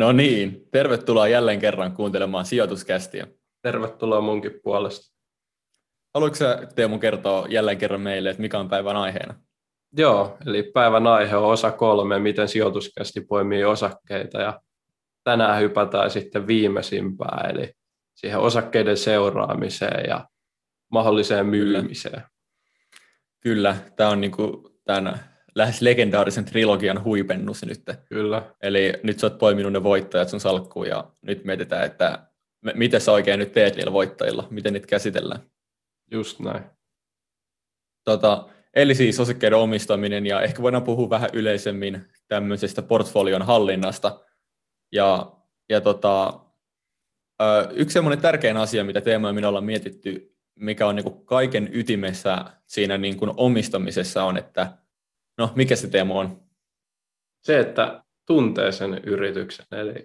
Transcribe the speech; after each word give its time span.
No 0.00 0.12
niin, 0.12 0.68
tervetuloa 0.70 1.28
jälleen 1.28 1.60
kerran 1.60 1.92
kuuntelemaan 1.92 2.44
sijoituskästiä. 2.44 3.26
Tervetuloa 3.62 4.20
munkin 4.20 4.60
puolesta. 4.62 5.16
Haluatko 6.14 6.36
sä 6.36 6.66
Teemu 6.74 6.98
kertoa 6.98 7.46
jälleen 7.48 7.78
kerran 7.78 8.00
meille, 8.00 8.30
että 8.30 8.42
mikä 8.42 8.58
on 8.58 8.68
päivän 8.68 8.96
aiheena? 8.96 9.34
Joo, 9.96 10.38
eli 10.46 10.62
päivän 10.62 11.06
aihe 11.06 11.36
on 11.36 11.52
osa 11.52 11.70
kolme, 11.70 12.18
miten 12.18 12.48
sijoituskästi 12.48 13.20
poimii 13.20 13.64
osakkeita 13.64 14.40
ja 14.40 14.60
tänään 15.24 15.60
hypätään 15.60 16.10
sitten 16.10 16.46
viimeisimpään, 16.46 17.50
eli 17.50 17.72
siihen 18.14 18.38
osakkeiden 18.38 18.96
seuraamiseen 18.96 20.08
ja 20.08 20.28
mahdolliseen 20.90 21.46
myymiseen. 21.46 22.22
Kyllä, 23.40 23.76
tämä 23.96 24.10
on 24.10 24.20
niinku 24.20 24.72
tämän 24.84 25.24
lähes 25.54 25.82
legendaarisen 25.82 26.44
trilogian 26.44 27.04
huipennus 27.04 27.64
nyt. 27.64 27.84
Kyllä. 28.08 28.54
Eli 28.62 28.92
nyt 29.02 29.18
sä 29.18 29.26
oot 29.26 29.38
poiminut 29.38 29.72
ne 29.72 29.82
voittajat 29.82 30.28
sun 30.28 30.40
salkkuun 30.40 30.88
ja 30.88 31.10
nyt 31.22 31.44
mietitään, 31.44 31.86
että 31.86 32.26
miten 32.74 33.00
sä 33.00 33.12
oikein 33.12 33.38
nyt 33.38 33.52
teet 33.52 33.76
niillä 33.76 33.92
voittajilla, 33.92 34.48
miten 34.50 34.72
niitä 34.72 34.86
käsitellään. 34.86 35.40
Just 36.10 36.40
näin. 36.40 36.64
Tota, 38.04 38.48
eli 38.74 38.94
siis 38.94 39.20
osakkeiden 39.20 39.58
omistaminen 39.58 40.26
ja 40.26 40.42
ehkä 40.42 40.62
voidaan 40.62 40.82
puhua 40.82 41.10
vähän 41.10 41.30
yleisemmin 41.32 42.04
tämmöisestä 42.28 42.82
portfolion 42.82 43.42
hallinnasta. 43.42 44.20
Ja, 44.92 45.32
ja 45.68 45.80
tota, 45.80 46.40
yksi 47.72 47.92
semmoinen 47.92 48.22
tärkein 48.22 48.56
asia, 48.56 48.84
mitä 48.84 49.00
Teema 49.00 49.26
ja 49.26 49.32
minä 49.32 49.48
ollaan 49.48 49.64
mietitty, 49.64 50.36
mikä 50.54 50.86
on 50.86 50.96
niin 50.96 51.24
kaiken 51.24 51.68
ytimessä 51.72 52.44
siinä 52.66 52.98
niin 52.98 53.16
kuin 53.16 53.30
omistamisessa 53.36 54.24
on, 54.24 54.36
että 54.36 54.72
No, 55.40 55.52
mikä 55.54 55.76
se 55.76 55.88
teema 55.88 56.14
on? 56.14 56.40
Se, 57.42 57.60
että 57.60 58.02
tuntee 58.26 58.72
sen 58.72 59.00
yrityksen, 59.04 59.66
eli 59.72 60.04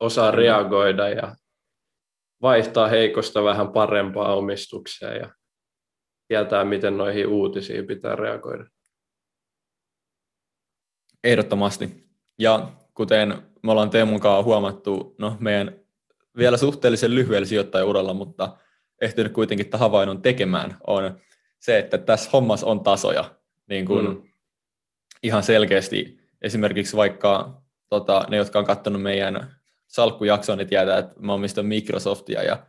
osaa 0.00 0.30
reagoida 0.30 1.08
ja 1.08 1.36
vaihtaa 2.42 2.88
heikosta 2.88 3.44
vähän 3.44 3.72
parempaa 3.72 4.34
omistukseen 4.34 5.20
ja 5.20 5.30
tietää, 6.28 6.64
miten 6.64 6.96
noihin 6.96 7.26
uutisiin 7.26 7.86
pitää 7.86 8.16
reagoida. 8.16 8.64
Ehdottomasti. 11.24 12.04
Ja 12.38 12.68
kuten 12.94 13.42
me 13.62 13.70
ollaan 13.70 13.90
Teemun 13.90 14.20
kanssa 14.20 14.42
huomattu, 14.42 15.14
no 15.18 15.36
meidän 15.40 15.80
vielä 16.36 16.56
suhteellisen 16.56 17.14
lyhyellä 17.14 17.46
sijoittajauralla, 17.46 18.14
mutta 18.14 18.56
ehtinyt 19.00 19.32
kuitenkin 19.32 19.70
tämän 19.70 19.80
havainnon 19.80 20.22
tekemään, 20.22 20.76
on 20.86 21.20
se, 21.58 21.78
että 21.78 21.98
tässä 21.98 22.30
hommassa 22.32 22.66
on 22.66 22.80
tasoja. 22.80 23.34
Niin 23.68 23.86
kuin 23.86 24.08
mm 24.08 24.29
ihan 25.22 25.42
selkeästi 25.42 26.20
esimerkiksi 26.42 26.96
vaikka 26.96 27.62
tota, 27.88 28.26
ne, 28.30 28.36
jotka 28.36 28.58
on 28.58 28.64
katsonut 28.64 29.02
meidän 29.02 29.56
salkkujaksoa, 29.86 30.56
niin 30.56 30.68
tietää, 30.68 30.98
että 30.98 31.14
mä 31.20 31.32
omistan 31.32 31.66
Microsoftia 31.66 32.42
ja 32.42 32.66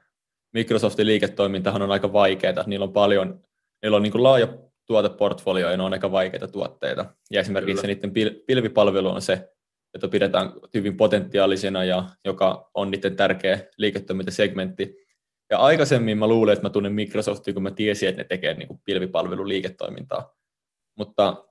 Microsoftin 0.53 1.07
liiketoimintahan 1.07 1.81
on 1.81 1.91
aika 1.91 2.13
vaikeaa. 2.13 2.63
Niillä 2.65 2.83
on 2.83 2.93
paljon, 2.93 3.43
niillä 3.81 3.97
on 3.97 4.03
niin 4.03 4.11
kuin 4.11 4.23
laaja 4.23 4.47
tuoteportfolio 4.85 5.69
ja 5.69 5.77
ne 5.77 5.83
on 5.83 5.93
aika 5.93 6.11
vaikeita 6.11 6.47
tuotteita. 6.47 7.05
Ja 7.31 7.39
esimerkiksi 7.39 7.81
Kyllä. 7.81 7.95
niiden 7.95 8.11
pil- 8.11 8.43
pilvipalvelu 8.47 9.09
on 9.09 9.21
se, 9.21 9.49
että 9.93 10.07
pidetään 10.07 10.53
hyvin 10.73 10.97
potentiaalisena 10.97 11.83
ja 11.83 12.09
joka 12.25 12.69
on 12.73 12.91
niiden 12.91 13.15
tärkeä 13.15 13.59
liiketoimintasegmentti. 13.77 14.95
Ja 15.49 15.57
aikaisemmin 15.57 16.17
mä 16.17 16.27
luulen, 16.27 16.53
että 16.53 16.65
mä 16.65 16.69
tunnen 16.69 16.93
Microsoftia, 16.93 17.53
kun 17.53 17.63
mä 17.63 17.71
tiesin, 17.71 18.09
että 18.09 18.21
ne 18.21 18.27
tekee 18.27 18.53
niin 18.53 18.81
pilvipalveluliiketoimintaa. 18.85 20.35
Mutta 20.97 21.45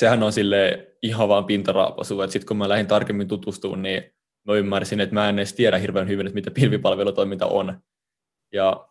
sehän 0.00 0.22
on 0.22 0.32
sille 0.32 0.92
ihan 1.02 1.28
vaan 1.28 1.44
pintaraapasu, 1.44 2.20
että 2.22 2.32
sitten 2.32 2.46
kun 2.46 2.56
mä 2.56 2.68
lähdin 2.68 2.86
tarkemmin 2.86 3.28
tutustumaan, 3.28 3.82
niin 3.82 4.02
mä 4.46 4.54
ymmärsin, 4.54 5.00
että 5.00 5.14
mä 5.14 5.28
en 5.28 5.38
edes 5.38 5.52
tiedä 5.52 5.78
hirveän 5.78 6.08
hyvin, 6.08 6.26
että 6.26 6.34
mitä 6.34 6.50
pilvipalvelutoiminta 6.50 7.46
on. 7.46 7.82
Ja 8.52 8.88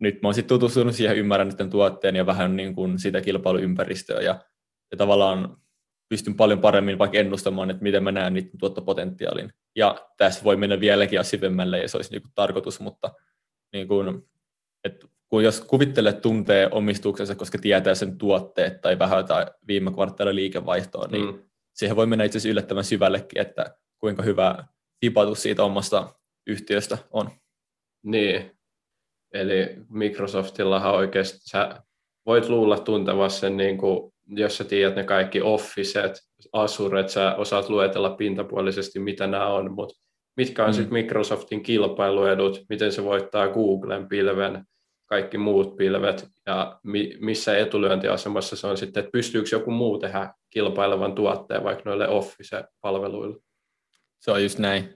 nyt 0.00 0.22
mä 0.22 0.28
oon 0.28 0.34
sitten 0.34 0.48
tutustunut 0.48 0.94
siihen, 0.94 1.16
ymmärrän 1.16 1.70
tuotteen 1.70 2.16
ja 2.16 2.26
vähän 2.26 2.56
niin 2.56 2.74
kuin 2.74 2.98
sitä 2.98 3.20
kilpailuympäristöä 3.20 4.20
ja, 4.20 4.40
ja 4.90 4.96
tavallaan 4.96 5.56
pystyn 6.08 6.34
paljon 6.34 6.58
paremmin 6.58 6.98
vaikka 6.98 7.18
ennustamaan, 7.18 7.70
että 7.70 7.82
miten 7.82 8.02
mä 8.02 8.12
näen 8.12 8.34
niiden 8.34 8.58
tuottopotentiaalin. 8.58 9.52
Ja 9.76 10.08
tässä 10.16 10.44
voi 10.44 10.56
mennä 10.56 10.80
vieläkin 10.80 11.24
syvemmälle, 11.24 11.78
ja 11.78 11.88
se 11.88 11.96
olisi 11.96 12.10
niin 12.10 12.22
kuin 12.22 12.32
tarkoitus, 12.34 12.80
mutta 12.80 13.14
niin 13.72 13.88
kuin, 13.88 14.22
että 14.84 15.06
kun 15.28 15.44
jos 15.44 15.60
kuvittelet 15.60 16.20
tuntee 16.20 16.68
omistuksensa, 16.70 17.34
koska 17.34 17.58
tietää 17.58 17.94
sen 17.94 18.18
tuotteet 18.18 18.80
tai 18.80 18.98
vähän 18.98 19.18
jotain 19.18 19.46
viime 19.66 19.92
kvartaalin 19.92 20.36
liikevaihtoa, 20.36 21.06
niin 21.06 21.26
mm. 21.26 21.42
siihen 21.74 21.96
voi 21.96 22.06
mennä 22.06 22.24
itse 22.24 22.38
asiassa 22.38 22.52
yllättävän 22.52 22.84
syvällekin, 22.84 23.42
että 23.42 23.76
kuinka 23.98 24.22
hyvä 24.22 24.64
tipatus 25.00 25.42
siitä 25.42 25.64
omasta 25.64 26.14
yhtiöstä 26.46 26.98
on. 27.10 27.30
Niin, 28.02 28.58
eli 29.34 29.76
Microsoftillahan 29.88 30.94
oikeasti 30.94 31.38
sä 31.42 31.82
voit 32.26 32.48
luulla 32.48 32.78
tuntevassa 32.78 33.40
sen, 33.40 33.56
niin 33.56 33.78
kuin, 33.78 34.12
jos 34.26 34.56
sä 34.56 34.64
tiedät 34.64 34.96
ne 34.96 35.04
kaikki 35.04 35.42
Officet, 35.42 36.20
Azuret, 36.52 37.08
sä 37.08 37.34
osaat 37.34 37.68
luetella 37.68 38.10
pintapuolisesti, 38.10 38.98
mitä 38.98 39.26
nämä 39.26 39.46
on, 39.46 39.72
mutta 39.72 39.94
mitkä 40.36 40.64
on 40.64 40.70
mm. 40.70 40.74
sitten 40.74 40.92
Microsoftin 40.92 41.62
kilpailuedut, 41.62 42.64
miten 42.68 42.92
se 42.92 43.04
voittaa 43.04 43.48
Googlen 43.48 44.08
pilven, 44.08 44.64
kaikki 45.08 45.38
muut 45.38 45.76
pilvet 45.76 46.28
ja 46.46 46.80
mi, 46.82 47.16
missä 47.20 47.58
etulyöntiasemassa 47.58 48.56
se 48.56 48.66
on 48.66 48.76
sitten, 48.76 49.00
että 49.00 49.12
pystyykö 49.12 49.48
joku 49.52 49.70
muu 49.70 49.98
tehdä 49.98 50.34
kilpailevan 50.50 51.14
tuotteen 51.14 51.64
vaikka 51.64 51.82
noille 51.84 52.08
Office-palveluille. 52.08 53.40
Se 54.18 54.30
on 54.30 54.42
just 54.42 54.58
näin. 54.58 54.94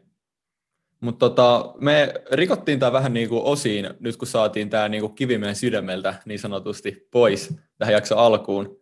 Mutta 1.00 1.28
tota, 1.28 1.74
me 1.80 2.14
rikottiin 2.32 2.78
tämä 2.78 2.92
vähän 2.92 3.14
niin 3.14 3.28
kuin 3.28 3.42
osiin, 3.42 3.90
nyt 4.00 4.16
kun 4.16 4.28
saatiin 4.28 4.70
tämä 4.70 4.88
niin 4.88 5.00
kuin 5.00 5.14
kivimeen 5.14 5.56
sydämeltä 5.56 6.14
niin 6.24 6.38
sanotusti 6.38 7.08
pois 7.10 7.54
tähän 7.78 7.94
jakson 7.94 8.18
alkuun. 8.18 8.80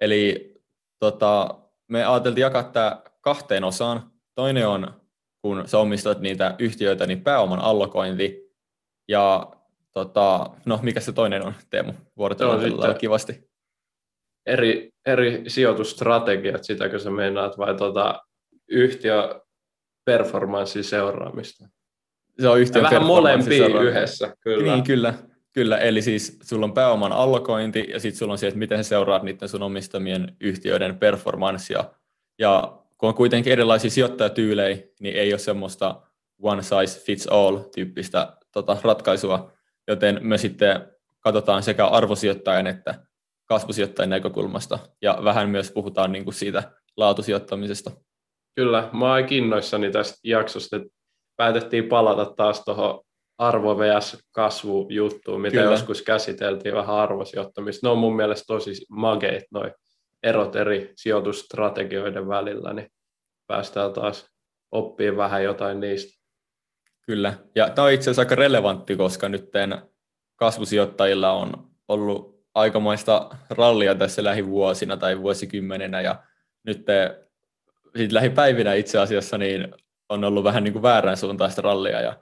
Eli 0.00 0.54
tota, 0.98 1.60
me 1.88 2.04
ajateltiin 2.04 2.42
jakaa 2.42 2.62
tämä 2.62 3.02
kahteen 3.20 3.64
osaan. 3.64 4.10
Toinen 4.34 4.68
on, 4.68 5.00
kun 5.42 5.62
sä 5.66 5.78
omistat 5.78 6.20
niitä 6.20 6.54
yhtiöitä, 6.58 7.06
niin 7.06 7.22
pääoman 7.22 7.58
allokointi. 7.58 8.52
Ja 9.08 9.52
Tota, 9.96 10.50
no, 10.64 10.80
mikä 10.82 11.00
se 11.00 11.12
toinen 11.12 11.46
on, 11.46 11.54
Teemu? 11.70 11.92
Vuorotella 12.16 12.94
kivasti. 12.94 13.48
Eri, 14.46 14.90
eri 15.06 15.44
sijoitusstrategiat, 15.46 16.64
sitäkö 16.64 16.98
sä 16.98 17.10
meinaat, 17.10 17.58
vai 17.58 17.74
tota, 17.74 18.22
yhtiö 18.68 19.40
performanssin 20.04 20.84
seuraamista? 20.84 21.68
Se 22.40 22.48
on 22.48 22.60
yhtiön 22.60 22.82
vähän 22.82 23.06
molempia 23.06 23.66
yhdessä, 23.66 24.36
kyllä. 24.40 24.72
Niin, 24.72 24.84
kyllä. 24.84 25.14
Kyllä, 25.52 25.78
eli 25.78 26.02
siis 26.02 26.38
sulla 26.42 26.66
on 26.66 26.74
pääoman 26.74 27.12
allokointi 27.12 27.86
ja 27.88 28.00
sitten 28.00 28.18
sulla 28.18 28.32
on 28.32 28.38
se, 28.38 28.46
että 28.46 28.58
miten 28.58 28.84
seuraat 28.84 29.22
niiden 29.22 29.48
sun 29.48 29.62
omistamien 29.62 30.36
yhtiöiden 30.40 30.98
performanssia. 30.98 31.84
Ja 32.38 32.78
kun 32.98 33.08
on 33.08 33.14
kuitenkin 33.14 33.52
erilaisia 33.52 33.90
sijoittajatyylejä, 33.90 34.78
niin 35.00 35.16
ei 35.16 35.32
ole 35.32 35.38
semmoista 35.38 36.02
one 36.42 36.62
size 36.62 37.00
fits 37.00 37.26
all 37.26 37.56
tyyppistä 37.56 38.36
tota, 38.52 38.76
ratkaisua, 38.82 39.55
joten 39.88 40.18
me 40.22 40.38
sitten 40.38 40.92
katsotaan 41.20 41.62
sekä 41.62 41.86
arvosijoittajan 41.86 42.66
että 42.66 42.94
kasvusijoittajan 43.48 44.10
näkökulmasta 44.10 44.78
ja 45.02 45.18
vähän 45.24 45.48
myös 45.48 45.70
puhutaan 45.70 46.12
niin 46.12 46.24
kuin 46.24 46.34
siitä 46.34 46.72
laatusijoittamisesta. 46.96 47.90
Kyllä, 48.54 48.90
mä 48.92 49.14
oon 49.14 49.24
kiinnoissani 49.24 49.90
tästä 49.90 50.18
jaksosta, 50.24 50.76
että 50.76 50.88
päätettiin 51.36 51.84
palata 51.84 52.24
taas 52.24 52.64
tuohon 52.64 53.02
arvo 53.38 53.78
vs. 53.78 54.18
kasvujuttuun, 54.32 55.40
mitä 55.40 55.56
Kyllä. 55.56 55.70
joskus 55.70 56.02
käsiteltiin 56.02 56.74
vähän 56.74 56.96
arvosijoittamista. 56.96 57.86
Ne 57.86 57.90
on 57.90 57.98
mun 57.98 58.16
mielestä 58.16 58.44
tosi 58.46 58.86
mageit 58.90 59.44
noin 59.50 59.72
erot 60.22 60.56
eri 60.56 60.92
sijoitusstrategioiden 60.96 62.28
välillä, 62.28 62.72
niin 62.72 62.88
päästään 63.46 63.92
taas 63.92 64.26
oppimaan 64.72 65.16
vähän 65.16 65.44
jotain 65.44 65.80
niistä. 65.80 66.25
Kyllä, 67.06 67.34
ja 67.54 67.70
tämä 67.70 67.86
on 67.86 67.92
itse 67.92 68.04
asiassa 68.04 68.22
aika 68.22 68.34
relevantti, 68.34 68.96
koska 68.96 69.28
nyt 69.28 69.50
kasvusijoittajilla 70.36 71.32
on 71.32 71.70
ollut 71.88 72.46
aikamoista 72.54 73.30
rallia 73.50 73.94
tässä 73.94 74.24
lähivuosina 74.24 74.96
tai 74.96 75.20
vuosikymmenenä, 75.20 76.00
ja 76.00 76.22
nyt 76.64 76.86
sit 77.96 78.12
lähipäivinä 78.12 78.74
itse 78.74 78.98
asiassa 78.98 79.38
niin 79.38 79.74
on 80.08 80.24
ollut 80.24 80.44
vähän 80.44 80.64
niin 80.64 80.72
kuin 80.72 80.82
väärän 80.82 81.16
suuntaista 81.16 81.62
rallia, 81.62 82.00
ja 82.00 82.20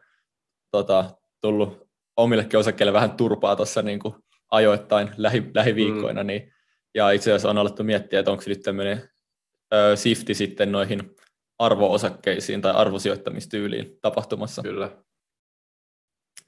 tota, 0.71 1.11
tullut 1.41 1.89
omillekin 2.17 2.59
osakkeille 2.59 2.93
vähän 2.93 3.17
turpaa 3.17 3.57
tuossa 3.57 3.83
niin 3.83 3.99
kuin 3.99 4.15
ajoittain 4.51 5.11
lähi, 5.17 5.51
lähiviikkoina, 5.55 6.23
mm. 6.23 6.27
niin, 6.27 6.53
ja 6.95 7.11
itse 7.11 7.31
asiassa 7.31 7.51
on 7.51 7.59
alettu 7.59 7.85
miettiä, 7.85 8.19
että 8.19 8.31
onko 8.31 8.45
nyt 8.47 8.63
tämmöinen 8.63 9.09
sifti 9.95 10.35
sitten 10.35 10.73
noihin 10.73 11.17
arvoosakkeisiin 11.59 12.61
tai 12.61 12.73
arvosijoittamistyyliin 12.73 13.99
tapahtumassa. 14.01 14.63
Kyllä. 14.63 14.91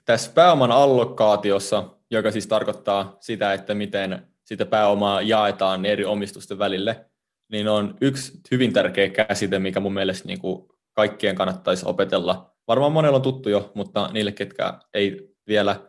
Tässä 0.04 0.32
pääoman 0.34 0.72
allokaatiossa, 0.72 1.90
joka 2.10 2.30
siis 2.30 2.46
tarkoittaa 2.46 3.16
sitä, 3.20 3.52
että 3.52 3.74
miten 3.74 4.28
sitä 4.44 4.66
pääomaa 4.66 5.22
jaetaan 5.22 5.84
eri 5.84 6.04
omistusten 6.04 6.58
välille, 6.58 7.10
niin 7.52 7.68
on 7.68 7.94
yksi 8.00 8.40
hyvin 8.50 8.72
tärkeä 8.72 9.08
käsite, 9.08 9.58
mikä 9.58 9.80
mun 9.80 9.94
mielestä 9.94 10.28
niin 10.28 10.40
kuin 10.40 10.68
kaikkien 10.92 11.36
kannattaisi 11.36 11.86
opetella. 11.88 12.54
Varmaan 12.68 12.92
monella 12.92 13.16
on 13.16 13.22
tuttu 13.22 13.48
jo, 13.48 13.72
mutta 13.74 14.10
niille, 14.12 14.32
ketkä 14.32 14.80
ei 14.94 15.34
vielä 15.46 15.80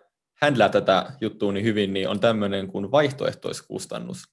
händlää 0.42 0.70
tätä 0.70 1.12
juttua 1.22 1.52
niin 1.52 1.66
hyvin, 1.66 1.94
niin 1.94 2.10
on 2.10 2.20
tämmöinen 2.20 2.68
kuin 2.68 2.92
vaihtoehtoiskustannus. 2.92 4.24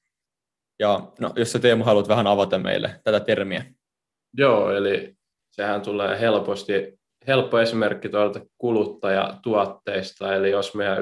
Ja 0.79 1.13
no, 1.21 1.33
jos 1.37 1.53
sä 1.53 1.59
Teemu 1.59 1.85
haluat 1.85 2.09
vähän 2.09 2.27
avata 2.27 2.59
meille 2.59 3.01
tätä 3.05 3.21
termiä. 3.21 3.65
Joo, 4.39 4.71
eli 4.71 5.15
sehän 5.51 5.83
tulee 5.83 6.21
helposti, 6.21 6.99
helppo 7.27 7.59
esimerkki 7.59 8.09
tuolta 8.09 8.41
kuluttajatuotteista, 8.59 10.35
eli 10.35 10.51
jos 10.51 10.75
meidän 10.75 10.99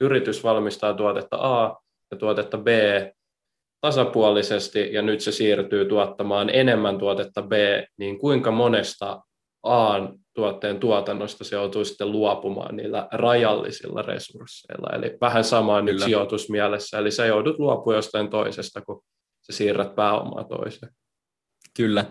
yritys 0.00 0.44
valmistaa 0.44 0.94
tuotetta 0.94 1.36
A 1.40 1.76
ja 2.10 2.16
tuotetta 2.16 2.58
B 2.58 2.66
tasapuolisesti, 3.80 4.92
ja 4.92 5.02
nyt 5.02 5.20
se 5.20 5.32
siirtyy 5.32 5.84
tuottamaan 5.84 6.50
enemmän 6.50 6.98
tuotetta 6.98 7.42
B, 7.42 7.52
niin 7.98 8.18
kuinka 8.18 8.50
monesta 8.50 9.20
A 9.62 9.98
tuotteen 10.34 10.80
tuotannosta 10.80 11.44
se 11.44 11.56
joutuu 11.56 11.84
sitten 11.84 12.12
luopumaan 12.12 12.76
niillä 12.76 13.08
rajallisilla 13.12 14.02
resursseilla. 14.02 14.96
Eli 14.96 15.18
vähän 15.20 15.44
samaa 15.44 15.80
nyt 15.80 16.00
sijoitusmielessä, 16.00 16.98
eli 16.98 17.10
sä 17.10 17.26
joudut 17.26 17.58
luopumaan 17.58 17.96
jostain 17.96 18.30
toisesta, 18.30 18.80
kun 18.80 19.02
sä 19.46 19.52
siirrät 19.52 19.94
pääomaa 19.94 20.44
toiseen. 20.44 20.92
Kyllä, 21.76 22.04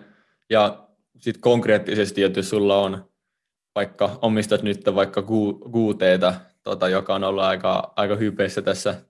ja 0.50 0.88
sitten 1.20 1.42
konkreettisesti, 1.42 2.24
että 2.24 2.40
jos 2.40 2.50
sulla 2.50 2.78
on 2.78 3.10
vaikka 3.76 4.20
omistat 4.22 4.62
nyt 4.64 4.86
vaikka 4.96 5.24
QTtä, 5.76 6.34
tota, 6.64 6.90
joka 6.90 7.16
on 7.16 7.24
ollut 7.24 7.44
aika, 7.44 7.94
aika 7.96 8.16
hypeissä 8.16 8.62
tässä, 8.62 9.02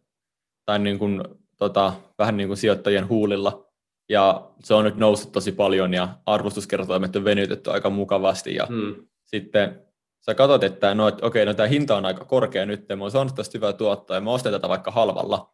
tai 0.66 0.80
niin 0.80 1.00
kuin, 1.00 1.24
tota, 1.58 1.94
vähän 2.18 2.38
niin 2.38 2.48
kuin 2.48 2.58
sijoittajien 2.58 3.10
huulilla, 3.10 3.66
ja 4.10 4.52
se 4.64 4.74
on 4.74 4.86
nyt 4.86 4.96
noussut 4.96 5.32
tosi 5.32 5.52
paljon, 5.52 5.94
ja 5.94 6.18
arvostuskertoimet 6.26 7.16
on 7.16 7.24
venytetty 7.24 7.72
aika 7.72 7.90
mukavasti, 7.90 8.56
ja 8.56 8.66
hmm. 8.66 9.08
sitten 9.24 9.86
sä 10.22 10.36
katsot, 10.36 10.64
että 10.64 10.96
no, 10.96 11.08
että 11.08 11.26
okei, 11.26 11.46
no 11.46 11.54
tämä 11.54 11.68
hinta 11.68 11.96
on 11.96 12.06
aika 12.06 12.26
korkea 12.26 12.66
nyt, 12.66 12.86
mä 12.96 13.04
oon 13.04 13.12
saanut 13.12 13.36
tästä 13.36 13.58
hyvää 13.58 13.74
tuottoa, 13.74 14.18
ja 14.18 14.22
mä 14.22 14.32
ostan 14.32 14.52
tätä 14.52 14.70
vaikka 14.70 14.92
halvalla, 14.92 15.54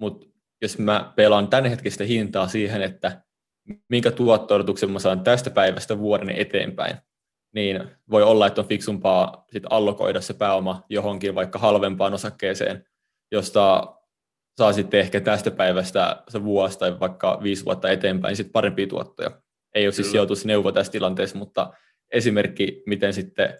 mutta 0.00 0.26
jos 0.62 0.78
mä 0.78 1.12
pelaan 1.16 1.48
tämänhetkistä 1.48 2.04
hintaa 2.04 2.48
siihen, 2.48 2.82
että 2.82 3.22
minkä 3.88 4.10
tuotto 4.10 4.54
mä 4.88 4.98
saan 4.98 5.20
tästä 5.20 5.50
päivästä 5.50 5.98
vuoden 5.98 6.30
eteenpäin, 6.30 6.96
niin 7.54 7.84
voi 8.10 8.22
olla, 8.22 8.46
että 8.46 8.60
on 8.60 8.68
fiksumpaa 8.68 9.44
sit 9.52 9.62
allokoida 9.70 10.20
se 10.20 10.34
pääoma 10.34 10.82
johonkin 10.88 11.34
vaikka 11.34 11.58
halvempaan 11.58 12.14
osakkeeseen, 12.14 12.84
josta 13.32 13.94
saa 14.58 14.72
sitten 14.72 15.00
ehkä 15.00 15.20
tästä 15.20 15.50
päivästä 15.50 16.22
se 16.28 16.44
vuosi 16.44 16.78
tai 16.78 17.00
vaikka 17.00 17.40
viisi 17.42 17.64
vuotta 17.64 17.90
eteenpäin 17.90 18.36
sit 18.36 18.52
parempia 18.52 18.86
tuottoja. 18.86 19.30
Ei 19.74 19.86
ole 19.86 19.92
siis 19.92 20.10
sijoitusneuvo 20.10 20.72
tässä 20.72 20.92
tilanteessa, 20.92 21.38
mutta 21.38 21.72
esimerkki, 22.12 22.82
miten 22.86 23.12
sitten 23.12 23.58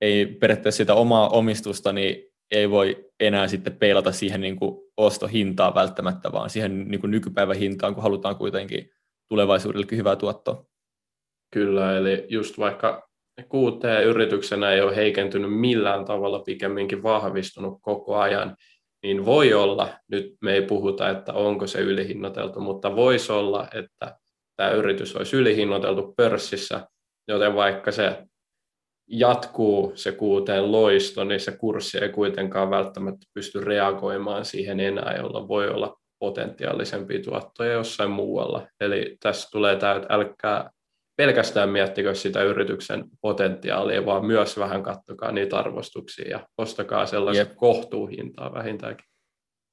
ei 0.00 0.26
periaatteessa 0.26 0.76
sitä 0.76 0.94
omaa 0.94 1.28
omistusta, 1.28 1.92
niin 1.92 2.32
ei 2.50 2.70
voi 2.70 3.10
enää 3.20 3.48
sitten 3.48 3.76
peilata 3.76 4.12
siihen 4.12 4.40
niin 4.40 4.56
kuin 4.56 4.76
ostohintaan 4.96 5.74
välttämättä, 5.74 6.32
vaan 6.32 6.50
siihen 6.50 6.88
niin 6.88 7.00
kuin 7.00 7.10
nykypäivän 7.10 7.56
hintaan, 7.56 7.94
kun 7.94 8.02
halutaan 8.02 8.36
kuitenkin 8.36 8.90
tulevaisuudellekin 9.28 9.98
hyvää 9.98 10.16
tuottoa. 10.16 10.64
Kyllä, 11.52 11.96
eli 11.96 12.26
just 12.28 12.58
vaikka 12.58 13.08
QT-yrityksenä 13.40 14.72
ei 14.72 14.80
ole 14.80 14.96
heikentynyt 14.96 15.58
millään 15.58 16.04
tavalla, 16.04 16.38
pikemminkin 16.38 17.02
vahvistunut 17.02 17.78
koko 17.82 18.16
ajan, 18.16 18.56
niin 19.02 19.24
voi 19.24 19.54
olla, 19.54 19.88
nyt 20.08 20.34
me 20.42 20.54
ei 20.54 20.62
puhuta, 20.62 21.10
että 21.10 21.32
onko 21.32 21.66
se 21.66 21.80
ylihinnoiteltu, 21.80 22.60
mutta 22.60 22.96
voisi 22.96 23.32
olla, 23.32 23.68
että 23.74 24.18
tämä 24.56 24.70
yritys 24.70 25.16
olisi 25.16 25.36
ylihinnoiteltu 25.36 26.14
pörssissä, 26.16 26.86
joten 27.28 27.54
vaikka 27.54 27.92
se 27.92 28.22
jatkuu 29.06 29.92
se 29.94 30.12
kuuteen 30.12 30.72
loisto, 30.72 31.24
niin 31.24 31.40
se 31.40 31.56
kurssi 31.56 31.98
ei 31.98 32.08
kuitenkaan 32.08 32.70
välttämättä 32.70 33.26
pysty 33.34 33.60
reagoimaan 33.60 34.44
siihen 34.44 34.80
enää, 34.80 35.16
jolla 35.16 35.48
voi 35.48 35.68
olla 35.68 35.96
potentiaalisempia 36.18 37.22
tuottoja 37.22 37.72
jossain 37.72 38.10
muualla. 38.10 38.66
Eli 38.80 39.16
tässä 39.20 39.48
tulee 39.50 39.76
tämä, 39.76 39.94
että 39.94 40.14
älkää 40.14 40.70
pelkästään 41.16 41.68
miettikö 41.68 42.14
sitä 42.14 42.42
yrityksen 42.42 43.04
potentiaalia, 43.20 44.06
vaan 44.06 44.26
myös 44.26 44.58
vähän 44.58 44.82
kattokaa 44.82 45.32
niitä 45.32 45.58
arvostuksia 45.58 46.30
ja 46.30 46.46
ostakaa 46.58 47.06
sellaista 47.06 47.44
yep. 47.44 47.56
kohtuuhintaa 47.56 48.54
vähintäänkin. 48.54 49.06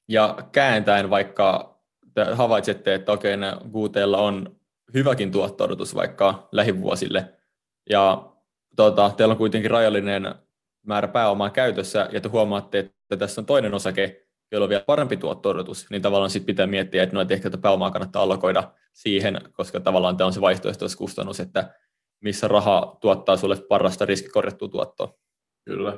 Ja 0.10 0.38
kääntäen 0.51 1.10
vaikka 1.10 1.80
te 2.13 2.24
havaitsette, 2.24 2.94
että 2.94 3.12
okei, 3.12 3.38
ne 3.38 3.54
Gootella 3.72 4.18
on 4.18 4.56
hyväkin 4.94 5.31
tuotto 5.31 5.68
vaikka 5.95 6.48
lähivuosille, 6.51 7.34
ja 7.90 8.34
tota, 8.75 9.12
teillä 9.18 9.31
on 9.31 9.38
kuitenkin 9.38 9.72
rajallinen 9.72 10.36
määrä 10.86 11.07
pääomaa 11.07 11.50
käytössä, 11.50 12.10
ja 12.12 12.22
te 12.22 12.30
huomaatte, 12.30 12.80
että 12.80 13.18
tässä 13.18 13.42
on 13.42 13.45
toinen 13.45 13.74
osake, 13.74 14.23
jolla 14.54 14.64
on 14.64 14.70
vielä 14.70 14.84
parempi 14.88 15.18
tuotto-odotus, 15.18 15.86
niin 15.90 16.02
tavallaan 16.02 16.30
sitten 16.30 16.46
pitää 16.46 16.68
miettiä, 16.68 17.04
että, 17.04 17.16
no, 17.16 17.22
että 17.22 17.34
ehkä 17.34 17.50
tätä 17.50 17.62
pääomaa 17.62 17.92
kannattaa 17.92 18.24
allokoida 18.24 18.72
siihen, 18.94 19.42
koska 19.54 19.80
tavallaan 19.80 20.18
tämä 20.18 20.26
on 20.26 20.34
se 20.34 20.42
vaihtoehtoiskustannus, 20.42 21.40
että 21.40 21.74
missä 22.20 22.48
raha 22.48 22.98
tuottaa 23.02 23.38
sulle 23.38 23.58
parasta 23.70 24.06
riskikorjattua 24.06 24.68
tuottoa. 24.68 25.14
Kyllä. 25.66 25.98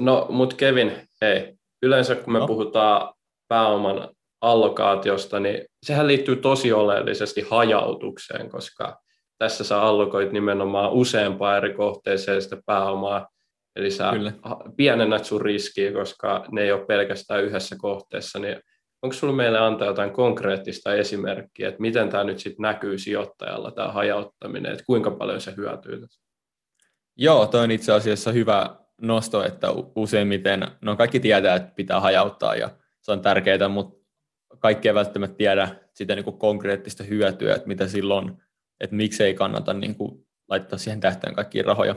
No, 0.00 0.26
mutta 0.30 0.56
Kevin, 0.56 1.08
hei, 1.20 1.54
yleensä 1.82 2.14
kun 2.14 2.32
me 2.32 2.38
no. 2.38 2.46
puhutaan 2.46 3.14
pääoman 3.48 4.08
allokaatiosta, 4.40 5.40
niin 5.40 5.64
sehän 5.82 6.06
liittyy 6.06 6.36
tosi 6.36 6.72
oleellisesti 6.72 7.46
hajautukseen, 7.50 8.50
koska 8.50 9.00
tässä 9.38 9.64
sä 9.64 9.82
allokoit 9.82 10.32
nimenomaan 10.32 10.92
useampaan 10.92 11.56
eri 11.56 11.74
kohteeseen 11.74 12.42
sitä 12.42 12.56
pääomaa, 12.66 13.28
Eli 13.76 13.90
sä 13.90 14.10
Kyllä. 14.12 14.32
pienennät 14.76 15.24
sun 15.24 15.40
riskiä, 15.40 15.92
koska 15.92 16.44
ne 16.50 16.62
ei 16.62 16.72
ole 16.72 16.86
pelkästään 16.86 17.44
yhdessä 17.44 17.76
kohteessa, 17.78 18.38
niin 18.38 18.56
onko 19.02 19.12
sulla 19.12 19.32
meille 19.32 19.58
antaa 19.58 19.88
jotain 19.88 20.10
konkreettista 20.10 20.94
esimerkkiä, 20.94 21.68
että 21.68 21.80
miten 21.80 22.08
tämä 22.08 22.24
nyt 22.24 22.38
sitten 22.38 22.62
näkyy 22.62 22.98
sijoittajalla, 22.98 23.70
tämä 23.70 23.92
hajauttaminen, 23.92 24.72
että 24.72 24.84
kuinka 24.86 25.10
paljon 25.10 25.40
se 25.40 25.54
hyötyy 25.56 26.00
tässä? 26.00 26.22
Joo, 27.16 27.46
toi 27.46 27.60
on 27.60 27.70
itse 27.70 27.92
asiassa 27.92 28.32
hyvä 28.32 28.76
nosto, 29.00 29.44
että 29.44 29.68
useimmiten, 29.96 30.66
no 30.80 30.96
kaikki 30.96 31.20
tietää, 31.20 31.56
että 31.56 31.72
pitää 31.76 32.00
hajauttaa 32.00 32.56
ja 32.56 32.70
se 33.00 33.12
on 33.12 33.20
tärkeää, 33.20 33.68
mutta 33.68 34.06
kaikki 34.58 34.88
ei 34.88 34.94
välttämättä 34.94 35.36
tiedä 35.36 35.68
sitä 35.94 36.14
niin 36.14 36.24
kuin 36.24 36.38
konkreettista 36.38 37.04
hyötyä, 37.04 37.54
että 37.54 37.68
mitä 37.68 37.88
silloin, 37.88 38.42
että 38.80 38.96
miksei 38.96 39.34
kannata 39.34 39.72
niin 39.74 39.94
kuin 39.94 40.26
laittaa 40.48 40.78
siihen 40.78 41.00
tähtäin 41.00 41.34
kaikkia 41.34 41.62
rahoja. 41.62 41.96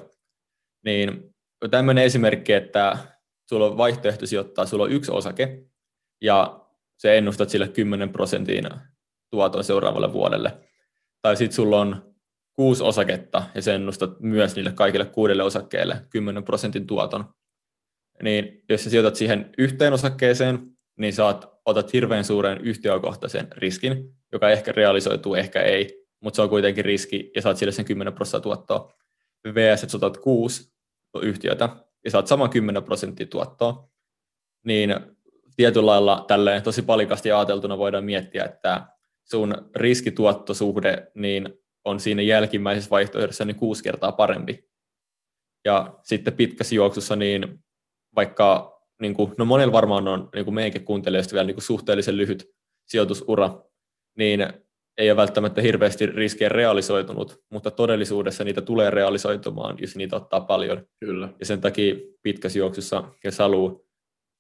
Niin 0.86 1.35
tämmöinen 1.72 2.04
esimerkki, 2.04 2.54
että 2.54 2.98
sulla 3.50 3.66
on 3.66 3.78
vaihtoehto 3.78 4.26
sijoittaa, 4.26 4.66
sulla 4.66 4.84
on 4.84 4.92
yksi 4.92 5.12
osake, 5.12 5.66
ja 6.22 6.66
se 6.98 7.18
ennustat 7.18 7.50
sille 7.50 7.68
10 7.68 8.10
prosentin 8.10 8.70
tuoton 9.32 9.64
seuraavalle 9.64 10.14
vuodelle. 10.14 10.58
Tai 11.22 11.38
sitten 11.38 11.56
sulla 11.56 11.82
on 11.82 12.16
kuusi 12.54 12.84
osaketta, 12.84 13.44
ja 13.56 13.62
se 13.62 13.76
ennustat 13.76 14.20
myös 14.20 14.56
niille 14.56 14.72
kaikille 14.72 15.06
kuudelle 15.06 15.44
osakkeelle 15.44 16.02
10 16.10 16.44
prosentin 16.44 16.88
tuoton. 16.88 17.26
Niin 18.24 18.64
jos 18.70 18.84
sä 18.84 18.90
sijoitat 18.90 19.16
siihen 19.16 19.50
yhteen 19.58 19.94
osakkeeseen, 19.94 20.60
niin 20.98 21.14
saat, 21.14 21.60
otat 21.66 21.94
hirveän 21.94 22.24
suuren 22.24 22.62
yhtiökohtaisen 22.62 23.48
riskin, 23.52 24.16
joka 24.32 24.50
ehkä 24.50 24.72
realisoituu, 24.72 25.36
ehkä 25.36 25.62
ei, 25.62 26.06
mutta 26.20 26.36
se 26.36 26.42
on 26.42 26.50
kuitenkin 26.50 26.86
riski, 26.86 27.32
ja 27.36 27.42
saat 27.42 27.58
sille 27.58 27.72
sen 27.72 27.86
10 27.86 28.14
prosenttia 28.14 28.42
tuottoa. 28.42 28.94
VS, 29.54 29.84
että 29.84 29.98
otat 29.98 30.18
kuusi 30.18 30.75
yhtiötä 31.22 31.70
ja 32.04 32.12
saat 32.12 32.28
saman 32.28 32.50
10 32.50 32.84
prosenttia 32.84 33.26
tuottoa, 33.26 33.90
niin 34.66 34.96
tietyllä 35.56 35.86
lailla 35.86 36.26
tälleen 36.28 36.64
tosi 36.64 36.82
palikasti 36.82 37.32
ajateltuna 37.32 37.78
voidaan 37.78 38.04
miettiä, 38.06 38.44
että 38.44 38.88
sun 39.24 39.70
riskituottosuhde 39.76 41.12
niin 41.16 41.54
on 41.86 42.00
siinä 42.00 42.22
jälkimmäisessä 42.22 42.90
vaihtoehdossa 42.90 43.46
niin 43.46 43.56
kuusi 43.56 43.84
kertaa 43.84 44.12
parempi. 44.12 44.70
Ja 45.66 46.00
sitten 46.04 46.34
pitkässä 46.34 46.76
juoksussa 46.76 47.16
niin 47.16 47.60
vaikka, 48.16 48.80
niin 49.02 49.14
kuin, 49.14 49.34
no 49.38 49.46
monella 49.46 49.74
varmaan 49.74 50.08
on 50.08 50.30
niin 50.36 50.46
kuin 50.46 50.56
meidänkin 50.56 50.86
kuuntelijoista 50.86 51.34
vielä 51.34 51.48
niin 51.48 51.56
kuin 51.56 51.64
suhteellisen 51.64 52.18
lyhyt 52.18 52.50
sijoitusura, 52.86 53.64
niin 54.18 54.40
ei 54.98 55.12
ole 55.12 55.18
välttämättä 55.18 55.62
hirveästi 55.62 56.06
riskejä 56.06 56.50
realisoitunut, 56.50 57.44
mutta 57.50 57.72
todellisuudessa 57.72 58.44
niitä 58.44 58.62
tulee 58.62 58.90
realisoitumaan, 58.90 59.78
jos 59.80 59.96
niitä 59.96 60.16
ottaa 60.16 60.42
paljon. 60.42 60.88
Kyllä. 61.00 61.30
Ja 61.40 61.46
sen 61.46 61.62
takia 61.62 61.96
pitkässä 62.24 62.60
juoksussa, 62.60 63.04
jos 63.24 63.40
haluaa 63.40 63.86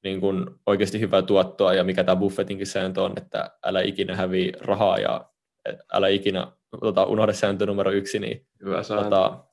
niin 0.03 0.21
kun 0.21 0.59
oikeasti 0.65 0.99
hyvää 0.99 1.21
tuottoa, 1.21 1.73
ja 1.73 1.83
mikä 1.83 2.03
tämä 2.03 2.15
Buffettinkin 2.15 2.67
sääntö 2.67 3.01
on, 3.01 3.13
että 3.17 3.51
älä 3.65 3.81
ikinä 3.81 4.15
hävi 4.15 4.51
rahaa 4.61 4.97
ja 4.97 5.29
älä 5.93 6.07
ikinä 6.07 6.51
tota, 6.79 7.05
unohda 7.05 7.33
sääntö 7.33 7.65
numero 7.65 7.91
yksi, 7.91 8.19
niin, 8.19 8.47
Hyvä 8.63 8.81
tota, 8.83 9.45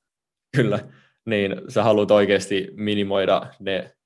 kyllä, 0.57 0.79
niin 1.27 1.57
sä 1.69 1.83
haluat 1.83 2.11
oikeasti 2.11 2.69
minimoida 2.75 3.47
ne 3.61 3.97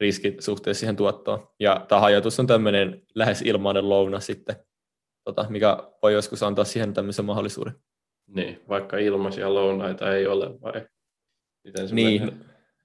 riskit 0.00 0.40
suhteessa 0.40 0.80
siihen 0.80 0.96
tuottoon. 0.96 1.48
Ja 1.60 1.86
tämä 1.88 2.00
hajotus 2.00 2.40
on 2.40 2.46
tämmöinen 2.46 3.02
lähes 3.14 3.42
ilmainen 3.42 3.88
louna 3.88 4.20
sitten 4.20 4.56
tota, 5.24 5.46
mikä 5.48 5.76
voi 6.02 6.12
joskus 6.12 6.42
antaa 6.42 6.64
siihen 6.64 6.94
tämmöisen 6.94 7.24
mahdollisuuden. 7.24 7.72
Niin, 8.26 8.60
vaikka 8.68 8.96
ilmaisia 8.98 9.54
lounaita 9.54 10.14
ei 10.14 10.26
ole 10.26 10.60
vai 10.60 10.86
miten 11.64 11.88
se 11.88 11.94
Niin, 11.94 12.22
menee? 12.22 12.36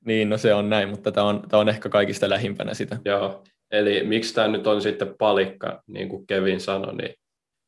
niin, 0.06 0.30
no 0.30 0.38
se 0.38 0.54
on 0.54 0.70
näin, 0.70 0.90
mutta 0.90 1.12
tämä 1.12 1.28
on, 1.28 1.44
tämä 1.50 1.62
on 1.62 1.70
ehkä 1.70 1.90
kaikista 1.90 2.30
lähimpänä 2.30 2.74
sitä. 2.74 2.98
Joo, 3.06 3.44
eli 3.72 4.04
miksi 4.04 4.34
tämä 4.36 4.48
nyt 4.48 4.68
on 4.68 4.82
sitten 4.82 5.16
palikka, 5.20 5.82
niin 5.88 6.10
kuin 6.10 6.28
Kevin 6.28 6.60
sanoi, 6.62 6.96
niin 6.96 7.16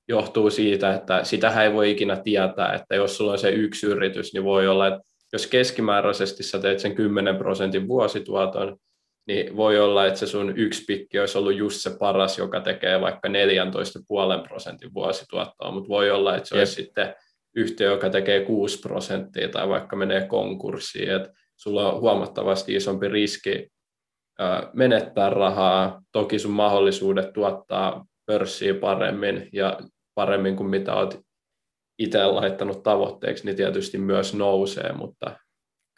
johtuu 0.07 0.49
siitä, 0.49 0.93
että 0.93 1.23
sitähän 1.23 1.63
ei 1.63 1.73
voi 1.73 1.91
ikinä 1.91 2.15
tietää, 2.15 2.73
että 2.73 2.95
jos 2.95 3.17
sulla 3.17 3.31
on 3.31 3.39
se 3.39 3.49
yksi 3.49 3.87
yritys, 3.87 4.33
niin 4.33 4.43
voi 4.43 4.67
olla, 4.67 4.87
että 4.87 4.99
jos 5.33 5.47
keskimääräisesti 5.47 6.43
sä 6.43 6.59
teet 6.59 6.79
sen 6.79 6.95
10 6.95 7.35
prosentin 7.35 7.87
vuosituoton, 7.87 8.77
niin 9.29 9.57
voi 9.57 9.79
olla, 9.79 10.05
että 10.05 10.19
se 10.19 10.27
sun 10.27 10.57
yksi 10.57 10.83
pikki 10.87 11.19
olisi 11.19 11.37
ollut 11.37 11.55
just 11.55 11.81
se 11.81 11.89
paras, 11.99 12.37
joka 12.37 12.61
tekee 12.61 13.01
vaikka 13.01 13.27
14,5 13.27 14.47
prosentin 14.47 14.93
vuosituottoa, 14.93 15.71
mutta 15.71 15.89
voi 15.89 16.11
olla, 16.11 16.35
että 16.35 16.49
se 16.49 16.55
Jep. 16.55 16.61
olisi 16.61 16.73
sitten 16.73 17.15
yhtiö, 17.55 17.91
joka 17.91 18.09
tekee 18.09 18.45
6 18.45 18.79
prosenttia 18.79 19.49
tai 19.49 19.69
vaikka 19.69 19.95
menee 19.95 20.27
konkurssiin, 20.27 21.11
että 21.15 21.29
sulla 21.57 21.91
on 21.91 22.01
huomattavasti 22.01 22.75
isompi 22.75 23.07
riski 23.07 23.67
ää, 24.39 24.69
menettää 24.73 25.29
rahaa, 25.29 26.01
toki 26.11 26.39
sun 26.39 26.51
mahdollisuudet 26.51 27.33
tuottaa 27.33 28.05
pörssiä 28.25 28.73
paremmin 28.73 29.49
ja 29.53 29.79
paremmin 30.15 30.55
kuin 30.55 30.69
mitä 30.69 30.95
olet 30.95 31.19
itse 31.99 32.25
laittanut 32.25 32.83
tavoitteeksi, 32.83 33.45
niin 33.45 33.55
tietysti 33.55 33.97
myös 33.97 34.33
nousee, 34.33 34.91
mutta 34.93 35.39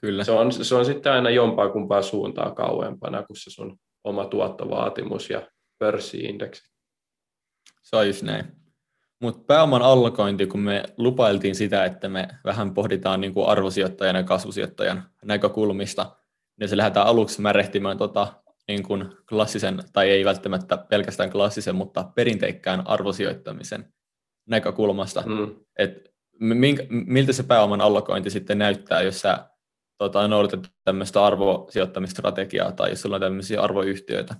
Kyllä. 0.01 0.23
se 0.23 0.31
on, 0.31 0.51
se 0.51 0.75
on 0.75 0.85
sitten 0.85 1.11
aina 1.11 1.29
jompaa 1.29 1.69
kumpaa 1.69 2.01
suuntaa 2.01 2.51
kauempana 2.51 3.23
kuin 3.23 3.37
se 3.37 3.49
sun 3.49 3.77
oma 4.03 4.25
tuottovaatimus 4.25 5.29
ja 5.29 5.47
pörssiindeksi. 5.79 6.71
Se 7.81 7.95
on 7.95 8.07
just 8.07 8.21
näin. 8.21 8.45
Mutta 9.21 9.43
pääoman 9.47 9.81
allokointi, 9.81 10.45
kun 10.45 10.59
me 10.59 10.83
lupailtiin 10.97 11.55
sitä, 11.55 11.85
että 11.85 12.09
me 12.09 12.27
vähän 12.43 12.73
pohditaan 12.73 13.21
niin 13.21 13.33
kuin 13.33 13.47
arvosijoittajan 13.47 14.15
ja 14.15 14.23
kasvusijoittajan 14.23 15.09
näkökulmista, 15.25 16.15
niin 16.59 16.69
se 16.69 16.77
lähdetään 16.77 17.07
aluksi 17.07 17.41
märehtimään 17.41 17.97
tota, 17.97 18.33
niin 18.67 18.83
kuin 18.83 19.05
klassisen, 19.29 19.79
tai 19.93 20.09
ei 20.09 20.25
välttämättä 20.25 20.77
pelkästään 20.77 21.31
klassisen, 21.31 21.75
mutta 21.75 22.11
perinteikkään 22.15 22.87
arvosijoittamisen 22.87 23.93
näkökulmasta. 24.49 25.23
Mm. 25.25 25.55
Et 25.79 26.11
minkä, 26.39 26.83
miltä 26.89 27.33
se 27.33 27.43
pääoman 27.43 27.81
allokointi 27.81 28.29
sitten 28.29 28.57
näyttää, 28.57 29.01
jos 29.01 29.21
sä 29.21 29.50
tota, 30.01 30.27
noudatat 30.27 30.67
tämmöistä 30.83 31.25
arvosijoittamistrategiaa 31.25 32.71
tai 32.71 32.89
jos 32.89 33.01
sulla 33.01 33.15
on 33.15 33.21
tämmöisiä 33.21 33.61
arvoyhtiöitä? 33.61 34.35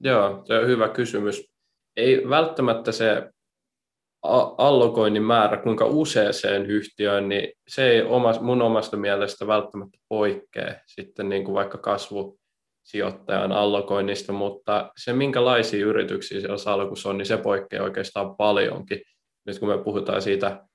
Joo, 0.00 0.42
se 0.44 0.58
on 0.58 0.66
hyvä 0.66 0.88
kysymys. 0.88 1.50
Ei 1.96 2.28
välttämättä 2.28 2.92
se 2.92 3.30
allokoinnin 4.58 5.22
määrä, 5.22 5.56
kuinka 5.56 5.84
useaseen 5.84 6.66
yhtiöön, 6.66 7.28
niin 7.28 7.52
se 7.68 7.90
ei 7.90 8.02
oma, 8.02 8.32
mun 8.40 8.62
omasta 8.62 8.96
mielestä 8.96 9.46
välttämättä 9.46 9.98
poikkea 10.08 10.74
sitten 10.86 11.28
niin 11.28 11.44
kuin 11.44 11.54
vaikka 11.54 11.78
kasvusijoittajan 11.78 13.52
allokoinnista, 13.52 14.32
mutta 14.32 14.92
se 14.96 15.12
minkälaisia 15.12 15.86
yrityksiä 15.86 16.40
siellä 16.40 16.58
salkussa 16.58 17.08
on, 17.08 17.18
niin 17.18 17.26
se 17.26 17.36
poikkeaa 17.36 17.84
oikeastaan 17.84 18.36
paljonkin. 18.36 19.00
Nyt 19.46 19.58
kun 19.58 19.68
me 19.68 19.78
puhutaan 19.78 20.22
siitä 20.22 20.66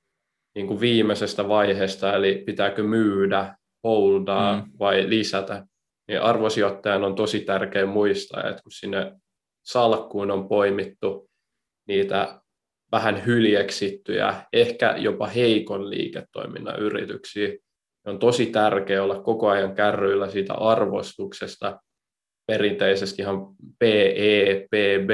niin 0.56 0.68
kuin 0.68 0.80
viimeisestä 0.80 1.48
vaiheesta, 1.48 2.16
eli 2.16 2.44
pitääkö 2.46 2.84
myydä, 2.84 3.56
holdaa 3.84 4.56
Mm. 4.62 4.72
vai 4.80 5.10
lisätä, 5.10 5.66
niin 6.08 6.22
arvosijoittajan 6.22 7.04
on 7.04 7.16
tosi 7.16 7.40
tärkeä 7.40 7.86
muistaa, 7.86 8.50
että 8.50 8.64
kun 8.64 8.72
sinne 8.72 9.12
salkkuun 9.66 10.32
on 10.32 10.48
poimittu 10.48 11.30
niitä 11.88 12.42
vähän 12.92 13.26
hyljeksittyjä, 13.26 14.44
ehkä 14.54 14.96
jopa 14.98 15.28
heikon 15.28 15.90
liiketoiminnan 15.90 16.80
yrityksiä, 16.80 17.48
niin 17.48 17.60
on 18.06 18.20
tosi 18.20 18.46
tärkeää 18.46 19.04
olla 19.04 19.22
koko 19.22 19.50
ajan 19.50 19.76
kärryillä 19.76 20.30
siitä 20.30 20.54
arvostuksesta, 20.54 21.80
perinteisesti 22.48 23.22
ihan 23.22 23.38
PE, 23.80 24.68
PB 24.72 25.10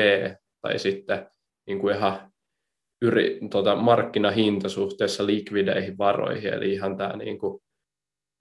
tai 0.62 0.80
sitten 0.80 1.28
niin 1.68 1.80
kuin 1.80 1.96
ihan 1.96 2.32
yri, 3.02 3.40
tota, 3.50 3.76
markkinahinta 3.76 4.70
suhteessa 4.70 5.26
likvideihin 5.26 5.98
varoihin, 5.98 6.54
eli 6.54 6.74
ihan 6.74 6.98
tämä 6.98 7.16
niin 7.16 7.40
kuin 7.40 7.60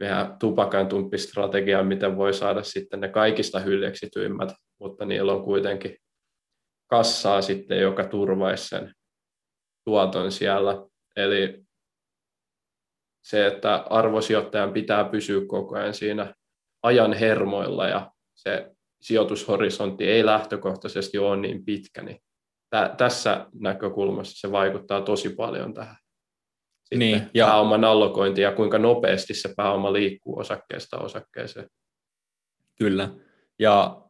vähän 0.01 0.37
tupakantumppistrategia, 0.39 1.83
miten 1.83 2.17
voi 2.17 2.35
saada 2.35 2.63
sitten 2.63 3.01
ne 3.01 3.09
kaikista 3.09 3.61
hyljeksityimmät, 3.61 4.53
mutta 4.81 5.05
niillä 5.05 5.33
on 5.33 5.45
kuitenkin 5.45 5.97
kassaa 6.91 7.43
sitten, 7.43 7.81
joka 7.81 8.05
turvaisi 8.05 8.69
sen 8.69 8.95
tuoton 9.85 10.33
siellä. 10.33 10.87
Eli 11.17 11.63
se, 13.25 13.47
että 13.47 13.75
arvosijoittajan 13.75 14.73
pitää 14.73 15.05
pysyä 15.05 15.41
koko 15.47 15.77
ajan 15.77 15.95
siinä 15.95 16.35
ajan 16.83 17.13
hermoilla 17.13 17.89
ja 17.89 18.11
se 18.35 18.71
sijoitushorisontti 19.01 20.05
ei 20.05 20.27
lähtökohtaisesti 20.27 21.19
ole 21.19 21.37
niin 21.37 21.65
pitkä, 21.65 22.03
niin 22.03 22.19
tä- 22.71 22.95
tässä 22.99 23.47
näkökulmassa 23.61 24.41
se 24.41 24.53
vaikuttaa 24.53 25.01
tosi 25.01 25.29
paljon 25.29 25.75
tähän 25.75 25.97
sitten 26.87 26.99
Niin, 26.99 27.23
ja- 27.35 27.47
pääoman 27.47 27.85
allokointi 27.85 28.41
ja 28.41 28.53
kuinka 28.53 28.79
nopeasti 28.79 29.35
se 29.35 29.55
pääoma 29.57 29.93
liikkuu 29.93 30.39
osakkeesta 30.39 30.99
osakkeeseen. 30.99 31.71
Kyllä. 32.79 33.09
Ja 33.59 34.03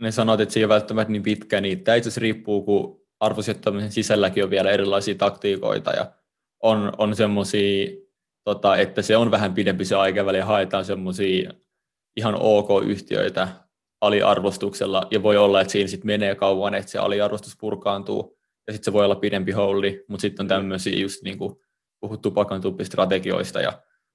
ne 0.00 0.10
sanot, 0.10 0.40
että 0.40 0.52
se 0.52 0.60
ei 0.60 0.64
ole 0.64 0.74
välttämättä 0.74 1.12
niin 1.12 1.22
pitkä, 1.22 1.60
niin 1.60 1.84
tämä 1.84 1.94
itse 1.96 2.08
asiassa 2.08 2.20
riippuu, 2.20 2.62
kun 2.62 3.00
arvosijoittamisen 3.20 3.92
sisälläkin 3.92 4.44
on 4.44 4.50
vielä 4.50 4.70
erilaisia 4.70 5.14
taktiikoita 5.14 5.90
ja 5.90 6.12
on, 6.62 6.92
on 6.98 7.16
semmoisia, 7.16 7.88
tota, 8.44 8.76
että 8.76 9.02
se 9.02 9.16
on 9.16 9.30
vähän 9.30 9.54
pidempi 9.54 9.84
se 9.84 9.96
aikaväli 9.96 10.38
ja 10.38 10.44
haetaan 10.44 10.84
semmoisia 10.84 11.52
ihan 12.16 12.36
ok-yhtiöitä 12.40 13.48
aliarvostuksella 14.00 15.06
ja 15.10 15.22
voi 15.22 15.36
olla, 15.36 15.60
että 15.60 15.72
siinä 15.72 15.88
sitten 15.88 16.06
menee 16.06 16.34
kauan, 16.34 16.74
että 16.74 16.90
se 16.90 16.98
aliarvostus 16.98 17.56
purkaantuu 17.60 18.38
ja 18.66 18.72
sitten 18.72 18.84
se 18.84 18.92
voi 18.92 19.04
olla 19.04 19.14
pidempi 19.16 19.52
holdi, 19.52 20.00
mutta 20.08 20.22
sitten 20.22 20.44
on 20.44 20.48
tämmöisiä 20.48 20.98
just 21.00 21.22
niin 21.22 21.38
kuin 21.38 21.56
puhut 22.00 22.22
tupakantupistrategioista 22.22 23.60
ja 23.60 23.72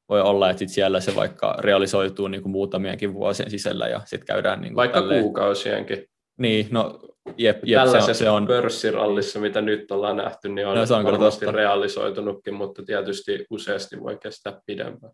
voi 0.09 0.21
olla, 0.21 0.49
että 0.49 0.59
sit 0.59 0.69
siellä 0.69 0.99
se 0.99 1.15
vaikka 1.15 1.55
realisoituu 1.59 2.27
niin 2.27 2.41
kuin 2.41 2.51
muutamienkin 2.51 3.13
vuosien 3.13 3.49
sisällä 3.51 3.87
ja 3.87 4.01
sitten 4.05 4.27
käydään 4.27 4.61
niin 4.61 4.69
kuin 4.71 4.75
Vaikka 4.75 4.99
tälleen- 4.99 5.21
kuukausienkin. 5.23 6.05
Niin, 6.37 6.67
no 6.71 6.99
jep, 7.37 7.57
jep 7.65 7.65
se 7.65 7.79
on, 7.79 7.85
Tällaisessa 7.85 8.13
se 8.23 8.29
on, 8.29 8.47
pörssirallissa, 8.47 9.39
mitä 9.39 9.61
nyt 9.61 9.91
ollaan 9.91 10.17
nähty, 10.17 10.49
niin 10.49 10.67
on, 10.67 10.77
No, 10.77 10.85
se 10.85 10.93
on 10.93 11.03
varmasti 11.05 11.45
totta. 11.45 11.57
realisoitunutkin, 11.57 12.53
mutta 12.53 12.83
tietysti 12.83 13.45
useasti 13.49 14.01
voi 14.01 14.17
kestää 14.17 14.61
pidempään. 14.65 15.13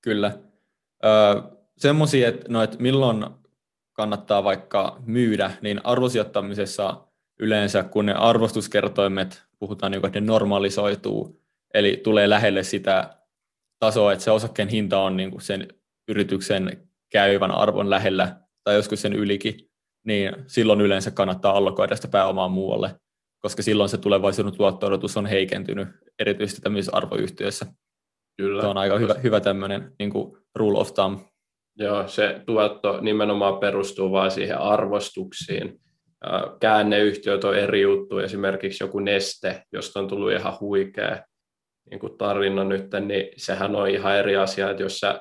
kyllä. 0.00 0.32
Öö, 1.04 1.42
semmoisia, 1.78 2.28
että, 2.28 2.44
no, 2.48 2.62
että 2.62 2.76
milloin 2.80 3.24
kannattaa 3.92 4.44
vaikka 4.44 4.96
myydä, 5.06 5.50
niin 5.62 5.80
arvosijoittamisessa 5.84 7.00
yleensä, 7.40 7.82
kun 7.82 8.06
ne 8.06 8.12
arvostuskertoimet, 8.12 9.42
puhutaan, 9.58 9.92
niin 9.92 10.00
kuin, 10.00 10.08
että 10.08 10.20
ne 10.20 10.26
normalisoituu, 10.26 11.40
eli 11.74 12.00
tulee 12.04 12.30
lähelle 12.30 12.62
sitä 12.62 13.16
tasoa, 13.78 14.12
että 14.12 14.24
se 14.24 14.30
osakkeen 14.30 14.68
hinta 14.68 14.98
on 14.98 15.16
niin 15.16 15.30
kuin 15.30 15.42
sen 15.42 15.68
yrityksen 16.08 16.88
käyvän 17.12 17.50
arvon 17.50 17.90
lähellä 17.90 18.40
tai 18.64 18.74
joskus 18.74 19.02
sen 19.02 19.12
ylikin, 19.12 19.54
niin 20.06 20.32
silloin 20.46 20.80
yleensä 20.80 21.10
kannattaa 21.10 21.56
allokoida 21.56 21.96
sitä 21.96 22.08
pääomaa 22.08 22.48
muualle, 22.48 22.96
koska 23.42 23.62
silloin 23.62 23.88
se 23.88 23.98
tulevaisuuden 23.98 24.56
tuotto 24.56 24.86
on 25.16 25.26
heikentynyt, 25.26 25.88
erityisesti 26.18 26.60
tämmöisissä 26.60 26.96
arvoyhtiöissä. 26.96 27.66
Kyllä. 28.36 28.62
Se 28.62 28.68
on 28.68 28.78
aika 28.78 28.98
hyvä, 28.98 29.14
hyvä 29.14 29.40
tämmöinen 29.40 29.92
niin 29.98 30.10
kuin 30.10 30.36
rule 30.54 30.78
of 30.78 30.94
thumb. 30.94 31.20
Joo, 31.78 32.08
se 32.08 32.42
tuotto 32.46 33.00
nimenomaan 33.00 33.58
perustuu 33.58 34.12
vain 34.12 34.30
siihen 34.30 34.58
arvostuksiin. 34.58 35.80
Ää, 36.24 36.42
Käänneyhtiöt 36.60 37.44
on 37.44 37.58
eri 37.58 37.80
juttu, 37.82 38.18
esimerkiksi 38.18 38.84
joku 38.84 38.98
neste, 38.98 39.62
josta 39.72 40.00
on 40.00 40.08
tullut 40.08 40.32
ihan 40.32 40.60
huikea 40.60 41.24
niin 41.90 42.00
kuin 42.00 42.18
tarina 42.18 42.64
nyt, 42.64 42.86
niin 43.06 43.28
sehän 43.36 43.76
on 43.76 43.88
ihan 43.88 44.16
eri 44.16 44.36
asia, 44.36 44.70
että 44.70 44.82
jos 44.82 44.98
sä 45.00 45.20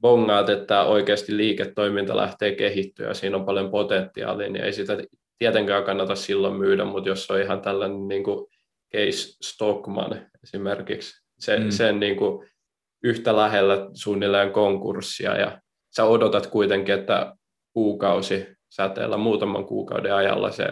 bongaat, 0.00 0.48
että 0.48 0.82
oikeasti 0.82 1.36
liiketoiminta 1.36 2.16
lähtee 2.16 2.54
kehittyä 2.54 3.08
ja 3.08 3.14
siinä 3.14 3.36
on 3.36 3.44
paljon 3.44 3.70
potentiaalia, 3.70 4.48
niin 4.48 4.64
ei 4.64 4.72
sitä 4.72 4.96
tietenkään 5.38 5.84
kannata 5.84 6.14
silloin 6.14 6.54
myydä, 6.54 6.84
mutta 6.84 7.08
jos 7.08 7.30
on 7.30 7.40
ihan 7.40 7.60
tällainen 7.60 8.08
niin 8.08 8.24
kuin 8.24 8.46
case 8.94 9.36
Stockman 9.42 10.26
esimerkiksi, 10.42 11.22
se, 11.38 11.58
Mm. 11.58 11.70
sen 11.70 12.00
niin 12.00 12.16
kuin 12.16 12.48
yhtä 13.02 13.36
lähellä 13.36 13.88
suunnilleen 13.94 14.52
konkurssia 14.52 15.36
ja 15.40 15.60
sä 15.96 16.04
odotat 16.04 16.46
kuitenkin, 16.46 16.94
että 16.94 17.34
kuukausi 17.72 18.46
säteellä 18.70 19.16
muutaman 19.16 19.64
kuukauden 19.66 20.14
ajalla 20.14 20.50
se 20.50 20.66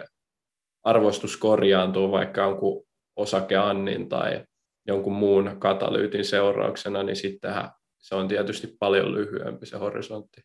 arvostus 0.83 1.37
korjaantuu, 1.37 2.11
vaikka 2.11 2.41
jonkun 2.41 2.83
osakeannin 3.15 4.09
tai 4.09 4.43
jonkun 4.87 5.13
muun 5.13 5.55
katalyytin 5.59 6.25
seurauksena, 6.25 7.03
niin 7.03 7.15
sittenhän 7.15 7.69
se 7.97 8.15
on 8.15 8.27
tietysti 8.27 8.75
paljon 8.79 9.13
lyhyempi 9.13 9.65
se 9.65 9.77
horisontti. 9.77 10.41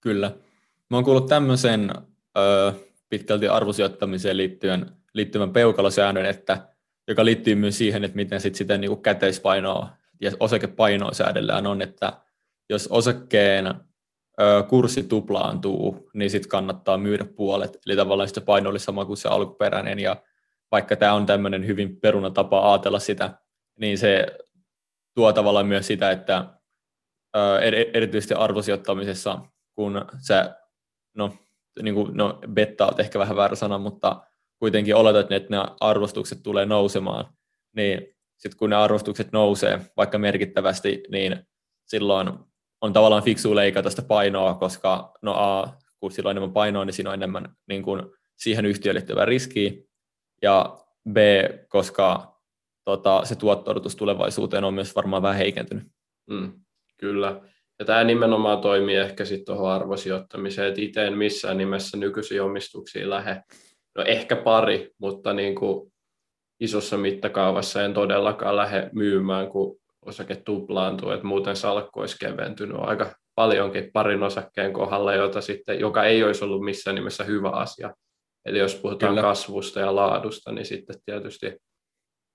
Kyllä. 0.00 0.32
Mä 0.90 0.96
oon 0.96 1.04
kuullut 1.04 1.28
tämmöisen 1.28 1.90
ö, 2.38 2.72
pitkälti 3.08 3.48
arvosijoittamiseen 3.48 4.36
liittyen, 4.36 4.90
liittyvän 5.14 5.52
peukalosäännön, 5.52 6.26
että 6.26 6.68
joka 7.08 7.24
liittyy 7.24 7.54
myös 7.54 7.78
siihen, 7.78 8.04
että 8.04 8.16
miten 8.16 8.40
sit 8.40 8.54
sitä 8.54 8.78
niin 8.78 9.02
käteispainoa 9.02 9.88
ja 10.20 10.30
osakepainoa 10.40 11.12
säädellään 11.12 11.66
on, 11.66 11.82
että 11.82 12.12
jos 12.70 12.86
osakkeen 12.86 13.66
ö, 13.66 14.62
kurssi 14.68 15.02
tuplaantuu, 15.02 16.10
niin 16.14 16.30
sitten 16.30 16.48
kannattaa 16.48 16.98
myydä 16.98 17.24
puolet. 17.24 17.78
Eli 17.86 17.96
tavallaan 17.96 18.28
se 18.28 18.40
paino 18.40 18.70
oli 18.70 18.78
sama 18.78 19.04
kuin 19.04 19.16
se 19.16 19.28
alkuperäinen, 19.28 19.98
ja 19.98 20.16
vaikka 20.70 20.96
tämä 20.96 21.12
on 21.12 21.26
tämmöinen 21.26 21.66
hyvin 21.66 22.00
peruna 22.00 22.30
tapa 22.30 22.72
ajatella 22.72 22.98
sitä, 22.98 23.38
niin 23.76 23.98
se 23.98 24.26
tuo 25.14 25.32
tavallaan 25.32 25.66
myös 25.66 25.86
sitä, 25.86 26.10
että 26.10 26.44
erityisesti 27.92 28.34
arvosijoittamisessa, 28.34 29.38
kun 29.74 30.04
sä, 30.26 30.56
no, 31.14 31.34
niin 31.82 31.94
kuin, 31.94 32.16
no 32.16 32.38
betta 32.48 32.86
on 32.86 33.00
ehkä 33.00 33.18
vähän 33.18 33.36
väärä 33.36 33.54
sana, 33.54 33.78
mutta 33.78 34.22
kuitenkin 34.58 34.96
oletat, 34.96 35.32
että 35.32 35.56
ne 35.56 35.64
arvostukset 35.80 36.42
tulee 36.42 36.66
nousemaan, 36.66 37.34
niin 37.76 38.16
sitten 38.36 38.58
kun 38.58 38.70
ne 38.70 38.76
arvostukset 38.76 39.32
nousee 39.32 39.80
vaikka 39.96 40.18
merkittävästi, 40.18 41.02
niin 41.08 41.46
silloin 41.86 42.30
on 42.80 42.92
tavallaan 42.92 43.22
fiksu 43.22 43.54
leikata 43.54 43.90
sitä 43.90 44.02
painoa, 44.02 44.54
koska 44.54 45.12
no 45.22 45.34
A, 45.36 45.68
kun 46.00 46.12
sillä 46.12 46.28
on 46.28 46.30
enemmän 46.30 46.52
painoa, 46.52 46.84
niin 46.84 46.94
siinä 46.94 47.10
on 47.10 47.14
enemmän 47.14 47.56
niin 47.68 47.82
kuin 47.82 48.02
siihen 48.36 48.66
yhtiöön 48.66 48.94
liittyvää 48.94 49.24
riskiä, 49.24 49.72
ja 50.42 50.78
B, 51.12 51.16
koska 51.68 52.33
tota, 52.84 53.24
se 53.24 53.36
tuotto 53.36 53.74
tulevaisuuteen 53.98 54.64
on 54.64 54.74
myös 54.74 54.96
varmaan 54.96 55.22
vähän 55.22 55.38
heikentynyt. 55.38 55.84
Mm, 56.30 56.52
kyllä. 56.96 57.40
Ja 57.78 57.84
tämä 57.84 58.04
nimenomaan 58.04 58.60
toimii 58.60 58.96
ehkä 58.96 59.24
sitten 59.24 59.44
tuohon 59.46 59.72
arvosijoittamiseen, 59.72 60.68
että 60.68 60.80
itse 60.80 61.06
en 61.06 61.18
missään 61.18 61.58
nimessä 61.58 61.96
nykyisiä 61.96 62.44
omistuksia 62.44 63.10
lähde. 63.10 63.42
No 63.94 64.04
ehkä 64.04 64.36
pari, 64.36 64.90
mutta 64.98 65.32
niin 65.32 65.54
kuin 65.54 65.92
isossa 66.60 66.96
mittakaavassa 66.96 67.82
en 67.84 67.94
todellakaan 67.94 68.56
lähde 68.56 68.90
myymään, 68.92 69.48
kun 69.48 69.80
osake 70.02 70.36
tuplaantuu, 70.36 71.10
että 71.10 71.26
muuten 71.26 71.56
salkku 71.56 72.00
olisi 72.00 72.18
keventynyt 72.18 72.76
aika 72.80 73.14
paljonkin 73.34 73.90
parin 73.92 74.22
osakkeen 74.22 74.72
kohdalla, 74.72 75.14
jota 75.14 75.40
sitten, 75.40 75.80
joka 75.80 76.04
ei 76.04 76.24
olisi 76.24 76.44
ollut 76.44 76.64
missään 76.64 76.94
nimessä 76.94 77.24
hyvä 77.24 77.50
asia. 77.50 77.94
Eli 78.44 78.58
jos 78.58 78.74
puhutaan 78.74 79.10
Kyllä. 79.10 79.22
kasvusta 79.22 79.80
ja 79.80 79.96
laadusta, 79.96 80.52
niin 80.52 80.66
sitten 80.66 80.96
tietysti, 81.04 81.56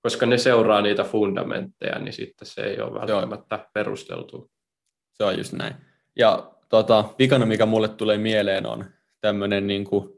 koska 0.02 0.26
ne 0.26 0.38
seuraa 0.38 0.82
niitä 0.82 1.04
fundamentteja, 1.04 1.98
niin 1.98 2.12
sitten 2.12 2.48
se 2.48 2.62
ei 2.62 2.80
ole 2.80 3.00
välttämättä 3.00 3.56
Joo. 3.56 3.66
perusteltu. 3.72 4.50
Se 5.12 5.24
on 5.24 5.38
just 5.38 5.52
näin. 5.52 5.74
Ja 6.16 6.50
tota, 6.68 7.04
vikana, 7.18 7.46
mikä 7.46 7.66
mulle 7.66 7.88
tulee 7.88 8.18
mieleen, 8.18 8.66
on 8.66 8.84
tämmöinen 9.20 9.66
niin 9.66 9.84
kuin, 9.84 10.12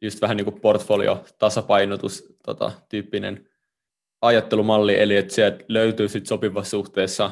just 0.00 0.22
vähän 0.22 0.36
niin 0.36 0.44
kuin 0.44 0.60
portfolio-tasapainotus 0.60 2.36
tota, 2.44 2.72
tyyppinen 2.88 3.48
ajattelumalli, 4.22 5.00
eli 5.00 5.16
että 5.16 5.34
sieltä 5.34 5.64
löytyy 5.68 6.08
sit 6.08 6.26
sopivassa 6.26 6.70
suhteessa 6.70 7.30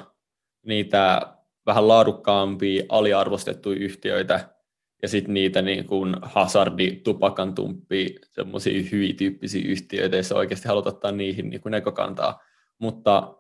niitä 0.67 1.21
vähän 1.67 1.89
laadukkaampia, 1.89 2.85
aliarvostettuja 2.89 3.81
yhtiöitä, 3.81 4.56
ja 5.03 5.09
sitten 5.09 5.35
niitä 5.35 5.63
niin 5.63 5.87
kuin 5.87 6.17
hazardi, 6.23 7.01
tupakantumppi, 7.05 8.15
semmoisia 8.33 8.83
hyviä 8.93 9.15
tyyppisiä 9.19 9.63
yhtiöitä, 9.67 10.17
jos 10.17 10.33
oikeasti 10.33 10.69
haluat 10.69 10.87
ottaa 10.87 11.13
niihin 11.13 11.51
niin 11.51 11.61
kuin 11.61 11.71
näkökantaa. 11.71 12.41
Mutta 12.79 13.37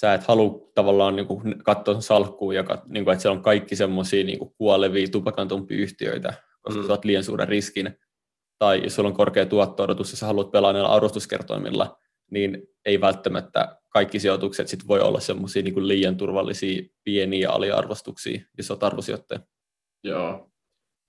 sä 0.00 0.14
et 0.14 0.24
halua 0.24 0.70
tavallaan 0.74 1.16
niin 1.16 1.26
kuin 1.26 1.64
katsoa 1.64 2.00
salkkuun, 2.00 2.54
joka, 2.54 2.82
niin 2.86 3.04
kuin, 3.04 3.12
että 3.12 3.22
siellä 3.22 3.36
on 3.36 3.42
kaikki 3.42 3.76
semmoisia 3.76 4.24
niin 4.24 4.38
kuin 4.38 4.54
kuolevia 4.58 5.08
tupakantumpia 5.12 5.78
yhtiöitä, 5.78 6.34
koska 6.60 6.80
mm. 6.80 6.86
sä 6.86 6.92
oot 6.92 7.04
liian 7.04 7.24
suuren 7.24 7.48
riskin. 7.48 7.98
Tai 8.58 8.82
jos 8.82 8.94
sulla 8.94 9.08
on 9.08 9.16
korkea 9.16 9.46
tuotto-odotus 9.46 10.10
ja 10.10 10.16
sä 10.16 10.26
haluat 10.26 10.50
pelaa 10.50 10.72
näillä 10.72 10.88
arvostuskertoimilla, 10.88 11.98
niin 12.30 12.62
ei 12.84 13.00
välttämättä 13.00 13.76
kaikki 13.88 14.20
sijoitukset 14.20 14.68
sit 14.68 14.88
voi 14.88 15.00
olla 15.00 15.20
semmoisia 15.20 15.62
niin 15.62 15.88
liian 15.88 16.16
turvallisia 16.16 16.82
pieniä 17.04 17.50
aliarvostuksia, 17.50 18.40
jos 18.58 18.70
olet 18.70 18.82
arvosijoittaja. 18.82 19.40
Joo. 20.04 20.49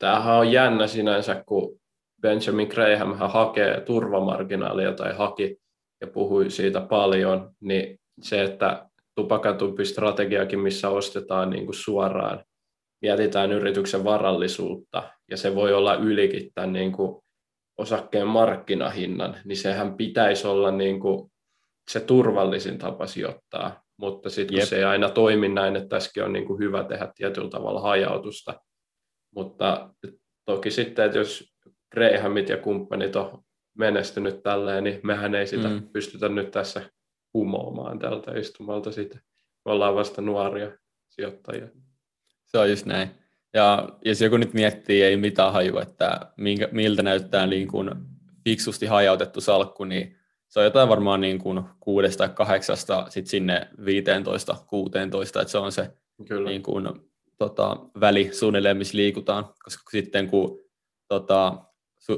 Tämähän 0.01 0.35
on 0.35 0.51
jännä 0.51 0.87
sinänsä, 0.87 1.43
kun 1.45 1.79
Benjamin 2.21 2.67
Graham 2.67 3.15
hakee 3.17 3.81
turvamarginaalia 3.81 4.93
tai 4.93 5.13
haki 5.15 5.57
ja 6.01 6.07
puhui 6.07 6.49
siitä 6.49 6.81
paljon, 6.81 7.51
niin 7.59 7.99
se, 8.21 8.43
että 8.43 8.89
tupakantumpistrategiakin, 9.15 10.59
missä 10.59 10.89
ostetaan 10.89 11.49
niin 11.49 11.65
kuin 11.65 11.75
suoraan, 11.75 12.43
mietitään 13.01 13.51
yrityksen 13.51 14.03
varallisuutta, 14.03 15.03
ja 15.31 15.37
se 15.37 15.55
voi 15.55 15.73
olla 15.73 15.95
ylikin 15.95 16.51
tämän 16.55 16.73
niin 16.73 16.91
kuin 16.91 17.21
osakkeen 17.77 18.27
markkinahinnan, 18.27 19.37
niin 19.45 19.57
sehän 19.57 19.97
pitäisi 19.97 20.47
olla 20.47 20.71
niin 20.71 20.99
kuin 20.99 21.31
se 21.91 21.99
turvallisin 21.99 22.77
tapa 22.77 23.07
sijoittaa, 23.07 23.83
mutta 23.97 24.29
sitten 24.29 24.57
kun 24.57 24.67
se 24.67 24.77
ei 24.77 24.83
aina 24.83 25.09
toimi 25.09 25.49
näin, 25.49 25.75
että 25.75 25.89
tässäkin 25.89 26.23
on 26.23 26.33
niin 26.33 26.47
kuin 26.47 26.59
hyvä 26.59 26.83
tehdä 26.83 27.11
tietyllä 27.15 27.49
tavalla 27.49 27.81
hajautusta, 27.81 28.59
mutta 29.35 29.89
toki 30.45 30.71
sitten, 30.71 31.05
että 31.05 31.17
jos 31.17 31.53
Grahamit 31.91 32.49
ja 32.49 32.57
kumppanit 32.57 33.15
on 33.15 33.43
menestynyt 33.77 34.43
tälleen, 34.43 34.83
niin 34.83 34.99
mehän 35.03 35.35
ei 35.35 35.47
sitä 35.47 35.67
mm. 35.67 35.89
pystytä 35.93 36.29
nyt 36.29 36.51
tässä 36.51 36.81
kumoamaan 37.31 37.99
tältä 37.99 38.31
istumalta 38.31 38.91
sitä. 38.91 39.19
Me 39.65 39.71
ollaan 39.71 39.95
vasta 39.95 40.21
nuoria 40.21 40.71
sijoittajia. 41.09 41.67
Se 42.45 42.57
on 42.57 42.69
just 42.69 42.85
näin. 42.85 43.09
Ja 43.53 43.89
jos 44.05 44.21
joku 44.21 44.37
nyt 44.37 44.53
miettii, 44.53 45.03
ei 45.03 45.17
mitään 45.17 45.53
haju, 45.53 45.77
että 45.77 46.19
minkä, 46.37 46.69
miltä 46.71 47.03
näyttää 47.03 47.47
niin 47.47 47.67
kuin 47.67 47.89
fiksusti 48.43 48.85
hajautettu 48.85 49.41
salkku, 49.41 49.83
niin 49.83 50.17
se 50.47 50.59
on 50.59 50.65
jotain 50.65 50.89
varmaan 50.89 51.21
niin 51.21 51.39
kuin 51.39 51.63
kuudesta 51.79 52.27
tai 52.27 52.35
kahdeksasta 52.35 53.05
sit 53.09 53.27
sinne 53.27 53.67
15, 53.85 54.55
16, 54.67 55.41
että 55.41 55.51
se 55.51 55.57
on 55.57 55.71
se 55.71 55.91
Kyllä. 56.27 56.49
Niin 56.49 56.63
kuin, 56.63 57.10
tota, 57.41 57.77
väli 57.99 58.29
suunnilleen, 58.33 58.77
missä 58.77 58.97
liikutaan, 58.97 59.45
koska 59.63 59.83
sitten 59.91 60.27
kun 60.27 60.59
tota, 61.07 61.57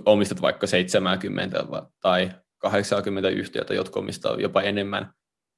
omistat 0.05 0.41
vaikka 0.41 0.67
70 0.67 1.65
tai 2.01 2.31
80 2.57 3.29
yhtiötä, 3.29 3.73
jotka 3.73 3.99
omistaa 3.99 4.35
jopa 4.35 4.61
enemmän, 4.61 5.13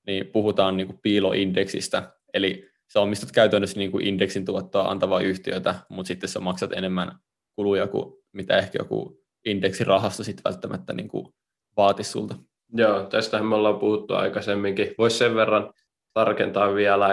niin 0.08 0.28
puhutaan 0.28 0.78
niin 0.78 0.88
kuin 0.88 1.00
piiloindeksistä, 1.02 2.12
eli 2.34 2.70
sä 2.94 3.00
omistat 3.00 3.32
käytännössä 3.32 3.78
niin 3.78 3.92
kuin 3.92 4.08
indeksin 4.08 4.46
tuottoa 4.46 4.92
antavaa 4.92 5.20
yhtiötä, 5.20 5.76
mutta 5.90 6.08
sitten 6.08 6.30
sä 6.30 6.40
maksat 6.40 6.74
enemmän 6.74 7.20
kuluja 7.56 7.88
kuin 7.88 8.14
mitä 8.34 8.58
ehkä 8.58 8.80
joku 8.82 9.22
indeksirahasto 9.46 10.24
sitten 10.24 10.44
välttämättä 10.44 10.94
niin 10.94 11.08
kuin 11.08 11.28
vaatisi 11.78 12.12
sulta. 12.12 12.36
Joo, 12.74 13.04
tästähän 13.04 13.46
me 13.46 13.56
ollaan 13.56 13.80
puhuttu 13.80 14.14
aikaisemminkin. 14.14 14.96
Voisi 14.98 15.18
sen 15.18 15.36
verran 15.36 15.74
tarkentaa 16.16 16.76
vielä, 16.76 17.08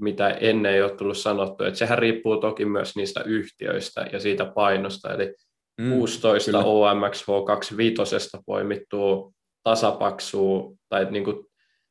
mitä 0.00 0.30
ennen 0.30 0.74
ei 0.74 0.82
ole 0.82 0.96
tullut 0.96 1.18
sanottu, 1.18 1.64
että 1.64 1.78
sehän 1.78 1.98
riippuu 1.98 2.36
toki 2.36 2.64
myös 2.64 2.96
niistä 2.96 3.22
yhtiöistä 3.26 4.06
ja 4.12 4.20
siitä 4.20 4.44
painosta, 4.44 5.14
eli 5.14 5.34
mm, 5.80 5.90
16 5.90 6.50
kyllä. 6.50 6.64
OMX 6.64 7.22
H25 7.22 8.42
poimittuu 8.46 9.34
tasapaksua 9.62 10.72
tai 10.88 11.10
niin 11.10 11.24
kuin 11.24 11.46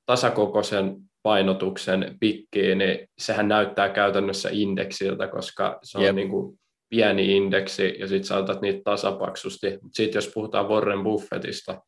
tasakokoisen 0.06 0.96
painotuksen 1.24 2.18
pikkiin, 2.20 2.78
niin 2.78 3.08
sehän 3.18 3.48
näyttää 3.48 3.90
käytännössä 3.90 4.50
indeksiltä, 4.52 5.28
koska 5.28 5.80
se 5.84 5.98
on 5.98 6.04
yep. 6.04 6.16
niin 6.16 6.30
kuin 6.30 6.60
pieni 6.90 7.38
indeksi 7.38 7.96
ja 8.00 8.08
sitten 8.08 8.28
saatat 8.28 8.62
niitä 8.62 8.82
tasapaksusti. 8.84 9.80
Sitten 9.94 10.18
jos 10.18 10.32
puhutaan 10.34 10.70
Warren 10.70 11.04
Buffettista, 11.04 11.82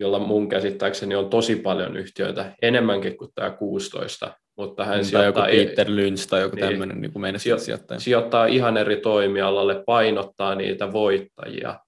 jolla 0.00 0.18
mun 0.18 0.48
käsittääkseni 0.48 1.14
on 1.14 1.30
tosi 1.30 1.56
paljon 1.56 1.96
yhtiöitä, 1.96 2.52
enemmänkin 2.62 3.16
kuin 3.16 3.30
tämä 3.34 3.50
16, 3.50 4.36
mutta 4.56 4.84
hän 4.84 4.94
tai 4.94 5.04
sijoittaa... 5.04 5.48
joku 5.48 5.66
Peter 5.66 5.86
Lynch 5.88 6.28
tai 6.28 6.40
joku 6.40 6.56
niin, 6.56 6.68
tämmöinen 6.68 7.00
niin 7.00 7.12
kuin 7.12 7.38
sijoittaja. 7.38 8.00
Sijoittaa 8.00 8.46
ihan 8.46 8.76
eri 8.76 8.96
toimialalle, 8.96 9.82
painottaa 9.86 10.54
niitä 10.54 10.92
voittajia 10.92 11.80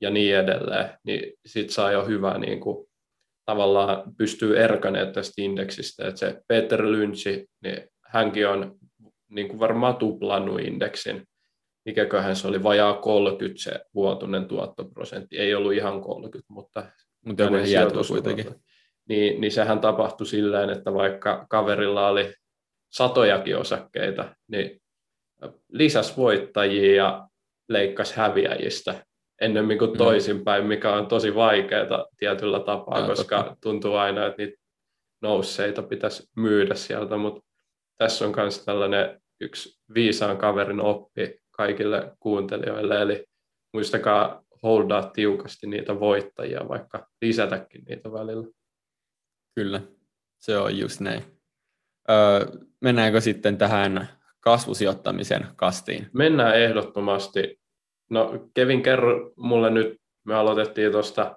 ja 0.00 0.10
niin 0.10 0.36
edelleen, 0.36 0.90
niin 1.04 1.32
sitten 1.46 1.74
saa 1.74 1.92
jo 1.92 2.04
hyvä 2.04 2.38
niin 2.38 2.60
kuin 2.60 2.86
tavallaan 3.46 4.02
pystyy 4.18 4.58
erkaneet 4.58 5.12
tästä 5.12 5.42
indeksistä. 5.42 6.08
Että 6.08 6.18
se 6.18 6.40
Peter 6.48 6.82
Lynch, 6.92 7.26
niin 7.62 7.88
hänkin 8.06 8.48
on 8.48 8.76
niin 9.30 9.48
kuin 9.48 9.60
varmaan 9.60 9.96
tuplannut 9.96 10.60
indeksin. 10.60 11.22
Mikäköhän 11.84 12.36
se 12.36 12.48
oli, 12.48 12.62
vajaa 12.62 12.94
30 12.94 13.62
se 13.62 13.80
vuotuinen 13.94 14.44
tuottoprosentti. 14.44 15.38
Ei 15.38 15.54
ollut 15.54 15.72
ihan 15.72 16.00
30, 16.00 16.52
mutta... 16.52 16.86
Mutta 17.24 17.42
joku 17.42 17.56
jäätö 17.56 17.98
kuitenkin. 18.08 18.54
Niin, 19.08 19.40
niin 19.40 19.52
sehän 19.52 19.80
tapahtui 19.80 20.26
silleen, 20.26 20.70
että 20.70 20.94
vaikka 20.94 21.46
kaverilla 21.50 22.08
oli 22.08 22.34
satojakin 22.92 23.58
osakkeita, 23.58 24.34
niin 24.48 24.80
lisäs 25.68 26.16
voittajia 26.16 26.94
ja 26.94 27.28
leikkasi 27.68 28.16
häviäjistä 28.16 29.04
ennemmin 29.40 29.78
kuin 29.78 29.90
mm. 29.90 29.98
toisinpäin, 29.98 30.66
mikä 30.66 30.92
on 30.92 31.06
tosi 31.06 31.34
vaikeaa 31.34 32.06
tietyllä 32.18 32.60
tapaa, 32.60 32.98
ja, 32.98 33.06
koska 33.06 33.42
totta. 33.42 33.56
tuntuu 33.62 33.94
aina, 33.94 34.26
että 34.26 34.42
niitä 34.42 34.62
nousseita 35.22 35.82
pitäisi 35.82 36.30
myydä 36.36 36.74
sieltä, 36.74 37.16
mutta 37.16 37.40
tässä 37.98 38.26
on 38.26 38.32
myös 38.36 38.64
tällainen 38.64 39.20
yksi 39.40 39.80
viisaan 39.94 40.36
kaverin 40.36 40.80
oppi 40.80 41.38
kaikille 41.50 42.12
kuuntelijoille, 42.20 43.02
eli 43.02 43.24
muistakaa 43.72 44.43
holdaa 44.64 45.10
tiukasti 45.10 45.66
niitä 45.66 46.00
voittajia, 46.00 46.68
vaikka 46.68 47.08
lisätäkin 47.22 47.84
niitä 47.88 48.12
välillä. 48.12 48.46
Kyllä, 49.54 49.80
se 50.38 50.58
on 50.58 50.78
just 50.78 51.00
näin. 51.00 51.22
Öö, 52.10 52.46
mennäänkö 52.80 53.20
sitten 53.20 53.58
tähän 53.58 54.08
kasvusijoittamisen 54.40 55.46
kastiin? 55.56 56.06
Mennään 56.12 56.60
ehdottomasti. 56.60 57.60
No 58.10 58.48
Kevin, 58.54 58.82
kerro 58.82 59.32
mulle 59.36 59.70
nyt, 59.70 60.00
me 60.24 60.34
aloitettiin 60.34 60.92
tuosta 60.92 61.36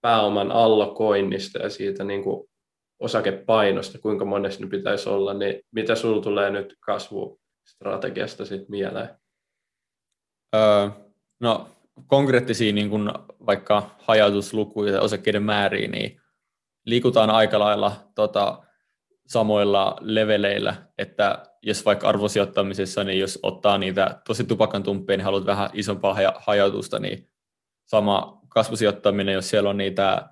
pääoman 0.00 0.52
allokoinnista 0.52 1.58
ja 1.58 1.70
siitä 1.70 2.04
niin 2.04 2.22
kuin 2.22 2.50
osakepainosta, 2.98 3.98
kuinka 3.98 4.24
monessa 4.24 4.60
ne 4.60 4.68
pitäisi 4.68 5.08
olla, 5.08 5.34
niin 5.34 5.62
mitä 5.70 5.94
sinulla 5.94 6.22
tulee 6.22 6.50
nyt 6.50 6.76
kasvustrategiasta 6.80 8.44
sitten 8.44 8.70
mieleen? 8.70 9.08
Öö, 10.54 10.88
no 11.40 11.68
konkreettisia 12.06 12.72
niin 12.72 12.90
kuin 12.90 13.10
vaikka 13.46 13.90
hajautuslukuja 13.98 14.92
ja 14.92 15.00
osakkeiden 15.00 15.42
määriä, 15.42 15.88
niin 15.88 16.20
liikutaan 16.86 17.30
aika 17.30 17.58
lailla 17.58 17.92
tota, 18.14 18.62
samoilla 19.26 19.96
leveleillä, 20.00 20.74
että 20.98 21.46
jos 21.62 21.84
vaikka 21.84 22.08
arvosijoittamisessa, 22.08 23.04
niin 23.04 23.20
jos 23.20 23.38
ottaa 23.42 23.78
niitä 23.78 24.20
tosi 24.26 24.44
tupakan 24.44 24.82
tumppeja, 24.82 25.16
niin 25.16 25.24
haluat 25.24 25.46
vähän 25.46 25.70
isompaa 25.72 26.16
hajautusta, 26.36 26.98
niin 26.98 27.28
sama 27.84 28.40
kasvusijoittaminen, 28.48 29.34
jos 29.34 29.50
siellä 29.50 29.70
on 29.70 29.76
niitä 29.76 30.28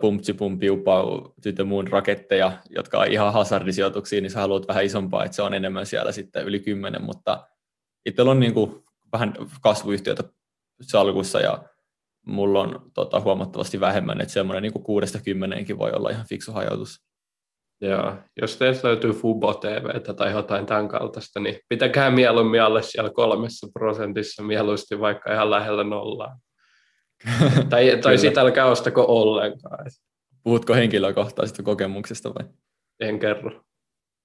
pumpsi, 0.00 0.34
pumpi, 0.34 0.70
upau, 0.70 1.34
muun 1.64 1.88
raketteja, 1.88 2.52
jotka 2.70 2.98
on 2.98 3.06
ihan 3.06 3.32
hazardisijoituksia, 3.32 4.20
niin 4.20 4.30
sä 4.30 4.40
haluat 4.40 4.68
vähän 4.68 4.84
isompaa, 4.84 5.24
että 5.24 5.34
se 5.34 5.42
on 5.42 5.54
enemmän 5.54 5.86
siellä 5.86 6.12
sitten 6.12 6.44
yli 6.44 6.60
kymmenen, 6.60 7.02
mutta 7.02 7.46
itsellä 8.06 8.30
on 8.30 8.40
niin 8.40 8.54
kuin 8.54 8.84
vähän 9.12 9.34
kasvuyhtiötä 9.60 10.24
salkussa 10.82 11.40
ja 11.40 11.62
mulla 12.26 12.60
on 12.60 12.90
tota, 12.94 13.20
huomattavasti 13.20 13.80
vähemmän, 13.80 14.20
että 14.20 14.32
semmoinen 14.32 14.62
niin 14.62 14.82
kuudesta 14.82 15.18
kymmeneenkin 15.24 15.78
voi 15.78 15.92
olla 15.92 16.10
ihan 16.10 16.26
fiksu 16.28 16.52
hajautus. 16.52 17.08
Joo, 17.80 18.14
jos 18.40 18.56
teistä 18.56 18.88
löytyy 18.88 19.12
Fubo 19.12 19.54
TV 19.54 20.14
tai 20.16 20.32
jotain 20.32 20.66
tämän 20.66 20.88
kaltaista, 20.88 21.40
niin 21.40 21.58
pitäkää 21.68 22.10
mieluummin 22.10 22.62
alle 22.62 22.82
siellä 22.82 23.10
kolmessa 23.10 23.66
prosentissa 23.72 24.42
mieluusti 24.42 25.00
vaikka 25.00 25.32
ihan 25.32 25.50
lähellä 25.50 25.84
nollaa. 25.84 26.38
tai, 27.70 27.98
tai 28.02 28.18
sitä 28.18 28.40
älkää 28.40 28.66
ostako 28.66 29.04
ollenkaan. 29.08 29.86
Puhutko 30.42 30.74
henkilökohtaisesta 30.74 31.62
kokemuksesta 31.62 32.34
vai? 32.34 32.44
En 33.00 33.18
kerro. 33.18 33.62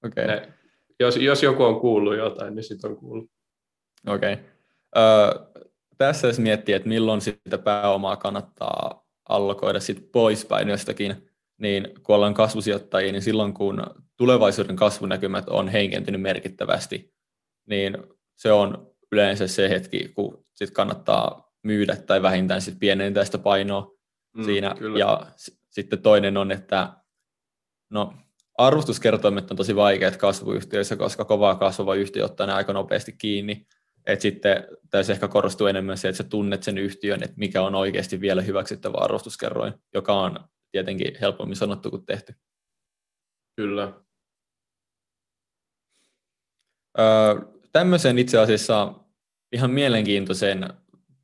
Okay. 0.05 0.27
Ne, 0.27 0.53
jos, 0.99 1.17
jos 1.17 1.43
joku 1.43 1.63
on 1.63 1.79
kuullut 1.79 2.17
jotain, 2.17 2.55
niin 2.55 2.63
sitten 2.63 2.89
on 2.91 2.97
kuullut. 2.97 3.29
Okei. 4.07 4.33
Okay. 4.33 4.45
Öö, 4.97 5.62
tässä 5.97 6.27
jos 6.27 6.39
miettii, 6.39 6.75
että 6.75 6.89
milloin 6.89 7.21
sitä 7.21 7.57
pääomaa 7.57 8.17
kannattaa 8.17 9.05
allokoida 9.29 9.79
sit 9.79 10.11
poispäin 10.11 10.69
jostakin, 10.69 11.29
niin 11.57 11.87
kun 12.03 12.15
ollaan 12.15 12.33
kasvusijoittajia, 12.33 13.11
niin 13.11 13.21
silloin 13.21 13.53
kun 13.53 13.83
tulevaisuuden 14.17 14.75
kasvunäkymät 14.75 15.49
on 15.49 15.67
heikentynyt 15.67 16.21
merkittävästi, 16.21 17.13
niin 17.65 17.97
se 18.35 18.51
on 18.51 18.87
yleensä 19.11 19.47
se 19.47 19.69
hetki, 19.69 20.11
kun 20.15 20.45
sit 20.53 20.71
kannattaa 20.71 21.53
myydä 21.63 21.95
tai 21.95 22.21
vähintään 22.21 22.61
sit 22.61 22.79
pienentää 22.79 23.25
sitä 23.25 23.37
painoa 23.37 23.91
mm, 24.37 24.43
siinä. 24.43 24.75
Kyllä. 24.79 24.99
Ja 24.99 25.25
s- 25.35 25.57
sitten 25.69 26.01
toinen 26.01 26.37
on, 26.37 26.51
että 26.51 26.93
no, 27.89 28.13
arvostuskertoimet 28.57 29.51
on 29.51 29.57
tosi 29.57 29.75
vaikeat 29.75 30.17
kasvuyhtiöissä, 30.17 30.95
koska 30.95 31.25
kovaa 31.25 31.55
kasvava 31.55 31.95
yhtiö 31.95 32.25
ottaa 32.25 32.47
ne 32.47 32.53
aika 32.53 32.73
nopeasti 32.73 33.11
kiinni. 33.11 33.67
Et 34.05 34.21
sitten 34.21 34.67
tässä 34.89 35.13
ehkä 35.13 35.27
korostuu 35.27 35.67
enemmän 35.67 35.97
se, 35.97 36.09
että 36.09 36.17
sä 36.17 36.29
tunnet 36.29 36.63
sen 36.63 36.77
yhtiön, 36.77 37.23
että 37.23 37.35
mikä 37.37 37.61
on 37.61 37.75
oikeasti 37.75 38.21
vielä 38.21 38.41
hyväksyttävä 38.41 38.97
arvostuskerroin, 38.97 39.73
joka 39.93 40.13
on 40.13 40.39
tietenkin 40.71 41.15
helpommin 41.21 41.55
sanottu 41.55 41.89
kuin 41.89 42.05
tehty. 42.05 42.35
Kyllä. 43.55 43.93
Öö, 46.99 47.35
tämmöisen 47.71 48.19
itse 48.19 48.39
asiassa 48.39 48.93
ihan 49.51 49.71
mielenkiintoisen 49.71 50.73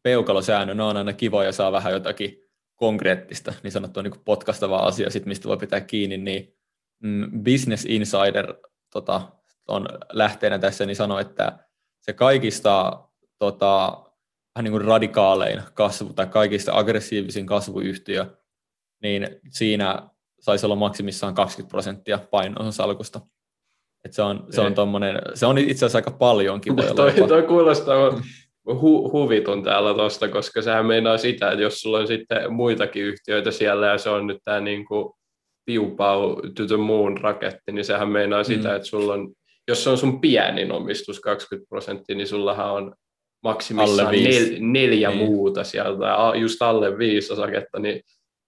peukalosäännön 0.03 0.79
on 0.79 0.97
aina 0.97 1.13
kiva 1.13 1.43
ja 1.43 1.51
saa 1.51 1.71
vähän 1.71 1.93
jotakin 1.93 2.49
konkreettista, 2.75 3.53
niin 3.63 3.71
sanottua 3.71 4.03
niin 4.03 4.23
potkastavaa 4.25 4.87
asiaa, 4.87 5.09
sit 5.09 5.25
mistä 5.25 5.47
voi 5.47 5.57
pitää 5.57 5.81
kiinni, 5.81 6.17
niin 6.17 6.57
mm, 7.03 7.43
Business 7.43 7.85
Insider 7.85 8.55
tota, 8.93 9.31
on 9.67 9.87
lähteenä 10.11 10.59
tässä, 10.59 10.85
niin 10.85 10.95
sanoi, 10.95 11.21
että 11.21 11.68
se 12.09 12.13
kaikista 12.13 13.03
tota, 13.39 14.03
vähän 14.55 14.63
niin 14.63 14.71
kuin 14.71 14.85
radikaalein 14.85 15.61
kasvu 15.73 16.13
tai 16.13 16.27
kaikista 16.27 16.77
aggressiivisin 16.77 17.45
kasvuyhtiö, 17.45 18.25
niin 19.03 19.27
siinä 19.49 20.09
saisi 20.39 20.65
olla 20.65 20.75
maksimissaan 20.75 21.33
20 21.33 21.71
prosenttia 21.71 22.19
painoa 22.31 22.71
salkusta. 22.71 23.21
Et 24.05 24.13
se, 24.13 24.21
on, 24.21 24.47
se, 24.49 24.61
on 24.61 24.73
tommonen, 24.73 25.21
se 25.33 25.45
on 25.45 25.57
itse 25.57 25.85
asiassa 25.85 25.97
aika 25.97 26.11
paljonkin. 26.11 26.77
Voi 26.77 26.95
toi, 26.95 27.13
toi 27.27 27.43
kuulostaa 27.43 28.21
hu, 28.65 29.11
huvitun 29.11 29.63
täällä 29.63 29.93
tuosta, 29.93 30.27
koska 30.27 30.61
sehän 30.61 30.85
meinaa 30.85 31.17
sitä, 31.17 31.51
että 31.51 31.61
jos 31.61 31.79
sulla 31.79 31.97
on 31.97 32.07
sitten 32.07 32.53
muitakin 32.53 33.03
yhtiöitä 33.03 33.51
siellä 33.51 33.87
ja 33.87 33.97
se 33.97 34.09
on 34.09 34.27
nyt 34.27 34.37
tämä 34.43 34.59
niin 34.59 34.85
kuin 34.85 35.13
piupau 35.65 36.35
to 36.35 36.65
the 36.67 36.77
moon 36.77 37.17
raketti, 37.17 37.71
niin 37.71 37.85
sehän 37.85 38.09
meinaa 38.09 38.41
mm. 38.41 38.45
sitä, 38.45 38.75
että 38.75 38.87
sulla 38.87 39.13
on, 39.13 39.33
jos 39.69 39.83
se 39.83 39.89
on 39.89 39.97
sun 39.97 40.21
pienin 40.21 40.71
omistus 40.71 41.19
20 41.19 41.69
prosenttia, 41.69 42.15
niin 42.15 42.27
sullahan 42.27 42.71
on 42.71 42.95
maksimissaan 43.43 44.15
nel, 44.15 44.55
neljä 44.59 45.09
niin. 45.09 45.17
muuta 45.17 45.63
sieltä, 45.63 46.05
just 46.39 46.61
alle 46.61 46.97
viisi 46.97 47.33
osaketta, 47.33 47.79
niin 47.79 48.01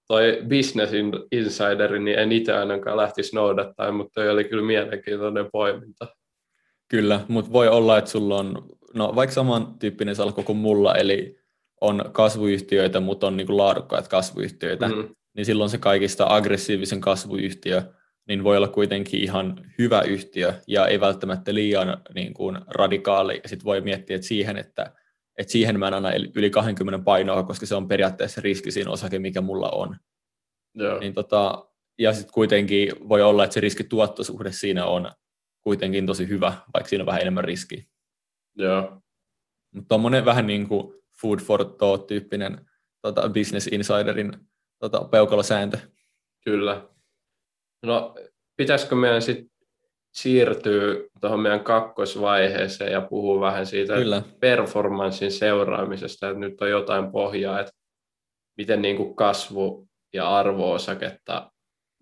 toi 0.07 0.41
Business 0.49 0.93
Insider, 1.31 1.99
niin 1.99 2.19
en 2.19 2.31
itse 2.31 2.53
ainakaan 2.53 2.97
lähtisi 2.97 3.35
noudattaa, 3.35 3.91
mutta 3.91 4.11
toi 4.13 4.29
oli 4.29 4.43
kyllä 4.43 4.63
mielenkiintoinen 4.63 5.49
poiminta. 5.51 6.07
Kyllä, 6.87 7.21
mutta 7.27 7.51
voi 7.51 7.67
olla, 7.67 7.97
että 7.97 8.09
sulla 8.09 8.37
on 8.37 8.69
no, 8.93 9.15
vaikka 9.15 9.33
samantyyppinen 9.33 10.15
salkku 10.15 10.43
kuin 10.43 10.57
mulla, 10.57 10.95
eli 10.95 11.39
on 11.81 12.03
kasvuyhtiöitä, 12.11 12.99
mutta 12.99 13.27
on 13.27 13.37
niin 13.37 13.47
kuin 13.47 13.57
laadukkaat 13.57 14.07
kasvuyhtiöitä, 14.07 14.87
mm. 14.87 15.15
niin 15.35 15.45
silloin 15.45 15.69
se 15.69 15.77
kaikista 15.77 16.25
aggressiivisen 16.29 17.01
kasvuyhtiö 17.01 17.81
niin 18.27 18.43
voi 18.43 18.57
olla 18.57 18.67
kuitenkin 18.67 19.23
ihan 19.23 19.71
hyvä 19.77 20.01
yhtiö 20.01 20.53
ja 20.67 20.87
ei 20.87 20.99
välttämättä 20.99 21.53
liian 21.53 22.01
niin 22.15 22.33
kuin 22.33 22.57
radikaali. 22.67 23.41
Sitten 23.45 23.65
voi 23.65 23.81
miettiä 23.81 24.15
että 24.15 24.27
siihen, 24.27 24.57
että, 24.57 24.93
että 25.37 25.51
siihen 25.51 25.79
mä 25.79 25.87
en 25.87 25.93
anna 25.93 26.09
yli 26.35 26.49
20 26.49 27.03
painoa, 27.05 27.43
koska 27.43 27.65
se 27.65 27.75
on 27.75 27.87
periaatteessa 27.87 28.41
riski 28.41 28.71
siinä 28.71 28.91
osake, 28.91 29.19
mikä 29.19 29.41
mulla 29.41 29.69
on. 29.69 29.97
Joo. 30.75 30.99
Niin 30.99 31.13
tota, 31.13 31.65
ja 31.99 32.13
sitten 32.13 32.33
kuitenkin 32.33 33.09
voi 33.09 33.21
olla, 33.21 33.43
että 33.43 33.53
se 33.53 33.59
riskituottosuhde 33.59 34.51
siinä 34.51 34.85
on 34.85 35.11
kuitenkin 35.61 36.05
tosi 36.05 36.27
hyvä, 36.27 36.53
vaikka 36.73 36.89
siinä 36.89 37.01
on 37.01 37.05
vähän 37.05 37.21
enemmän 37.21 37.43
riskiä. 37.43 37.83
Joo. 38.55 39.01
Mutta 39.73 39.87
tuommoinen 39.87 40.25
vähän 40.25 40.47
niin 40.47 40.67
kuin 40.67 40.93
food 41.21 41.39
for 41.39 41.65
thought-tyyppinen 41.65 42.65
tota, 43.01 43.29
Business 43.29 43.67
Insiderin 43.67 44.33
tota, 44.79 45.03
peukalosääntö. 45.03 45.77
Kyllä. 46.45 46.89
No, 47.81 48.15
pitäisikö 48.57 48.95
meidän 48.95 49.21
sitten 49.21 49.51
siirtyä 50.13 50.95
tuohon 51.21 51.39
meidän 51.39 51.63
kakkosvaiheeseen 51.63 52.91
ja 52.91 53.01
puhua 53.01 53.41
vähän 53.41 53.65
siitä 53.65 53.93
Kyllä. 53.93 54.21
performanssin 54.39 55.31
seuraamisesta, 55.31 56.29
että 56.29 56.39
nyt 56.39 56.61
on 56.61 56.69
jotain 56.69 57.11
pohjaa, 57.11 57.59
että 57.59 57.71
miten 58.57 58.81
niin 58.81 58.97
kuin 58.97 59.15
kasvu 59.15 59.87
ja 60.13 60.37
arvoosaketta, 60.37 61.51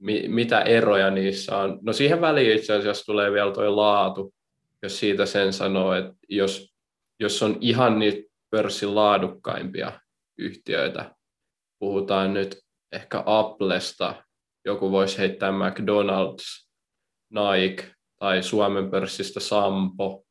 mi- 0.01 0.27
mitä 0.27 0.61
eroja 0.61 1.11
niissä 1.11 1.57
on. 1.57 1.79
No 1.81 1.93
siihen 1.93 2.21
väliin 2.21 2.57
itse 2.57 2.73
asiassa 2.73 3.05
tulee 3.05 3.31
vielä 3.31 3.51
tuo 3.51 3.75
laatu, 3.75 4.33
jos 4.83 4.99
siitä 4.99 5.25
sen 5.25 5.53
sanoo, 5.53 5.93
että 5.93 6.13
jos, 6.29 6.73
jos 7.19 7.43
on 7.43 7.57
ihan 7.61 7.99
niitä 7.99 8.29
pörssin 8.49 8.95
laadukkaimpia 8.95 9.91
yhtiöitä, 10.37 11.15
puhutaan 11.79 12.33
nyt 12.33 12.59
ehkä 12.91 13.23
Applesta, 13.25 14.23
joku 14.69 14.91
voisi 14.91 15.17
heittää 15.17 15.51
McDonald's, 15.51 16.69
Nike 17.29 17.83
tai 18.19 18.43
Suomen 18.43 18.91
pörssistä 18.91 19.39
Sampo, 19.39 20.23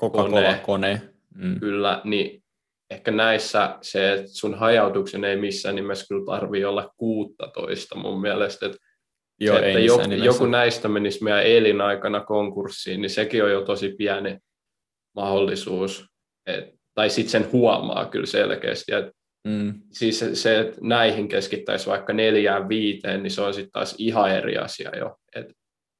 Coca-Cola 0.00 0.58
kone. 0.62 1.00
Mm. 1.34 1.60
Kyllä, 1.60 2.00
niin 2.04 2.44
ehkä 2.90 3.10
näissä 3.10 3.78
se, 3.82 4.12
että 4.12 4.26
sun 4.26 4.54
hajautuksen 4.54 5.24
ei 5.24 5.36
missään 5.36 5.74
nimessä 5.74 6.06
kyllä 6.08 6.24
tarvii 6.26 6.64
olla 6.64 6.94
16 6.96 7.98
mun 7.98 8.20
mielestä, 8.20 8.66
että 8.66 8.78
Joo, 9.40 9.56
että 9.56 9.68
ei 9.68 9.84
joku, 9.84 10.10
joku 10.24 10.46
näistä 10.46 10.88
menisi 10.88 11.24
meidän 11.24 11.46
elinaikana 11.46 12.20
konkurssiin, 12.20 13.00
niin 13.00 13.10
sekin 13.10 13.44
on 13.44 13.50
jo 13.50 13.60
tosi 13.60 13.94
pieni 13.98 14.38
mahdollisuus. 15.14 16.06
Et, 16.46 16.64
tai 16.94 17.10
sitten 17.10 17.30
sen 17.30 17.52
huomaa 17.52 18.06
kyllä 18.06 18.26
selkeästi. 18.26 18.94
Et, 18.94 19.17
mm. 19.44 19.74
Siis 19.92 20.18
se, 20.18 20.34
se, 20.34 20.60
että 20.60 20.78
näihin 20.82 21.28
keskittäisi 21.28 21.86
vaikka 21.86 22.12
neljään 22.12 22.68
viiteen, 22.68 23.22
niin 23.22 23.30
se 23.30 23.42
on 23.42 23.54
sitten 23.54 23.72
taas 23.72 23.94
ihan 23.98 24.30
eri 24.30 24.56
asia 24.56 24.96
jo. 24.96 25.16
Et 25.34 25.46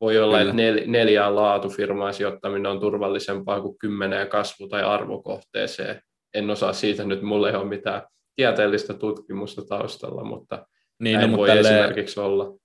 voi 0.01 0.18
olla, 0.18 0.38
kyllä. 0.38 0.51
että 0.51 0.62
nel, 0.62 0.81
neljään 0.87 1.37
laatufirmaa 1.37 2.12
sijoittaminen 2.12 2.72
on 2.72 2.81
turvallisempaa 2.81 3.61
kuin 3.61 3.79
kymmeneen 3.79 4.29
kasvu- 4.29 4.68
tai 4.68 4.83
arvokohteeseen. 4.83 6.01
En 6.35 6.51
osaa 6.51 6.72
siitä 6.72 7.05
nyt, 7.05 7.22
mulle 7.22 7.51
ei 7.51 7.57
ole 7.57 7.64
mitään 7.64 8.03
tieteellistä 8.37 8.94
tutkimusta 8.94 9.62
taustalla, 9.64 10.24
mutta 10.24 10.66
niin, 10.98 11.14
no, 11.14 11.20
näin 11.20 11.31
no, 11.31 11.37
voi 11.37 11.48
tälleen, 11.48 11.74
esimerkiksi 11.74 12.20
olla 12.20 12.59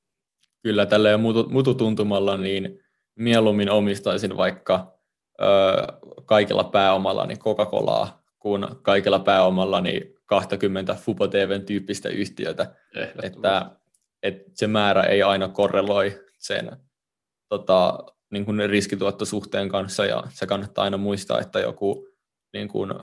Kyllä, 0.64 0.86
tällä 0.86 1.18
mutu, 1.18 1.50
mututuntumalla 1.50 2.38
niin 2.38 2.80
mieluummin 3.16 3.70
omistaisin 3.70 4.38
vaikka 4.38 4.94
ö, 5.42 5.46
kaikilla 6.26 6.64
pääomalla 6.64 7.26
niin 7.26 7.40
Coca-Colaa 7.40 8.24
kuin 8.40 8.66
kaikilla 8.82 9.20
pääomalla 9.20 9.82
niin 9.82 10.16
20 10.34 10.96
Fubo 10.96 11.28
TVn 11.28 11.66
tyyppistä 11.66 12.10
yhtiötä. 12.10 12.76
Että, 13.24 13.72
että 14.24 14.52
se 14.54 14.68
määrä 14.68 15.04
ei 15.04 15.24
aina 15.24 15.48
korreloi 15.48 16.26
sen 16.38 16.78
tota, 17.50 18.00
niin 18.32 18.46
kuin 18.46 18.70
riskituottosuhteen 18.70 19.70
kanssa 19.70 20.06
ja 20.06 20.24
se 20.30 20.46
kannattaa 20.46 20.84
aina 20.84 20.98
muistaa, 20.98 21.40
että 21.40 21.60
joku 21.60 22.08
niin 22.54 22.68
kuin 22.68 22.94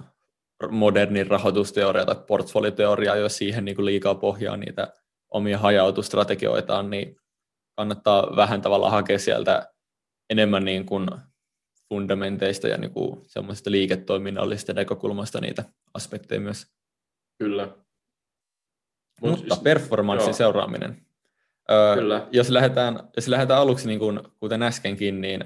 modernin 0.71 1.27
rahoitusteoria 1.27 2.05
tai 2.05 2.17
portfolioteoria, 2.27 3.17
jos 3.17 3.37
siihen 3.37 3.65
niin 3.65 3.77
kuin 3.77 3.87
liikaa 3.87 4.15
pohjaa 4.15 4.57
niitä 4.57 4.93
omia 5.29 5.59
hajautustrategioitaan, 5.59 6.91
niin 6.91 7.17
kannattaa 7.77 8.37
vähän 8.37 8.63
tavalla 8.63 8.91
hakea 8.91 9.19
sieltä 9.19 9.73
enemmän 10.31 10.65
niin 10.65 10.87
kuin 10.87 11.07
fundamenteista 11.89 12.69
ja 12.69 12.79
niin 12.79 12.93
kuin 12.93 13.23
semmoisesta 13.27 13.71
liiketoiminnallisesta 13.71 14.73
näkökulmasta 14.73 15.41
niitä 15.41 15.65
aspekteja 15.95 16.41
myös. 16.41 16.80
Kyllä. 17.41 17.69
Mut 19.21 19.31
Mutta 19.31 19.55
siis, 19.55 19.63
performanssin 19.63 20.29
joo. 20.29 20.37
seuraaminen. 20.37 21.07
Öö, 21.71 21.95
Kyllä. 21.95 22.29
Jos, 22.33 22.51
lähdetään, 22.51 23.09
jos 23.17 23.29
lähdetään 23.29 23.61
aluksi, 23.61 23.89
niin 23.89 23.99
kuin, 23.99 24.21
kuten 24.41 24.63
äskenkin, 24.63 25.21
niin 25.21 25.45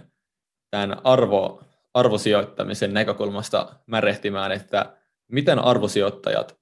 tämän 0.70 1.00
arvo, 1.04 1.62
arvosijoittamisen 1.94 2.94
näkökulmasta 2.94 3.74
märehtimään, 3.86 4.52
että 4.52 4.96
miten 5.32 5.58
arvosijoittajat 5.58 6.58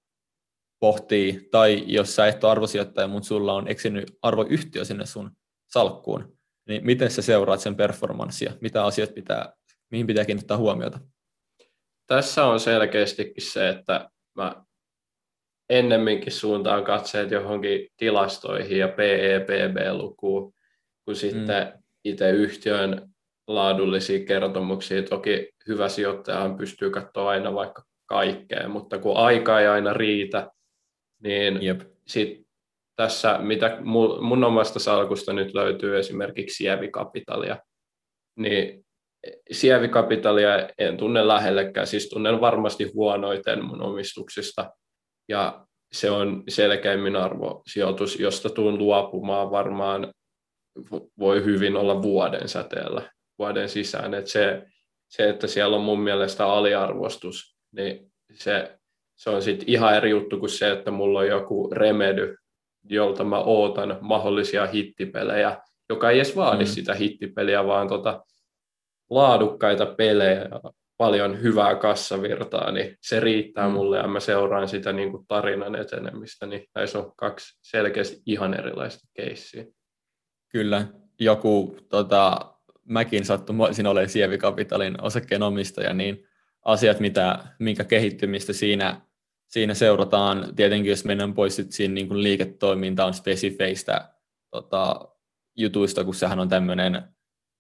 pohtii, 0.80 1.48
tai 1.50 1.84
jos 1.86 2.16
sä 2.16 2.26
et 2.26 2.44
ole 2.44 2.52
arvosijoittaja, 2.52 3.08
mutta 3.08 3.26
sulla 3.26 3.54
on 3.54 3.68
eksynyt 3.68 4.18
arvoyhtiö 4.22 4.84
sinne 4.84 5.06
sun 5.06 5.30
salkkuun, 5.68 6.38
niin 6.68 6.86
miten 6.86 7.10
sä 7.10 7.22
seuraat 7.22 7.60
sen 7.60 7.76
performanssia? 7.76 8.52
Mitä 8.60 8.84
asiat 8.84 9.14
pitää, 9.14 9.52
mihin 9.90 10.06
pitää 10.06 10.24
kiinnittää 10.24 10.56
huomiota? 10.56 11.00
Tässä 12.06 12.44
on 12.44 12.60
selkeästikin 12.60 13.44
se, 13.44 13.68
että 13.68 14.10
mä 14.34 14.64
ennemminkin 15.72 16.32
suuntaan 16.32 16.84
katseet 16.84 17.30
johonkin 17.30 17.88
tilastoihin 17.96 18.78
ja 18.78 18.88
PEPB-lukuun, 18.88 20.54
kuin 21.04 21.16
sitten 21.16 21.66
mm. 21.66 21.82
itse 22.04 22.30
yhtiön 22.30 23.08
laadullisia 23.46 24.26
kertomuksia. 24.26 25.02
Toki 25.02 25.50
hyvä 25.68 25.88
sijoittajahan 25.88 26.56
pystyy 26.56 26.90
katsoa 26.90 27.30
aina 27.30 27.54
vaikka 27.54 27.82
kaikkea, 28.06 28.68
mutta 28.68 28.98
kun 28.98 29.16
aika 29.16 29.60
ei 29.60 29.66
aina 29.66 29.92
riitä, 29.92 30.50
niin 31.22 31.62
Jep. 31.62 31.80
sit 32.06 32.46
tässä, 32.96 33.38
mitä 33.38 33.78
mun 34.20 34.44
omasta 34.44 34.78
salkusta 34.78 35.32
nyt 35.32 35.54
löytyy 35.54 35.98
esimerkiksi 35.98 36.56
sievikapitalia, 36.56 37.56
niin 38.36 38.84
sievikapitalia 39.52 40.68
en 40.78 40.96
tunne 40.96 41.28
lähellekään, 41.28 41.86
siis 41.86 42.08
tunnen 42.08 42.40
varmasti 42.40 42.90
huonoiten 42.94 43.64
mun 43.64 43.82
omistuksista, 43.82 44.70
ja 45.28 45.66
se 45.92 46.10
on 46.10 46.42
selkeimmin 46.48 47.16
arvosijoitus, 47.16 48.20
josta 48.20 48.50
tuun 48.50 48.78
luopumaan 48.78 49.50
varmaan 49.50 50.12
voi 51.18 51.44
hyvin 51.44 51.76
olla 51.76 52.02
vuoden 52.02 52.48
säteellä, 52.48 53.10
vuoden 53.38 53.68
sisään. 53.68 54.14
Et 54.14 54.26
se, 54.26 54.66
se, 55.08 55.28
että 55.28 55.46
siellä 55.46 55.76
on 55.76 55.82
mun 55.82 56.00
mielestä 56.00 56.46
aliarvostus, 56.46 57.56
niin 57.72 58.12
se, 58.34 58.78
se 59.16 59.30
on 59.30 59.42
sitten 59.42 59.68
ihan 59.68 59.96
eri 59.96 60.10
juttu 60.10 60.38
kuin 60.38 60.50
se, 60.50 60.70
että 60.70 60.90
mulla 60.90 61.18
on 61.18 61.26
joku 61.26 61.70
remedy, 61.72 62.36
jolta 62.88 63.24
mä 63.24 63.38
ootan 63.38 63.98
mahdollisia 64.00 64.66
hittipelejä, 64.66 65.58
joka 65.88 66.10
ei 66.10 66.16
edes 66.16 66.36
vaadi 66.36 66.64
mm. 66.64 66.68
sitä 66.68 66.94
hittipeliä, 66.94 67.66
vaan 67.66 67.88
tota 67.88 68.24
laadukkaita 69.10 69.86
pelejä, 69.86 70.48
paljon 71.02 71.42
hyvää 71.42 71.74
kassavirtaa, 71.74 72.72
niin 72.72 72.96
se 73.00 73.20
riittää 73.20 73.68
mm. 73.68 73.74
mulle 73.74 73.96
ja 73.96 74.08
mä 74.08 74.20
seuraan 74.20 74.68
sitä 74.68 74.92
niin 74.92 75.10
kuin 75.10 75.26
tarinan 75.26 75.76
etenemistä, 75.76 76.46
niin 76.46 76.68
näissä 76.74 76.98
on 76.98 77.12
kaksi 77.16 77.58
selkeästi 77.62 78.22
ihan 78.26 78.54
erilaista 78.54 79.08
keissiä. 79.14 79.64
Kyllä, 80.48 80.86
joku, 81.20 81.76
tota, 81.88 82.54
mäkin 82.84 83.24
sattumoisin 83.24 83.86
olen 83.86 84.08
Sievikapitalin 84.08 85.02
osakkeenomistaja, 85.02 85.94
niin 85.94 86.24
asiat, 86.64 87.00
mitä, 87.00 87.38
minkä 87.58 87.84
kehittymistä 87.84 88.52
siinä, 88.52 89.00
siinä 89.48 89.74
seurataan, 89.74 90.56
tietenkin 90.56 90.90
jos 90.90 91.04
mennään 91.04 91.34
pois 91.34 91.56
sit 91.56 91.72
siinä 91.72 91.94
niin 91.94 92.08
kuin 92.08 92.22
liiketoimintaan 92.22 93.14
spesifeistä 93.14 94.08
tota, 94.50 95.08
jutuista, 95.56 96.04
kun 96.04 96.14
sehän 96.14 96.40
on 96.40 96.48
tämmöinen 96.48 97.02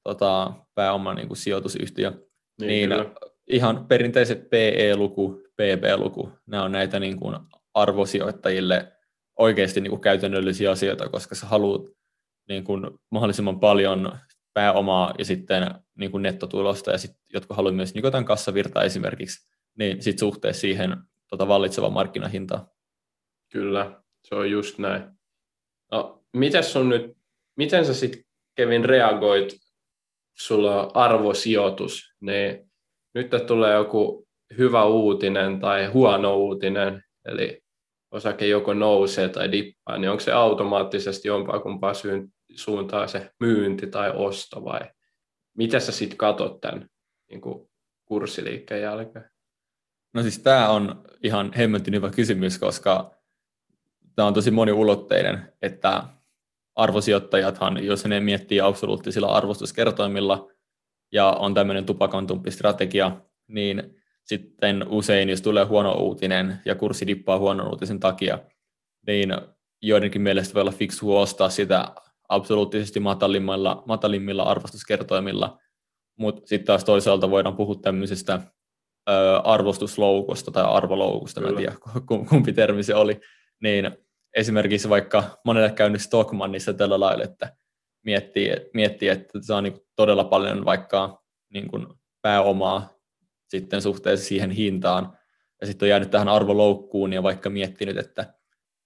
tota, 0.04 0.52
pääoma 0.74 1.14
niin 1.14 1.28
kuin 1.28 1.38
sijoitusyhtiö, 1.38 2.12
niin, 2.60 2.90
niin 2.90 3.31
ihan 3.46 3.86
perinteiset 3.86 4.50
PE-luku, 4.50 5.42
PP-luku, 5.56 6.32
nämä 6.46 6.64
on 6.64 6.72
näitä 6.72 7.00
niin 7.00 7.20
kuin 7.20 7.36
arvosijoittajille 7.74 8.92
oikeasti 9.38 9.80
niin 9.80 9.90
kuin 9.90 10.00
käytännöllisiä 10.00 10.70
asioita, 10.70 11.08
koska 11.08 11.34
sä 11.34 11.46
haluat 11.46 11.82
niin 12.48 12.64
kuin 12.64 12.90
mahdollisimman 13.10 13.60
paljon 13.60 14.18
pääomaa 14.54 15.14
ja 15.18 15.24
sitten 15.24 15.74
niin 15.98 16.10
kuin 16.10 16.22
nettotulosta, 16.22 16.90
ja 16.90 16.98
sitten 16.98 17.20
jotka 17.32 17.54
haluavat 17.54 17.76
myös 17.76 17.94
niin 17.94 18.04
jotain 18.04 18.24
kassavirtaa 18.24 18.82
esimerkiksi, 18.82 19.50
niin 19.78 20.02
sitten 20.02 20.18
suhteessa 20.18 20.60
siihen 20.60 20.96
tota 21.30 21.48
vallitsevaan 21.48 21.92
markkinahintaan. 21.92 22.66
Kyllä, 23.52 24.02
se 24.24 24.34
on 24.34 24.50
just 24.50 24.78
näin. 24.78 25.02
No, 25.92 26.24
mites 26.32 26.76
on 26.76 26.88
nyt, 26.88 27.16
miten 27.56 27.84
sä 27.86 27.94
sitten 27.94 28.24
Kevin 28.56 28.84
reagoit, 28.84 29.56
sulla 30.38 30.82
on 30.82 30.90
arvosijoitus, 30.94 32.14
niin 32.20 32.71
nyt 33.14 33.30
tulee 33.46 33.74
joku 33.74 34.28
hyvä 34.58 34.84
uutinen 34.84 35.60
tai 35.60 35.86
huono 35.86 36.36
uutinen, 36.36 37.04
eli 37.24 37.62
osake 38.10 38.46
joko 38.46 38.74
nousee 38.74 39.28
tai 39.28 39.52
dippaa, 39.52 39.98
niin 39.98 40.10
onko 40.10 40.20
se 40.20 40.32
automaattisesti 40.32 41.28
jompaa 41.28 41.58
kumpaa 41.58 41.92
suuntaa 42.56 43.06
se 43.06 43.30
myynti 43.40 43.86
tai 43.86 44.12
osto 44.14 44.64
vai 44.64 44.80
mitä 45.56 45.80
sä 45.80 45.92
sitten 45.92 46.18
katot 46.18 46.60
tämän 46.60 46.88
niin 47.30 47.40
kuin 47.40 47.70
kurssiliikkeen 48.04 48.82
jälkeen? 48.82 49.30
No 50.14 50.22
siis 50.22 50.38
tämä 50.38 50.68
on 50.68 51.04
ihan 51.22 51.52
hemmetin 51.52 51.94
hyvä 51.94 52.10
kysymys, 52.10 52.58
koska 52.58 53.14
tämä 54.16 54.28
on 54.28 54.34
tosi 54.34 54.50
moniulotteinen, 54.50 55.52
että 55.62 56.02
arvosijoittajathan, 56.74 57.84
jos 57.84 58.04
ne 58.04 58.20
miettii 58.20 58.60
absoluuttisilla 58.60 59.26
arvostuskertoimilla, 59.26 60.51
ja 61.12 61.30
on 61.30 61.54
tämmöinen 61.54 61.86
tupakantumpi 61.86 62.50
strategia, 62.50 63.16
niin 63.48 64.02
sitten 64.24 64.88
usein, 64.88 65.28
jos 65.30 65.42
tulee 65.42 65.64
huono 65.64 65.92
uutinen 65.92 66.58
ja 66.64 66.74
kurssi 66.74 67.06
dippaa 67.06 67.38
huonon 67.38 67.68
uutisen 67.68 68.00
takia, 68.00 68.38
niin 69.06 69.36
joidenkin 69.82 70.22
mielestä 70.22 70.54
voi 70.54 70.60
olla 70.60 70.72
fiksu 70.72 71.16
ostaa 71.16 71.48
sitä 71.48 71.88
absoluuttisesti 72.28 73.00
matalimmilla, 73.00 73.82
matalimmilla 73.86 74.42
arvostuskertoimilla, 74.42 75.58
mutta 76.18 76.46
sitten 76.46 76.66
taas 76.66 76.84
toisaalta 76.84 77.30
voidaan 77.30 77.56
puhua 77.56 77.74
tämmöisestä 77.74 78.40
ö, 79.10 79.40
arvostusloukosta 79.44 80.50
tai 80.50 80.64
arvoloukusta, 80.64 81.40
Kyllä. 81.40 81.52
mä 81.52 81.60
en 81.60 81.66
tiedä 81.66 82.26
kumpi 82.28 82.52
termi 82.52 82.82
se 82.82 82.94
oli, 82.94 83.20
niin 83.62 83.90
esimerkiksi 84.36 84.88
vaikka 84.88 85.24
monelle 85.44 85.70
käynyt 85.70 86.02
Stockmannissa 86.02 86.74
tällä 86.74 87.00
lailla, 87.00 87.24
että 87.24 87.56
miettii, 88.02 88.52
miettii 88.74 89.08
että 89.08 89.38
on 89.56 89.64
niin 89.64 89.80
todella 89.96 90.24
paljon 90.24 90.64
vaikka 90.64 91.22
niin 91.52 91.68
kuin 91.68 91.86
pääomaa 92.22 92.90
sitten 93.48 93.82
suhteessa 93.82 94.26
siihen 94.26 94.50
hintaan, 94.50 95.18
ja 95.60 95.66
sitten 95.66 95.86
on 95.86 95.90
jäänyt 95.90 96.10
tähän 96.10 96.28
arvoloukkuun 96.28 97.12
ja 97.12 97.22
vaikka 97.22 97.50
miettinyt, 97.50 97.96
että, 97.96 98.34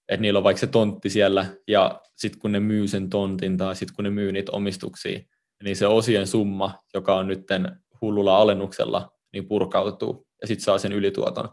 että 0.09 0.23
niillä 0.23 0.37
on 0.37 0.45
vaikka 0.45 0.61
se 0.61 0.67
tontti 0.67 1.11
siellä, 1.11 1.47
ja 1.69 2.01
sitten 2.17 2.41
kun 2.41 2.53
ne 2.53 2.61
myy 2.61 2.89
sen 2.89 3.11
tontin 3.11 3.57
tai 3.57 3.77
sitten 3.77 3.97
kun 3.97 4.05
ne 4.05 4.11
myy 4.11 4.33
niitä 4.33 4.53
omistuksia, 4.53 5.21
niin 5.63 5.77
se 5.77 5.87
osien 5.87 6.27
summa, 6.27 6.79
joka 6.95 7.17
on 7.17 7.27
nyt 7.27 7.47
hullulla 8.01 8.37
alennuksella, 8.37 9.11
niin 9.33 9.49
purkautuu 9.49 10.27
ja 10.41 10.47
sitten 10.47 10.65
saa 10.65 10.79
sen 10.79 10.93
ylituoton. 10.93 11.49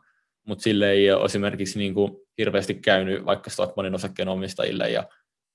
Mutta 0.47 0.63
sille 0.63 0.91
ei 0.91 1.11
ole 1.11 1.25
esimerkiksi 1.25 1.79
niin 1.79 1.93
kuin 1.93 2.17
hirveästi 2.37 2.73
käynyt 2.73 3.25
vaikka 3.25 3.49
Stockmanin 3.49 3.95
osakkeenomistajille 3.95 4.89
ja 4.89 5.03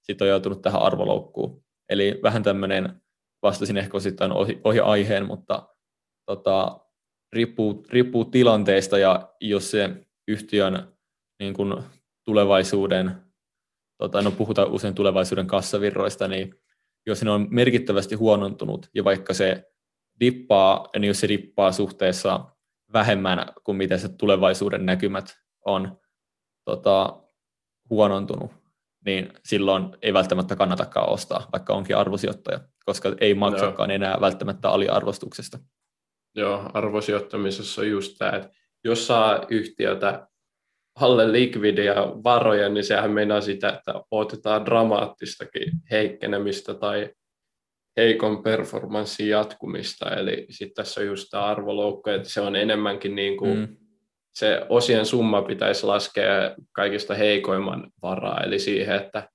sitten 0.02 0.24
on 0.24 0.28
joutunut 0.28 0.62
tähän 0.62 0.82
arvoloukkuun. 0.82 1.64
Eli 1.88 2.20
vähän 2.22 2.42
tämmöinen, 2.42 3.02
vastasin 3.42 3.76
ehkä 3.76 3.96
osittain 3.96 4.32
ohi, 4.32 4.60
ohi 4.64 4.80
aiheen, 4.80 5.26
mutta 5.26 5.68
tota, 6.26 6.80
riippuu, 7.32 7.84
riippuu 7.88 8.24
tilanteesta 8.24 8.98
ja 8.98 9.34
jos 9.40 9.70
se 9.70 10.06
yhtiön 10.28 10.92
niin 11.38 11.54
kuin 11.54 11.82
tulevaisuuden, 12.24 13.16
tota, 13.98 14.22
no 14.22 14.30
puhutaan 14.30 14.70
usein 14.70 14.94
tulevaisuuden 14.94 15.46
kassavirroista, 15.46 16.28
niin 16.28 16.54
jos 17.06 17.22
ne 17.22 17.30
on 17.30 17.46
merkittävästi 17.50 18.14
huonontunut 18.14 18.90
ja 18.94 19.04
vaikka 19.04 19.34
se 19.34 19.72
dippaa, 20.20 20.88
niin 20.98 21.08
jos 21.08 21.20
se 21.20 21.28
dippaa 21.28 21.72
suhteessa 21.72 22.44
vähemmän 22.92 23.46
kuin 23.64 23.76
miten 23.76 24.00
se 24.00 24.08
tulevaisuuden 24.08 24.86
näkymät 24.86 25.38
on 25.64 25.98
tota, 26.64 27.22
huonontunut, 27.90 28.50
niin 29.06 29.32
silloin 29.44 29.96
ei 30.02 30.12
välttämättä 30.12 30.56
kannatakaan 30.56 31.08
ostaa, 31.08 31.48
vaikka 31.52 31.74
onkin 31.74 31.96
arvosijoittaja, 31.96 32.60
koska 32.84 33.14
ei 33.20 33.34
maksakaan 33.34 33.90
enää 33.90 34.20
välttämättä 34.20 34.70
aliarvostuksesta. 34.70 35.58
Joo, 36.34 36.70
arvosijoittamisessa 36.74 37.80
on 37.80 37.88
just 37.90 38.14
tämä, 38.18 38.30
että 38.30 38.50
jos 38.84 39.06
saa 39.06 39.46
yhtiötä 39.50 40.28
alle 41.00 41.32
likvidia 41.32 41.94
varoja, 42.24 42.68
niin 42.68 42.84
sehän 42.84 43.10
meinaa 43.10 43.40
sitä, 43.40 43.68
että 43.68 43.94
otetaan 44.10 44.66
dramaattistakin 44.66 45.72
heikkenemistä 45.90 46.74
tai 46.74 47.10
heikon 47.96 48.42
performanssin 48.42 49.28
jatkumista. 49.28 50.10
Eli 50.10 50.46
sitten 50.50 50.74
tässä 50.74 51.00
on 51.00 51.06
just 51.06 51.28
tämä 51.30 51.44
arvoloukko, 51.44 52.10
että 52.10 52.28
se 52.28 52.40
on 52.40 52.56
enemmänkin 52.56 53.14
niin 53.14 53.36
kuin 53.36 53.58
mm. 53.58 53.76
Se 54.38 54.66
osien 54.68 55.06
summa 55.06 55.42
pitäisi 55.42 55.86
laskea 55.86 56.54
kaikista 56.72 57.14
heikoimman 57.14 57.90
varaa, 58.02 58.40
eli 58.40 58.58
siihen, 58.58 58.96
että 58.96 59.28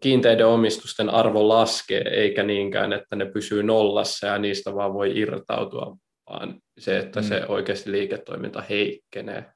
kiinteiden 0.00 0.46
omistusten 0.46 1.10
arvo 1.10 1.48
laskee, 1.48 2.02
eikä 2.10 2.42
niinkään, 2.42 2.92
että 2.92 3.16
ne 3.16 3.26
pysyy 3.26 3.62
nollassa 3.62 4.26
ja 4.26 4.38
niistä 4.38 4.74
vaan 4.74 4.94
voi 4.94 5.18
irtautua, 5.18 5.96
vaan 6.30 6.60
se, 6.78 6.98
että 6.98 7.20
mm. 7.20 7.26
se 7.26 7.46
oikeasti 7.48 7.92
liiketoiminta 7.92 8.60
heikkenee. 8.60 9.52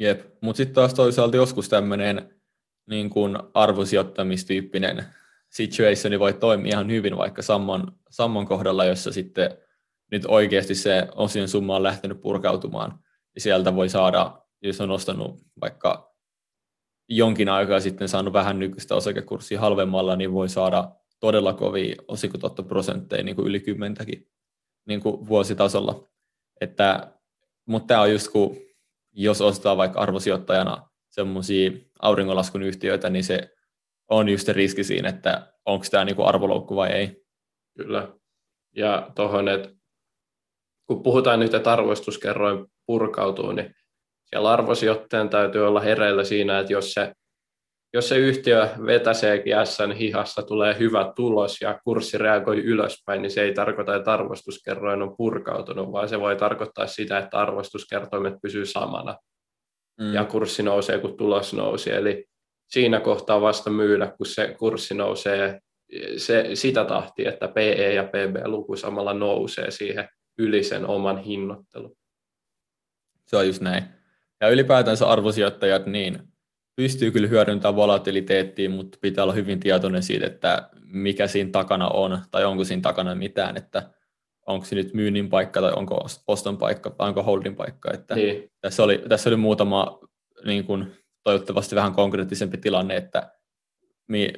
Jep, 0.00 0.20
mutta 0.40 0.56
sitten 0.56 0.74
taas 0.74 0.94
toisaalta 0.94 1.36
joskus 1.36 1.68
tämmöinen 1.68 2.40
niin 2.86 3.10
kuin 3.10 3.38
arvosijoittamistyyppinen 3.54 5.04
situationi 5.48 6.18
voi 6.18 6.32
toimia 6.32 6.70
ihan 6.70 6.90
hyvin 6.90 7.16
vaikka 7.16 7.42
sammon, 7.42 7.92
sammon 8.10 8.46
kohdalla, 8.46 8.84
jossa 8.84 9.12
sitten 9.12 9.58
nyt 10.12 10.22
oikeasti 10.28 10.74
se 10.74 11.08
osion 11.14 11.48
summa 11.48 11.76
on 11.76 11.82
lähtenyt 11.82 12.20
purkautumaan, 12.20 12.98
sieltä 13.38 13.76
voi 13.76 13.88
saada, 13.88 14.42
jos 14.62 14.80
on 14.80 14.90
ostanut 14.90 15.40
vaikka 15.60 16.14
jonkin 17.08 17.48
aikaa 17.48 17.80
sitten 17.80 18.08
saanut 18.08 18.32
vähän 18.32 18.58
nykyistä 18.58 18.94
osakekurssia 18.94 19.60
halvemmalla, 19.60 20.16
niin 20.16 20.32
voi 20.32 20.48
saada 20.48 20.90
todella 21.20 21.52
kovia 21.52 21.96
osikotottoprosentteja, 22.08 23.22
niin 23.22 23.36
kuin 23.36 23.48
yli 23.48 23.60
kymmentäkin 23.60 24.28
niin 24.86 25.00
kuin 25.00 25.28
vuositasolla. 25.28 26.08
Että, 26.60 27.12
mutta 27.66 27.86
tämä 27.86 28.00
on 28.00 28.12
just 28.12 28.32
kun, 28.32 28.56
jos 29.12 29.40
ostaa 29.40 29.76
vaikka 29.76 30.00
arvosijoittajana 30.00 30.88
semmoisia 31.10 31.70
auringonlaskun 32.02 32.62
yhtiöitä, 32.62 33.10
niin 33.10 33.24
se 33.24 33.56
on 34.10 34.28
just 34.28 34.46
se 34.46 34.52
riski 34.52 34.84
siinä, 34.84 35.08
että 35.08 35.52
onko 35.64 35.86
tämä 35.90 36.04
niinku 36.04 36.22
arvoloukku 36.22 36.76
vai 36.76 36.88
ei. 36.88 37.24
Kyllä. 37.76 38.12
Ja 38.76 39.10
tuohon, 39.14 39.48
että 39.48 39.70
kun 40.86 41.02
puhutaan 41.02 41.40
nyt, 41.40 41.54
että 41.54 41.72
arvostuskerroin 41.72 42.66
purkautuu, 42.88 43.52
niin 43.52 43.74
siellä 44.24 44.50
arvosijoittajan 44.50 45.28
täytyy 45.28 45.66
olla 45.66 45.80
hereillä 45.80 46.24
siinä, 46.24 46.58
että 46.58 46.72
jos 46.72 46.92
se, 46.92 47.12
jos 47.94 48.08
se 48.08 48.16
yhtiö 48.16 48.68
vetäseekin 48.86 49.54
Sn 49.64 49.92
hihassa, 49.92 50.42
tulee 50.42 50.78
hyvä 50.78 51.12
tulos 51.16 51.60
ja 51.60 51.80
kurssi 51.84 52.18
reagoi 52.18 52.58
ylöspäin, 52.58 53.22
niin 53.22 53.30
se 53.30 53.42
ei 53.42 53.54
tarkoita, 53.54 53.96
että 53.96 54.12
arvostuskerroin 54.12 55.02
on 55.02 55.16
purkautunut, 55.16 55.92
vaan 55.92 56.08
se 56.08 56.20
voi 56.20 56.36
tarkoittaa 56.36 56.86
sitä, 56.86 57.18
että 57.18 57.38
arvostuskertoimet 57.38 58.34
pysyy 58.42 58.66
samana 58.66 59.16
mm. 60.00 60.14
ja 60.14 60.24
kurssi 60.24 60.62
nousee, 60.62 60.98
kun 60.98 61.16
tulos 61.16 61.54
nousee. 61.54 61.96
Eli 61.96 62.24
siinä 62.68 63.00
kohtaa 63.00 63.40
vasta 63.40 63.70
myydä, 63.70 64.06
kun 64.06 64.26
se 64.26 64.54
kurssi 64.58 64.94
nousee 64.94 65.60
se, 66.16 66.50
sitä 66.54 66.84
tahtia, 66.84 67.28
että 67.28 67.48
PE 67.48 67.94
ja 67.94 68.04
PB-luku 68.04 68.76
samalla 68.76 69.14
nousee 69.14 69.70
siihen 69.70 70.08
yli 70.38 70.62
sen 70.62 70.86
oman 70.86 71.18
hinnoittelun. 71.18 71.96
Se 73.28 73.36
on 73.36 73.46
just 73.46 73.62
näin. 73.62 73.84
Ja 74.40 74.48
ylipäätänsä 74.48 75.08
arvosijoittajat 75.08 75.86
niin 75.86 76.18
pystyy 76.76 77.10
kyllä 77.10 77.28
hyödyntämään 77.28 77.76
volatiliteettia, 77.76 78.70
mutta 78.70 78.98
pitää 79.00 79.24
olla 79.24 79.32
hyvin 79.32 79.60
tietoinen 79.60 80.02
siitä, 80.02 80.26
että 80.26 80.70
mikä 80.82 81.26
siinä 81.26 81.50
takana 81.50 81.88
on, 81.88 82.18
tai 82.30 82.44
onko 82.44 82.64
siinä 82.64 82.82
takana 82.82 83.14
mitään, 83.14 83.56
että 83.56 83.90
onko 84.46 84.64
se 84.64 84.74
nyt 84.74 84.94
myynnin 84.94 85.28
paikka, 85.28 85.60
tai 85.60 85.72
onko 85.76 86.06
oston 86.26 86.58
paikka, 86.58 86.90
tai 86.90 87.08
onko 87.08 87.22
holding 87.22 87.56
paikka. 87.56 87.90
Että 87.94 88.14
niin. 88.14 88.50
tässä, 88.60 88.82
oli, 88.82 89.02
tässä 89.08 89.30
oli 89.30 89.36
muutama 89.36 89.98
niin 90.44 90.64
kuin, 90.64 90.92
toivottavasti 91.24 91.76
vähän 91.76 91.92
konkreettisempi 91.92 92.58
tilanne, 92.58 92.96
että 92.96 93.32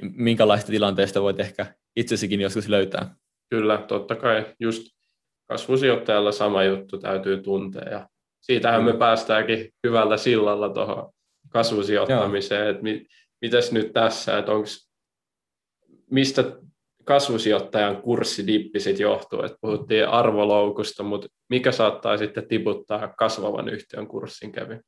minkälaista 0.01 0.73
tilanteesta 0.73 1.23
voit 1.23 1.41
ehkä 1.41 1.75
itsesikin 1.97 2.41
joskus 2.41 2.69
löytää. 2.69 3.15
Kyllä, 3.51 3.79
totta 3.79 4.17
kai. 4.17 4.47
Just 4.61 4.83
kasvusijoittajalla 5.49 6.33
sama 6.33 6.65
juttu 6.65 6.99
täytyy 6.99 7.43
tuntea. 7.43 7.89
Ja 7.91 8.09
siitähän 8.41 8.85
me 8.85 8.93
päästäänkin 8.93 9.73
hyvällä 9.87 10.17
sillalla 10.17 10.69
tuohon 10.69 11.13
kasvusijoittamiseen, 11.49 12.69
että 12.69 12.83
mi, 12.83 13.07
mitäs 13.41 13.73
nyt 13.73 13.93
tässä, 13.93 14.39
että 14.39 14.53
onks, 14.53 14.91
mistä 16.11 16.45
kasvusijoittajan 17.05 18.03
kurssidipppi 18.03 18.81
sitten 18.81 19.03
johtuu, 19.03 19.43
että 19.43 19.59
puhuttiin 19.61 20.09
arvoloukusta, 20.09 21.03
mutta 21.03 21.29
mikä 21.49 21.73
saattaa 21.73 22.17
sitten 22.17 22.49
tiputtaa 22.49 23.09
kasvavan 23.09 23.69
yhtiön 23.69 24.07
kurssin 24.07 24.53
kävi? 24.53 24.81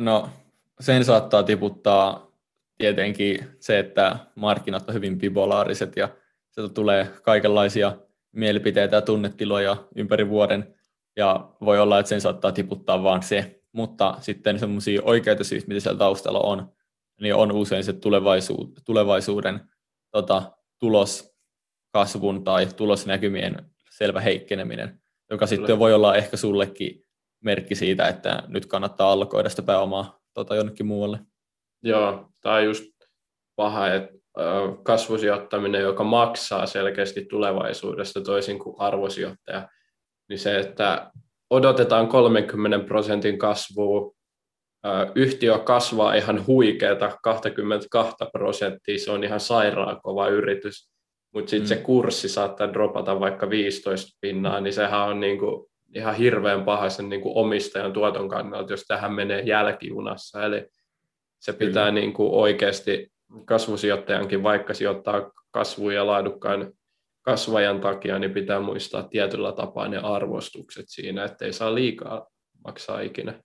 No 0.00 0.28
sen 0.80 1.04
saattaa 1.04 1.42
tiputtaa 1.42 2.32
tietenkin 2.78 3.48
se, 3.60 3.78
että 3.78 4.16
markkinat 4.34 4.88
on 4.88 4.94
hyvin 4.94 5.18
bipolaariset 5.18 5.96
ja 5.96 6.08
sieltä 6.50 6.74
tulee 6.74 7.08
kaikenlaisia 7.22 7.96
mielipiteitä 8.32 8.96
ja 8.96 9.02
tunnetiloja 9.02 9.76
ympäri 9.96 10.28
vuoden 10.28 10.74
ja 11.16 11.52
voi 11.60 11.80
olla, 11.80 11.98
että 11.98 12.08
sen 12.08 12.20
saattaa 12.20 12.52
tiputtaa 12.52 13.02
vaan 13.02 13.22
se, 13.22 13.62
mutta 13.72 14.16
sitten 14.20 14.58
semmoisia 14.58 15.02
oikeita 15.04 15.44
syitä, 15.44 15.66
mitä 15.68 15.80
siellä 15.80 15.98
taustalla 15.98 16.40
on, 16.40 16.72
niin 17.20 17.34
on 17.34 17.52
usein 17.52 17.84
se 17.84 17.94
tulevaisuuden 18.84 19.60
tota, 20.10 20.52
tuloskasvun 20.78 22.44
tai 22.44 22.66
tulosnäkymien 22.66 23.70
selvä 23.90 24.20
heikkeneminen, 24.20 25.02
joka 25.30 25.46
Kyllä. 25.46 25.58
sitten 25.58 25.78
voi 25.78 25.94
olla 25.94 26.16
ehkä 26.16 26.36
sullekin 26.36 27.04
merkki 27.44 27.74
siitä, 27.74 28.08
että 28.08 28.42
nyt 28.48 28.66
kannattaa 28.66 29.12
allokoida 29.12 29.48
sitä 29.48 29.62
pääomaa 29.62 30.20
tota, 30.34 30.54
jonnekin 30.54 30.86
muualle. 30.86 31.18
Joo, 31.82 32.28
tämä 32.40 32.54
on 32.54 32.64
just 32.64 32.84
paha, 33.56 33.88
että 33.88 34.22
kasvusijoittaminen, 34.82 35.82
joka 35.82 36.04
maksaa 36.04 36.66
selkeästi 36.66 37.24
tulevaisuudesta 37.24 38.20
toisin 38.20 38.58
kuin 38.58 38.76
arvosijoittaja, 38.78 39.68
niin 40.28 40.38
se, 40.38 40.58
että 40.58 41.10
odotetaan 41.50 42.08
30 42.08 42.78
prosentin 42.78 43.38
kasvua, 43.38 44.12
yhtiö 45.14 45.58
kasvaa 45.58 46.14
ihan 46.14 46.46
huikeeta 46.46 47.18
22 47.22 48.16
prosenttia, 48.32 48.98
se 48.98 49.10
on 49.10 49.24
ihan 49.24 49.40
sairaan 49.40 50.00
kova 50.02 50.28
yritys, 50.28 50.90
mutta 51.34 51.50
sitten 51.50 51.66
mm. 51.66 51.68
se 51.68 51.76
kurssi 51.76 52.28
saattaa 52.28 52.72
dropata 52.72 53.20
vaikka 53.20 53.50
15 53.50 54.18
pinnaa, 54.20 54.60
niin 54.60 54.74
sehän 54.74 55.00
on 55.00 55.20
niinku 55.20 55.70
ihan 55.94 56.14
hirveän 56.14 56.64
paha 56.64 56.88
sen 56.88 57.08
niinku 57.08 57.38
omistajan 57.38 57.92
tuoton 57.92 58.28
kannalta, 58.28 58.72
jos 58.72 58.84
tähän 58.84 59.12
menee 59.12 59.40
jälkijunassa, 59.40 60.44
eli 60.44 60.66
se 61.38 61.52
pitää 61.52 61.90
niin 61.90 62.12
kuin 62.12 62.32
oikeasti 62.32 63.12
kasvusijoittajankin, 63.44 64.42
vaikka 64.42 64.74
sijoittaa 64.74 65.30
kasvuun 65.50 65.94
ja 65.94 66.06
laadukkaan 66.06 66.72
kasvajan 67.22 67.80
takia, 67.80 68.18
niin 68.18 68.30
pitää 68.32 68.60
muistaa 68.60 69.02
tietyllä 69.02 69.52
tapaa 69.52 69.88
ne 69.88 69.98
arvostukset 69.98 70.84
siinä, 70.88 71.24
ettei 71.24 71.52
saa 71.52 71.74
liikaa 71.74 72.26
maksaa 72.64 73.00
ikinä. 73.00 73.42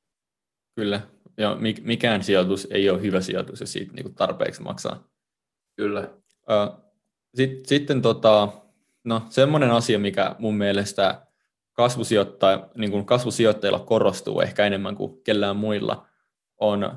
Kyllä, 0.75 1.01
ja 1.37 1.57
mikään 1.81 2.23
sijoitus 2.23 2.67
ei 2.71 2.89
ole 2.89 3.01
hyvä 3.01 3.21
sijoitus, 3.21 3.59
jos 3.59 3.73
siitä 3.73 3.93
niin 3.93 4.15
tarpeeksi 4.15 4.61
maksaa. 4.61 5.07
Kyllä. 5.75 6.09
Sitten, 7.35 7.65
sitten 7.65 8.01
tota, 8.01 8.47
no, 9.03 9.21
semmoinen 9.29 9.71
asia, 9.71 9.99
mikä 9.99 10.35
mun 10.39 10.57
mielestä 10.57 11.27
kasvusijoittaja, 11.73 12.69
niin 12.75 12.91
kuin 12.91 13.05
kasvusijoittajilla 13.05 13.79
korostuu 13.79 14.41
ehkä 14.41 14.65
enemmän 14.65 14.95
kuin 14.95 15.23
kellään 15.23 15.55
muilla, 15.55 16.07
on 16.59 16.91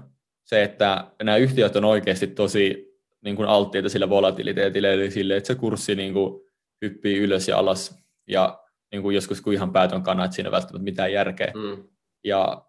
se, 0.44 0.62
että 0.62 1.10
nämä 1.22 1.36
yhtiöt 1.36 1.76
on 1.76 1.84
oikeasti 1.84 2.26
tosi 2.26 2.90
niin 3.20 3.36
kuin 3.36 3.48
alttiita 3.48 3.88
sillä 3.88 4.08
volatiliteetille, 4.08 4.94
eli 4.94 5.10
sille, 5.10 5.36
että 5.36 5.46
se 5.46 5.54
kurssi 5.54 5.94
niin 5.94 6.12
kuin 6.12 6.49
hyppii 6.82 7.18
ylös 7.18 7.48
ja 7.48 7.58
alas, 7.58 7.98
ja 8.28 8.64
niin 8.92 9.02
kuin 9.02 9.14
joskus 9.14 9.40
kun 9.40 9.52
ihan 9.52 9.72
päätön 9.72 10.02
kana, 10.02 10.24
että 10.24 10.34
siinä 10.34 10.50
välttämättä 10.50 10.84
mitään 10.84 11.12
järkeä. 11.12 11.52
Mm. 11.54 11.88
Ja 12.24 12.64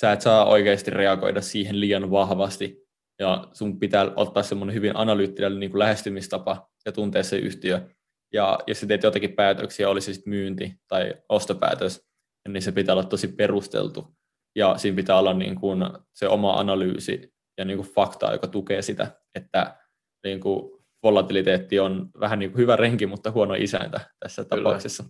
sä 0.00 0.12
et 0.12 0.20
saa 0.20 0.44
oikeasti 0.44 0.90
reagoida 0.90 1.40
siihen 1.40 1.80
liian 1.80 2.10
vahvasti, 2.10 2.86
ja 3.18 3.48
sun 3.52 3.78
pitää 3.78 4.12
ottaa 4.16 4.42
semmoinen 4.42 4.74
hyvin 4.74 4.96
analyyttinen 4.96 5.60
niin 5.60 5.70
kuin 5.70 5.78
lähestymistapa 5.78 6.70
ja 6.86 6.92
tuntea 6.92 7.22
se 7.22 7.36
yhtiö. 7.36 7.88
Ja 8.32 8.58
jos 8.66 8.80
sä 8.80 8.86
teet 8.86 9.02
jotakin 9.02 9.32
päätöksiä, 9.32 9.88
olisi 9.88 10.14
sitten 10.14 10.30
myynti 10.30 10.74
tai 10.88 11.14
ostopäätös, 11.28 12.06
niin 12.48 12.62
se 12.62 12.72
pitää 12.72 12.92
olla 12.92 13.04
tosi 13.04 13.28
perusteltu 13.28 14.16
ja 14.56 14.78
siinä 14.78 14.96
pitää 14.96 15.18
olla 15.18 15.34
niin 15.34 15.54
kuin 15.54 15.84
se 16.14 16.28
oma 16.28 16.52
analyysi 16.52 17.32
ja 17.58 17.64
niin 17.64 17.78
kuin 17.78 17.88
fakta, 17.88 18.32
joka 18.32 18.46
tukee 18.46 18.82
sitä, 18.82 19.20
että 19.34 19.76
niin 20.24 20.40
kuin 20.40 20.75
volatiliteetti 21.02 21.78
on 21.78 22.10
vähän 22.20 22.38
niin 22.38 22.50
kuin 22.50 22.58
hyvä 22.58 22.76
renki, 22.76 23.06
mutta 23.06 23.30
huono 23.30 23.54
isäntä 23.54 24.00
tässä 24.20 24.44
Kyllä. 24.44 24.62
tapauksessa. 24.62 25.04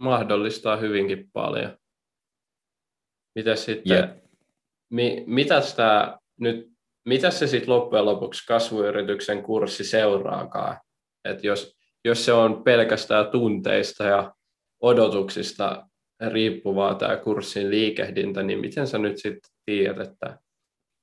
Mahdollistaa 0.00 0.76
hyvinkin 0.76 1.30
paljon. 1.32 1.76
Mitä 3.34 3.56
sitten, 3.56 3.96
yeah. 3.96 4.10
mi, 4.90 5.24
mitä 5.26 5.60
sitä 5.60 6.18
nyt 6.40 6.78
mitä 7.08 7.30
se 7.30 7.46
sitten 7.46 7.74
loppujen 7.74 8.04
lopuksi 8.04 8.46
kasvuyrityksen 8.46 9.42
kurssi 9.42 9.84
seuraakaan? 9.84 10.76
Et 11.24 11.44
jos, 11.44 11.76
jos 12.04 12.24
se 12.24 12.32
on 12.32 12.64
pelkästään 12.64 13.26
tunteista 13.26 14.04
ja 14.04 14.34
odotuksista 14.80 15.86
riippuvaa 16.28 16.94
tämä 16.94 17.16
kurssin 17.16 17.70
liikehdintä, 17.70 18.42
niin 18.42 18.58
miten 18.58 18.86
sä 18.86 18.98
nyt 18.98 19.18
sitten 19.18 19.50
tiedät, 19.64 20.08
että 20.08 20.38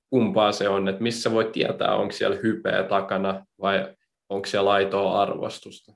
kumpaa 0.09 0.51
se 0.51 0.69
on, 0.69 0.87
että 0.87 1.03
missä 1.03 1.31
voi 1.31 1.45
tietää, 1.45 1.95
onko 1.95 2.11
siellä 2.11 2.37
hypeä 2.43 2.83
takana 2.83 3.45
vai 3.61 3.95
onko 4.29 4.47
siellä 4.47 4.71
aitoa 4.71 5.21
arvostusta? 5.21 5.93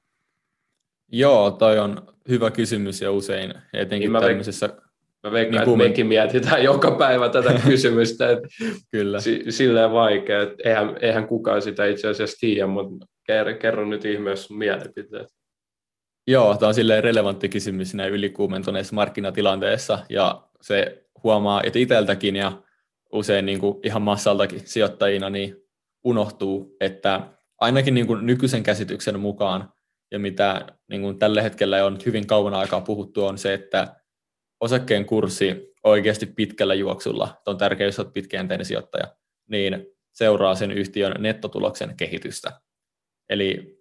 Joo, 1.11 1.51
toi 1.51 1.79
on 1.79 2.13
hyvä 2.29 2.51
kysymys 2.51 3.01
ja 3.01 3.11
usein 3.11 3.53
etenkin 3.73 3.99
niin 3.99 4.11
mä 4.11 4.21
tämmöisessä... 4.21 4.67
Veik- 4.67 4.89
mä 5.23 5.31
veikkaan, 5.31 5.65
niin 5.65 5.73
että 5.73 5.89
mekin 5.89 6.07
mietitään 6.07 6.63
joka 6.63 6.91
päivä 6.91 7.29
tätä 7.29 7.53
kysymystä, 7.67 8.29
että 8.29 8.47
Kyllä. 8.91 9.19
S- 9.19 9.25
silleen 9.49 9.91
vaikea, 9.91 10.41
että 10.41 10.69
eihän, 10.69 10.97
eihän 11.01 11.27
kukaan 11.27 11.61
sitä 11.61 11.85
itse 11.85 12.07
asiassa 12.07 12.37
tiedä, 12.39 12.67
mutta 12.67 13.05
kerro, 13.23 13.53
kerro 13.53 13.85
nyt 13.85 14.05
ihmeessä 14.05 14.47
sun 14.47 14.57
mielipiteet. 14.57 15.27
Joo, 16.27 16.57
tämä 16.57 16.67
on 16.67 16.73
silleen 16.73 17.03
relevantti 17.03 17.49
kysymys 17.49 17.93
näin 17.93 18.13
ylikuumentuneessa 18.13 18.95
markkinatilanteessa 18.95 19.99
ja 20.09 20.43
se 20.61 21.03
huomaa, 21.23 21.61
että 21.63 21.79
itseltäkin 21.79 22.35
ja 22.35 22.51
usein 23.13 23.45
niin 23.45 23.59
kuin 23.59 23.79
ihan 23.83 24.01
massaltakin 24.01 24.61
sijoittajina 24.65 25.29
niin 25.29 25.55
unohtuu, 26.03 26.75
että 26.81 27.21
ainakin 27.59 27.93
niin 27.93 28.07
kuin 28.07 28.25
nykyisen 28.25 28.63
käsityksen 28.63 29.19
mukaan 29.19 29.73
ja 30.11 30.19
mitä 30.19 30.67
niin 30.89 31.01
kuin 31.01 31.19
tällä 31.19 31.41
hetkellä 31.41 31.85
on 31.85 31.97
hyvin 32.05 32.27
kauan 32.27 32.53
aikaa 32.53 32.81
puhuttu 32.81 33.25
on 33.25 33.37
se, 33.37 33.53
että 33.53 33.95
osakkeen 34.59 35.05
kurssi 35.05 35.73
oikeasti 35.83 36.25
pitkällä 36.25 36.73
juoksulla, 36.73 37.41
on 37.45 37.57
tärkeää, 37.57 37.87
jos 37.87 37.99
olet 37.99 38.13
pitkäjänteinen 38.13 38.65
sijoittaja, 38.65 39.15
niin 39.49 39.85
seuraa 40.13 40.55
sen 40.55 40.71
yhtiön 40.71 41.15
nettotuloksen 41.19 41.97
kehitystä. 41.97 42.61
Eli 43.29 43.79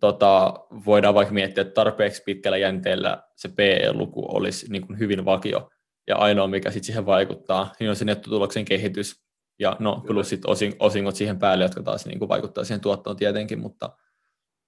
tota, 0.00 0.54
voidaan 0.86 1.14
vaikka 1.14 1.34
miettiä, 1.34 1.62
että 1.62 1.74
tarpeeksi 1.74 2.22
pitkällä 2.22 2.58
jänteellä 2.58 3.22
se 3.36 3.48
PE-luku 3.48 4.36
olisi 4.36 4.72
niin 4.72 4.86
kuin 4.86 4.98
hyvin 4.98 5.24
vakio, 5.24 5.70
ja 6.06 6.16
ainoa, 6.16 6.46
mikä 6.46 6.70
sitten 6.70 6.86
siihen 6.86 7.06
vaikuttaa, 7.06 7.72
niin 7.80 7.90
on 7.90 7.96
se 7.96 8.04
nettotuloksen 8.04 8.64
kehitys, 8.64 9.25
ja 9.58 9.76
no, 9.78 10.02
plus 10.06 10.28
sitten 10.28 10.50
osingot 10.78 11.16
siihen 11.16 11.38
päälle, 11.38 11.64
jotka 11.64 11.82
taas 11.82 12.06
niin 12.06 12.18
kuin 12.18 12.28
vaikuttaa 12.28 12.64
siihen 12.64 12.80
tuottoon 12.80 13.16
tietenkin, 13.16 13.60
mutta 13.60 13.96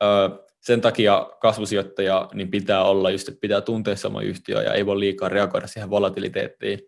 ö, 0.03 0.07
sen 0.61 0.81
takia 0.81 1.31
kasvusijoittaja 1.41 2.29
niin 2.35 2.51
pitää 2.51 2.85
olla 2.85 3.11
just, 3.11 3.29
että 3.29 3.41
pitää 3.41 3.61
tuntea 3.61 3.97
sama 3.97 4.23
yhtiö 4.23 4.63
ja 4.63 4.75
ei 4.75 4.87
voi 4.87 4.99
liikaa 4.99 5.29
reagoida 5.29 5.67
siihen 5.67 5.91
volatiliteettiin, 5.91 6.81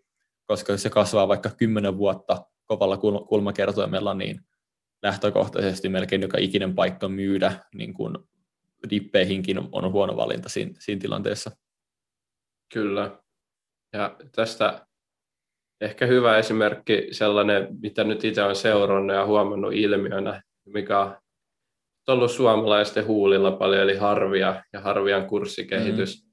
koska 0.44 0.72
jos 0.72 0.82
se 0.82 0.90
kasvaa 0.90 1.28
vaikka 1.28 1.50
kymmenen 1.50 1.98
vuotta 1.98 2.44
kovalla 2.66 2.96
kulmakertoimella, 3.28 4.14
niin 4.14 4.40
lähtökohtaisesti 5.02 5.88
melkein 5.88 6.22
joka 6.22 6.38
ikinen 6.38 6.74
paikka 6.74 7.08
myydä 7.08 7.52
niin 7.74 7.94
kuin 7.94 8.18
dippeihinkin 8.90 9.58
on 9.72 9.92
huono 9.92 10.16
valinta 10.16 10.48
siinä, 10.48 10.72
siinä 10.78 11.00
tilanteessa. 11.00 11.50
Kyllä. 12.72 13.22
Ja 13.92 14.16
tästä 14.32 14.86
ehkä 15.80 16.06
hyvä 16.06 16.38
esimerkki 16.38 17.08
sellainen, 17.10 17.68
mitä 17.82 18.04
nyt 18.04 18.24
itse 18.24 18.42
olen 18.42 18.56
seurannut 18.56 19.16
ja 19.16 19.26
huomannut 19.26 19.72
ilmiönä, 19.72 20.42
mikä 20.66 21.00
on 21.00 21.16
ollut 22.08 22.30
suomalaisten 22.30 23.06
huulilla 23.06 23.52
paljon, 23.52 23.82
eli 23.82 23.96
harvia 23.96 24.62
ja 24.72 24.80
harvian 24.80 25.26
kurssikehitys. 25.26 26.24
Mm. 26.24 26.30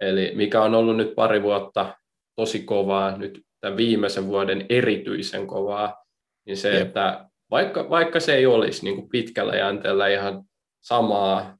Eli 0.00 0.32
mikä 0.34 0.62
on 0.62 0.74
ollut 0.74 0.96
nyt 0.96 1.14
pari 1.14 1.42
vuotta 1.42 1.94
tosi 2.36 2.62
kovaa, 2.62 3.16
nyt 3.16 3.40
tämän 3.60 3.76
viimeisen 3.76 4.26
vuoden 4.26 4.66
erityisen 4.68 5.46
kovaa, 5.46 6.04
niin 6.46 6.56
se, 6.56 6.74
Jep. 6.74 6.86
että 6.86 7.28
vaikka, 7.50 7.90
vaikka 7.90 8.20
se 8.20 8.34
ei 8.34 8.46
olisi 8.46 8.84
niin 8.84 8.96
kuin 8.96 9.08
pitkällä 9.08 9.56
jänteellä 9.56 10.08
ihan 10.08 10.44
samaa, 10.80 11.56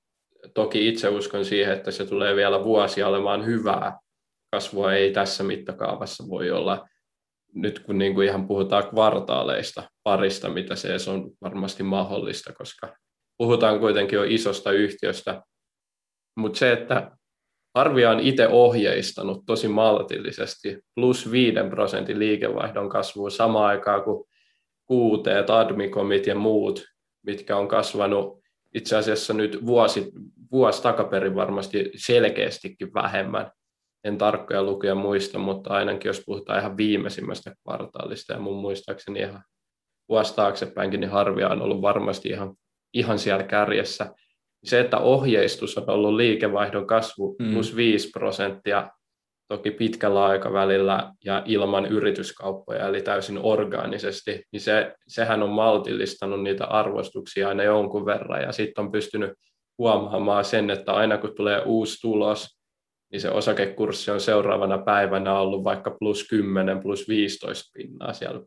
toki 0.55 0.89
itse 0.89 1.09
uskon 1.09 1.45
siihen, 1.45 1.73
että 1.73 1.91
se 1.91 2.07
tulee 2.07 2.37
vielä 2.37 2.65
vuosia 2.65 3.09
olemaan 3.09 3.47
hyvää, 3.47 3.99
kasvua 4.51 4.93
ei 4.93 5.13
tässä 5.13 5.45
mittakaavassa 5.45 6.25
voi 6.29 6.51
olla, 6.51 6.89
nyt 7.55 7.79
kun 7.79 7.99
niin 7.99 8.15
kuin 8.15 8.27
ihan 8.27 8.49
puhutaan 8.49 8.89
kvartaaleista 8.89 9.83
parista, 10.03 10.49
mitä 10.49 10.75
se 10.77 11.11
on 11.11 11.31
varmasti 11.43 11.83
mahdollista, 11.83 12.53
koska 12.53 12.97
puhutaan 13.39 13.81
kuitenkin 13.81 14.17
jo 14.17 14.25
isosta 14.25 14.73
yhtiöstä, 14.73 15.43
mutta 16.37 16.59
se, 16.59 16.73
että 16.73 17.11
Arvia 17.75 18.11
on 18.11 18.21
itse 18.21 18.49
ohjeistanut 18.49 19.47
tosi 19.47 19.69
maltillisesti 19.69 20.79
plus 20.95 21.31
5 21.31 21.57
prosentin 21.71 22.19
liikevaihdon 22.19 22.89
kasvua 22.89 23.31
samaan 23.31 23.67
aikaan 23.67 24.03
kuin 24.03 24.25
kuuteet, 24.87 25.51
admikomit 25.51 26.27
ja 26.27 26.35
muut, 26.35 26.85
mitkä 27.27 27.57
on 27.57 27.69
kasvanut 27.69 28.43
itse 28.75 28.97
asiassa 28.97 29.35
nyt 29.35 29.67
vuosi, 29.67 30.13
vuosi 30.53 30.83
takaperin 30.83 31.35
varmasti 31.35 31.91
selkeästikin 31.97 32.95
vähemmän. 32.95 33.51
En 34.05 34.19
tarkkoja 34.19 34.63
lukuja 34.63 34.95
muista, 34.95 35.39
mutta 35.39 35.71
ainakin 35.71 36.09
jos 36.09 36.23
puhutaan 36.27 36.59
ihan 36.59 36.77
viimeisimmästä 36.77 37.55
kvartaalista 37.63 38.33
ja 38.33 38.39
mun 38.39 38.57
muistaakseni 38.57 39.21
ihan 39.21 39.43
vuosi 40.09 40.37
taaksepäinkin, 40.37 41.01
niin 41.01 41.11
harvia 41.11 41.49
on 41.49 41.63
ollut 41.63 41.83
varmasti 41.83 42.29
ihan, 42.29 42.55
ihan 42.95 43.19
siellä 43.19 43.45
kärjessä. 43.45 44.15
Se, 44.65 44.81
että 44.81 44.99
ohjeistus 44.99 45.79
on 45.79 45.91
ollut 45.91 46.15
liikevaihdon 46.15 46.87
kasvu 46.87 47.37
mm. 47.39 47.53
plus 47.53 47.77
5 47.77 48.11
prosenttia 48.11 48.91
toki 49.49 49.71
pitkällä 49.71 50.25
aikavälillä 50.25 51.13
ja 51.25 51.43
ilman 51.47 51.87
yrityskauppoja, 51.87 52.89
eli 52.89 53.03
täysin 53.03 53.39
orgaanisesti, 53.43 54.45
niin 54.53 54.61
se, 54.61 54.95
sehän 55.09 55.43
on 55.43 55.51
maltillistanut 55.51 56.43
niitä 56.43 56.67
arvostuksia 56.67 57.49
aina 57.49 57.63
jonkun 57.63 58.07
verran, 58.07 58.43
ja 58.43 58.53
sitten 58.53 58.85
on 58.85 58.93
pystynyt 58.93 59.33
huomaamaan 59.79 60.45
sen, 60.45 60.71
että 60.71 60.93
aina 60.93 61.19
kun 61.19 61.35
tulee 61.37 61.63
uusi 61.65 62.01
tulos, 62.01 62.62
niin 63.13 63.21
se 63.21 63.31
osakekurssi 63.31 64.11
on 64.11 64.21
seuraavana 64.21 64.79
päivänä 64.79 65.39
ollut 65.39 65.65
vaikka 65.65 65.91
plus 65.91 66.29
10, 66.29 66.83
plus 66.83 67.09
15 67.09 67.71
pinnaa 67.75 68.13
siellä 68.13 68.41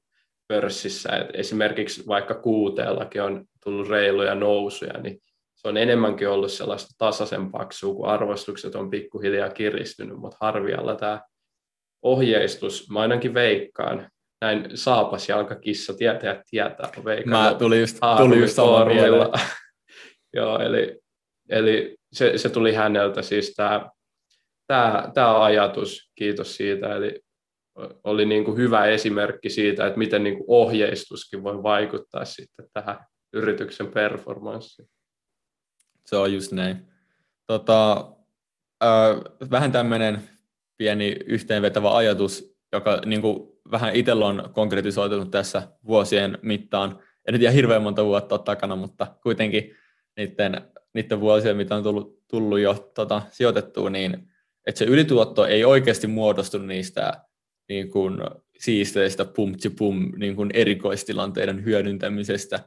pörssissä. 0.47 1.09
Et 1.09 1.29
esimerkiksi 1.33 2.07
vaikka 2.07 2.33
kuuteellakin 2.33 3.21
on 3.21 3.45
tullut 3.63 3.89
reiluja 3.89 4.35
nousuja, 4.35 4.93
niin 4.93 5.19
se 5.55 5.67
on 5.67 5.77
enemmänkin 5.77 6.29
ollut 6.29 6.51
sellaista 6.51 6.95
tasaisen 6.97 7.51
paksua, 7.51 7.93
kun 7.93 8.07
arvostukset 8.07 8.75
on 8.75 8.89
pikkuhiljaa 8.89 9.49
kiristynyt, 9.49 10.17
mutta 10.17 10.37
harvialla 10.41 10.95
tämä 10.95 11.21
ohjeistus, 12.01 12.89
mä 12.89 12.99
ainakin 12.99 13.33
veikkaan, 13.33 14.09
näin 14.41 14.69
saapas 14.73 15.29
jalkakissa, 15.29 15.93
tietää, 15.93 16.43
tietää, 16.49 16.89
veikkaan. 17.05 17.53
Mä 17.53 17.59
tuli 17.59 17.79
just, 17.79 17.99
tuli 18.17 18.39
just 18.39 18.57
Joo, 20.35 20.59
eli, 20.59 20.99
eli 21.49 21.95
se, 22.13 22.37
se, 22.37 22.49
tuli 22.49 22.73
häneltä 22.73 23.21
siis 23.21 23.53
tämä, 23.55 23.89
tämä, 24.67 25.11
tämä 25.13 25.43
ajatus, 25.43 26.11
kiitos 26.15 26.55
siitä, 26.55 26.95
eli 26.95 27.25
oli 28.03 28.25
niin 28.25 28.45
kuin 28.45 28.57
hyvä 28.57 28.85
esimerkki 28.85 29.49
siitä, 29.49 29.87
että 29.87 29.99
miten 29.99 30.23
niin 30.23 30.37
kuin 30.37 30.45
ohjeistuskin 30.47 31.43
voi 31.43 31.63
vaikuttaa 31.63 32.25
sitten 32.25 32.67
tähän 32.73 32.99
yrityksen 33.33 33.87
performanssiin. 33.87 34.87
Se 36.05 36.15
on 36.15 36.33
just 36.33 36.51
näin. 36.51 36.77
Tota, 37.47 38.11
äh, 38.83 39.49
vähän 39.51 39.71
tämmöinen 39.71 40.29
pieni 40.77 41.15
yhteenvetävä 41.25 41.95
ajatus, 41.95 42.55
joka 42.73 43.01
niin 43.05 43.21
kuin 43.21 43.49
vähän 43.71 43.95
itsellä 43.95 44.25
on 44.25 44.49
konkretisoitunut 44.53 45.31
tässä 45.31 45.67
vuosien 45.87 46.37
mittaan. 46.41 46.99
En 47.27 47.33
nyt 47.33 47.41
ihan 47.41 47.53
hirveän 47.53 47.81
monta 47.81 48.05
vuotta 48.05 48.37
takana, 48.37 48.75
mutta 48.75 49.15
kuitenkin 49.23 49.75
niiden, 50.17 50.61
niiden 50.93 51.19
vuosien, 51.19 51.57
mitä 51.57 51.75
on 51.75 51.83
tullut, 51.83 52.27
tullut 52.27 52.59
jo 52.59 52.91
tota, 52.95 53.21
sijoitettua, 53.29 53.89
niin 53.89 54.34
että 54.65 54.79
se 54.79 54.85
ylituotto 54.85 55.45
ei 55.45 55.65
oikeasti 55.65 56.07
muodostu 56.07 56.57
niistä 56.57 57.25
niin 57.69 57.91
kuin, 57.91 58.17
siisteistä 58.59 59.25
pum 59.25 59.55
pum 59.77 60.11
niin 60.17 60.35
kuin 60.35 60.51
erikoistilanteiden 60.53 61.65
hyödyntämisestä, 61.65 62.59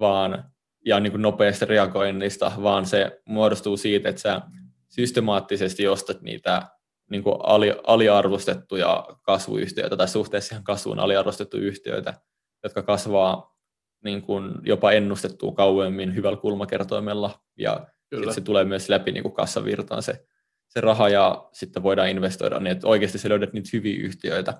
vaan 0.00 0.44
ja 0.86 1.00
niin 1.00 1.10
kuin 1.10 1.22
nopeasta 1.22 1.66
reagoinnista, 1.66 2.52
vaan 2.62 2.86
se 2.86 3.20
muodostuu 3.28 3.76
siitä, 3.76 4.08
että 4.08 4.22
sä 4.22 4.40
systemaattisesti 4.88 5.88
ostat 5.88 6.22
niitä 6.22 6.62
niin 7.10 7.22
kuin 7.22 7.36
ali, 7.42 7.74
aliarvostettuja 7.86 9.06
kasvuyhtiöitä 9.22 9.96
tai 9.96 10.08
suhteessa 10.08 10.54
ihan 10.54 10.64
kasvuun 10.64 10.98
aliarvostettuja 10.98 11.62
yhtiöitä, 11.62 12.14
jotka 12.62 12.82
kasvaa 12.82 13.54
niin 14.04 14.22
kuin 14.22 14.52
jopa 14.62 14.92
ennustettua 14.92 15.52
kauemmin 15.52 16.14
hyvällä 16.14 16.38
kulmakertoimella 16.38 17.40
ja 17.58 17.86
se 18.30 18.40
tulee 18.40 18.64
myös 18.64 18.88
läpi 18.88 19.12
niin 19.12 19.22
kuin 19.22 19.34
kassavirtaan 19.34 20.02
se, 20.02 20.24
se 20.68 20.80
raha 20.80 21.08
ja 21.08 21.48
sitten 21.52 21.82
voidaan 21.82 22.08
investoida 22.08 22.60
niin, 22.60 22.72
että 22.72 22.88
oikeasti 22.88 23.18
sä 23.18 23.28
löydät 23.28 23.52
niitä 23.52 23.70
hyviä 23.72 24.04
yhtiöitä. 24.04 24.54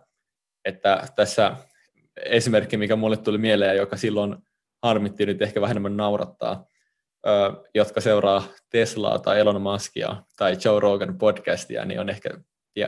Että 0.64 1.06
tässä 1.16 1.56
esimerkki, 2.24 2.76
mikä 2.76 2.96
mulle 2.96 3.16
tuli 3.16 3.38
mieleen, 3.38 3.76
joka 3.76 3.96
silloin 3.96 4.36
harmitti 4.82 5.26
nyt 5.26 5.42
ehkä 5.42 5.60
vähän 5.60 5.72
enemmän 5.72 5.96
naurattaa, 5.96 6.66
jotka 7.74 8.00
seuraa 8.00 8.42
Teslaa 8.70 9.18
tai 9.18 9.40
Elon 9.40 9.62
Muskia 9.62 10.22
tai 10.36 10.56
Joe 10.64 10.80
Rogan 10.80 11.18
podcastia, 11.18 11.84
niin 11.84 12.00
on 12.00 12.08
ehkä 12.08 12.30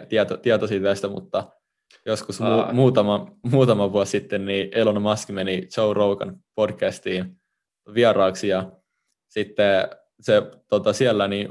tieto, 0.09 0.37
tietoisia 0.37 0.81
tästä, 0.81 1.09
mutta 1.09 1.53
joskus 2.07 2.41
mu- 2.41 2.73
muutama, 2.73 3.27
muutama 3.43 3.93
vuosi 3.93 4.11
sitten 4.11 4.45
niin 4.45 4.69
Elon 4.73 5.03
Musk 5.03 5.29
meni 5.29 5.69
Joe 5.77 5.95
Rogan 5.95 6.37
podcastiin 6.55 7.41
vieraaksi 7.95 8.49
ja 8.49 8.73
sitten 9.29 9.89
se 10.21 10.43
tota, 10.69 10.93
siellä 10.93 11.29
niin, 11.29 11.49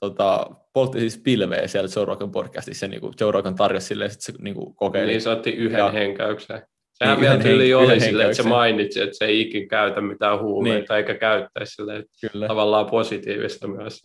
tota, 0.00 0.46
poltti 0.72 1.00
siis 1.00 1.18
pilveä 1.18 1.66
siellä 1.66 1.88
Joe 1.96 2.04
Rogan 2.04 2.30
podcastissa. 2.30 2.88
Niin 2.88 3.00
kuin 3.00 3.14
Joe 3.20 3.32
Rogan 3.32 3.54
tarjosi 3.54 3.86
silleen, 3.86 4.10
että 4.10 4.24
se 4.24 4.32
niin 4.38 4.54
kuin 4.54 4.74
kokeili. 4.74 5.10
Niin 5.10 5.22
se 5.22 5.30
otti 5.30 5.50
yhden 5.50 5.78
ja, 5.78 5.90
henkäyksen. 5.90 6.62
Sehän 6.92 7.20
niin, 7.20 7.42
vielä 7.42 7.54
yli 7.54 7.74
oli 7.74 8.00
silleen, 8.00 8.30
että 8.30 8.42
se 8.42 8.48
mainitsi, 8.48 9.00
että 9.00 9.18
se 9.18 9.24
ei 9.24 9.40
ikin 9.40 9.68
käytä 9.68 10.00
mitään 10.00 10.40
huumeita 10.40 10.94
niin. 10.94 10.98
eikä 10.98 11.14
käyttäisi 11.14 11.74
silleen, 11.74 12.04
Kyllä. 12.32 12.48
tavallaan 12.48 12.86
positiivista 12.86 13.68
myös. 13.68 14.00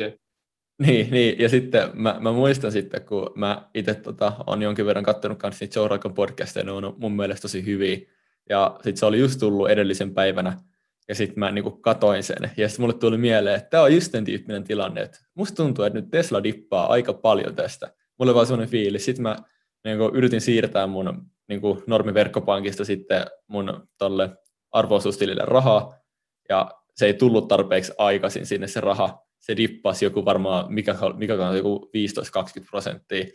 Niin, 0.80 1.12
niin, 1.12 1.40
ja 1.40 1.50
sitten 1.50 1.90
mä, 1.94 2.16
mä 2.20 2.32
muistan 2.32 2.72
sitten, 2.72 3.06
kun 3.06 3.32
mä 3.36 3.70
itse 3.74 3.94
tota, 3.94 4.34
on 4.48 4.62
jonkin 4.62 4.86
verran 4.86 5.04
katsonut 5.04 5.38
kanssa 5.38 5.66
niitä 5.66 5.80
Joe 5.80 5.88
Rogan 5.88 6.14
podcasteja, 6.14 6.64
ne 6.64 6.72
on 6.72 6.96
mun 6.98 7.16
mielestä 7.16 7.42
tosi 7.42 7.66
hyviä. 7.66 7.98
Ja 8.50 8.76
sitten 8.76 8.98
se 8.98 9.06
oli 9.06 9.20
just 9.20 9.40
tullut 9.40 9.70
edellisen 9.70 10.14
päivänä, 10.14 10.58
ja 11.10 11.16
sitten 11.16 11.40
mä 11.40 11.52
niinku 11.52 11.72
katoin 11.72 12.24
sen. 12.24 12.52
Ja 12.58 12.70
sitten 12.70 12.84
mulle 12.84 12.94
tuli 12.94 13.18
mieleen, 13.18 13.56
että 13.56 13.70
tämä 13.70 13.84
on 13.84 13.94
just 13.94 14.12
sen 14.12 14.26
tyyppinen 14.26 14.64
tilanne, 14.64 15.02
että 15.02 15.20
musta 15.36 15.56
tuntuu, 15.56 15.86
että 15.86 16.00
nyt 16.00 16.10
Tesla 16.12 16.44
dippaa 16.44 16.88
aika 16.88 17.14
paljon 17.14 17.56
tästä. 17.56 17.94
Mulla 18.20 18.34
vaan 18.34 18.46
semmoinen 18.46 18.72
fiilis. 18.72 19.06
Sitten 19.06 19.24
mä 19.24 19.36
niinku, 19.84 20.12
yritin 20.14 20.42
siirtää 20.42 20.88
mun 20.88 21.32
niinku, 21.48 21.84
normiverkkopankista 21.88 22.86
sitten 22.86 23.26
mun 23.48 23.88
tolle 23.98 24.30
arvoisuustilille 24.72 25.44
rahaa, 25.46 25.94
ja 26.50 26.72
se 26.96 27.06
ei 27.06 27.14
tullut 27.14 27.48
tarpeeksi 27.48 27.94
aikaisin 27.98 28.46
sinne 28.46 28.68
se 28.68 28.82
raha, 28.82 29.26
se 29.40 29.58
dippasi 29.58 30.06
joku 30.06 30.26
varmaan, 30.26 30.74
mikä, 30.74 30.96
mikä 31.18 31.34
joku 31.34 31.92
15-20 32.62 32.66
prosenttia. 32.70 33.26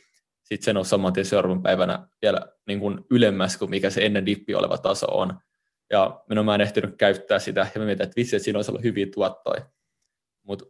Sitten 0.42 0.64
se 0.64 0.72
nousi 0.72 0.90
saman 0.90 1.12
tien 1.12 1.26
seuraavan 1.26 1.62
päivänä 1.62 2.08
vielä 2.22 2.40
niin 2.66 2.80
kuin 2.80 3.00
ylemmäs 3.10 3.56
kuin 3.56 3.70
mikä 3.70 3.90
se 3.90 4.06
ennen 4.06 4.26
dippi 4.26 4.54
oleva 4.54 4.78
taso 4.78 5.06
on. 5.06 5.38
Ja 5.94 6.20
minä 6.28 6.42
mä 6.42 6.54
en 6.54 6.60
ehtinyt 6.60 6.96
käyttää 6.96 7.38
sitä, 7.38 7.60
ja 7.74 7.80
mä 7.80 7.84
mietin, 7.84 8.04
että 8.04 8.16
vitsi, 8.16 8.36
että 8.36 8.44
siinä 8.44 8.58
olisi 8.58 8.70
ollut 8.70 8.82
hyviä 8.82 9.06
tuottoja. 9.14 9.66
Mutta 10.42 10.64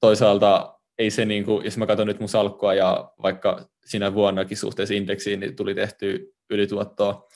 toisaalta 0.00 0.78
ei 0.98 1.10
se, 1.10 1.24
niin 1.24 1.44
kuin, 1.44 1.64
jos 1.64 1.76
mä 1.76 1.86
katson 1.86 2.06
nyt 2.06 2.20
mun 2.20 2.28
salkkua 2.28 2.74
ja 2.74 3.12
vaikka 3.22 3.68
siinä 3.84 4.14
vuonnakin 4.14 4.56
suhteessa 4.56 4.94
indeksiin, 4.94 5.40
niin 5.40 5.56
tuli 5.56 5.74
tehty 5.74 6.34
ylituottoa. 6.50 7.28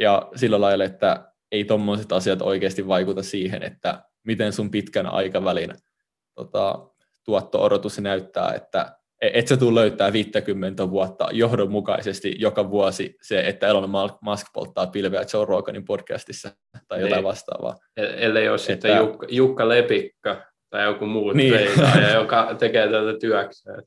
Ja 0.00 0.28
sillä 0.36 0.60
lailla, 0.60 0.84
että 0.84 1.32
ei 1.52 1.64
tuommoiset 1.64 2.12
asiat 2.12 2.42
oikeasti 2.42 2.88
vaikuta 2.88 3.22
siihen, 3.22 3.62
että 3.62 4.04
miten 4.22 4.52
sun 4.52 4.70
pitkän 4.70 5.06
aikavälin 5.06 5.74
tota, 6.34 6.88
tuotto-odotus 7.24 7.98
näyttää, 7.98 8.54
että 8.54 8.98
et 9.20 9.48
sä 9.48 9.56
tuu 9.56 9.74
löytää 9.74 10.12
50 10.12 10.90
vuotta 10.90 11.28
johdonmukaisesti 11.32 12.34
joka 12.38 12.70
vuosi 12.70 13.16
se, 13.22 13.40
että 13.40 13.66
Elon 13.66 13.90
Musk 14.20 14.46
polttaa 14.52 14.86
pilveä 14.86 15.24
Joe 15.32 15.44
Roganin 15.44 15.84
podcastissa 15.84 16.50
tai 16.88 17.00
jotain 17.00 17.18
niin. 17.18 17.24
vastaavaa. 17.24 17.76
E-, 17.96 18.26
ellei 18.26 18.48
ole 18.48 18.58
sitten 18.58 18.96
Jukka, 18.96 19.26
Jukka 19.30 19.68
Lepikka 19.68 20.42
tai 20.70 20.84
joku 20.84 21.06
muu 21.06 21.32
niin. 21.32 21.54
joka 22.14 22.54
tekee 22.58 22.86
tätä 22.86 23.18
työkseen. 23.20 23.82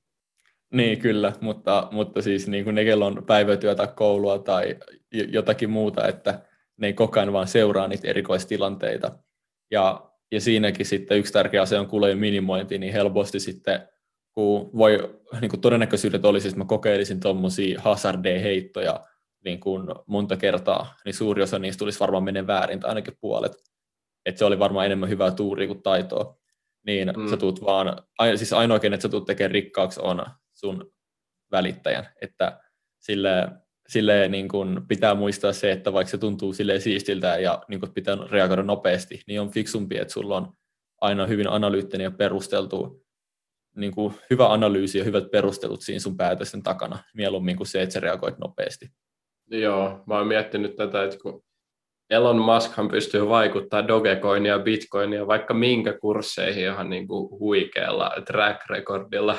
Niin, 0.74 1.00
kyllä, 1.00 1.34
mutta, 1.42 1.88
mutta 1.92 2.22
siis 2.22 2.48
niin 2.48 2.64
kuin 2.64 2.76
ne, 2.76 2.84
kello 2.84 3.06
on 3.06 3.24
päivätyötä, 3.28 3.88
koulua 3.88 4.40
tai 4.40 4.76
jotakin 5.12 5.70
muuta, 5.70 6.08
että 6.08 6.40
ne 6.78 6.88
ei 6.88 6.94
koko 6.94 7.20
ajan 7.20 7.34
vaan 7.34 7.48
seuraa 7.48 7.88
niitä 7.88 8.08
erikoistilanteita. 8.08 9.12
Ja 9.72 10.10
ja 10.32 10.42
siinäkin 10.42 10.86
sitten 10.86 11.18
yksi 11.18 11.34
tärkeä 11.34 11.62
asia 11.62 11.80
on 11.80 11.88
kulujen 11.88 12.18
minimointi, 12.18 12.78
niin 12.78 12.94
helposti 12.94 13.40
sitten, 13.40 13.90
kun 14.40 14.70
voi, 14.78 15.20
niin 15.42 15.50
kuin 15.50 15.62
todennäköisyydet 15.62 16.26
olisi, 16.26 16.48
että 16.48 16.58
mä 16.58 16.66
kokeilisin 16.66 17.20
tuommoisia 17.20 17.82
hazardeja-heittoja 17.82 19.06
niin 19.46 19.60
kuin 19.60 19.88
monta 20.06 20.38
kertaa, 20.38 20.96
niin 21.06 21.14
suuri 21.14 21.44
osa 21.44 21.60
niistä 21.60 21.80
tulisi 21.80 22.00
varmaan 22.00 22.24
mennä 22.24 22.48
väärin, 22.48 22.80
tai 22.80 22.90
ainakin 22.90 23.18
puolet. 23.22 23.52
Että 24.26 24.40
se 24.40 24.46
oli 24.46 24.60
varmaan 24.60 24.86
enemmän 24.86 25.10
hyvää 25.10 25.32
tuuria 25.32 25.68
kuin 25.68 25.84
taitoa. 25.84 26.38
Niin 26.86 27.14
mm. 27.18 27.30
sä 27.30 27.38
tuut 27.38 27.62
vaan, 27.62 27.98
siis 28.36 28.54
ainoa, 28.54 28.80
että 28.84 29.02
sä 29.02 29.10
tuut 29.10 29.26
tekemään 29.26 29.52
rikkaaksi 29.52 30.00
on 30.04 30.26
sun 30.54 30.92
välittäjän. 31.52 32.10
Että 32.22 32.60
sille 33.00 33.50
silleen 33.88 34.32
niin 34.32 34.48
kuin 34.48 34.88
pitää 34.88 35.16
muistaa 35.16 35.54
se, 35.54 35.72
että 35.72 35.94
vaikka 35.94 36.12
se 36.12 36.18
tuntuu 36.18 36.54
sille 36.54 36.80
siistiltä 36.80 37.28
ja 37.28 37.64
niin 37.68 37.80
kuin 37.80 37.94
pitää 37.94 38.18
reagoida 38.32 38.64
nopeasti, 38.64 39.22
niin 39.28 39.42
on 39.42 39.52
fiksumpi, 39.52 39.98
että 39.98 40.14
sulla 40.14 40.38
on 40.38 40.54
aina 41.02 41.26
hyvin 41.26 41.50
analyyttinen 41.50 42.04
ja 42.06 42.12
perusteltu, 42.12 43.09
niin 43.76 43.92
kuin 43.92 44.14
hyvä 44.30 44.54
analyysi 44.54 44.98
ja 44.98 45.04
hyvät 45.04 45.32
perustelut 45.32 45.82
siinä 45.82 46.00
sun 46.00 46.18
päätösten 46.18 46.64
takana, 46.64 47.00
mieluummin 47.14 47.58
kuin 47.58 47.68
se, 47.68 47.82
että 47.82 47.94
sä 47.94 48.00
reagoit 48.00 48.38
nopeasti. 48.38 48.90
Joo, 49.52 50.04
mä 50.08 50.18
oon 50.18 50.28
miettinyt 50.28 50.76
tätä, 50.76 51.04
että 51.04 51.18
kun 51.24 51.44
Elon 52.10 52.38
Muskhan 52.38 52.88
pystyy 52.88 53.30
vaikuttamaan 53.30 53.88
Dogecoinia 53.88 54.52
ja 54.52 54.60
Bitcoinia 54.60 55.28
vaikka 55.28 55.54
minkä 55.54 55.98
kursseihin 55.98 56.64
ihan 56.64 56.90
niin 56.90 57.08
kuin 57.08 57.30
huikealla 57.40 58.12
track 58.26 58.70
recordilla. 58.70 59.38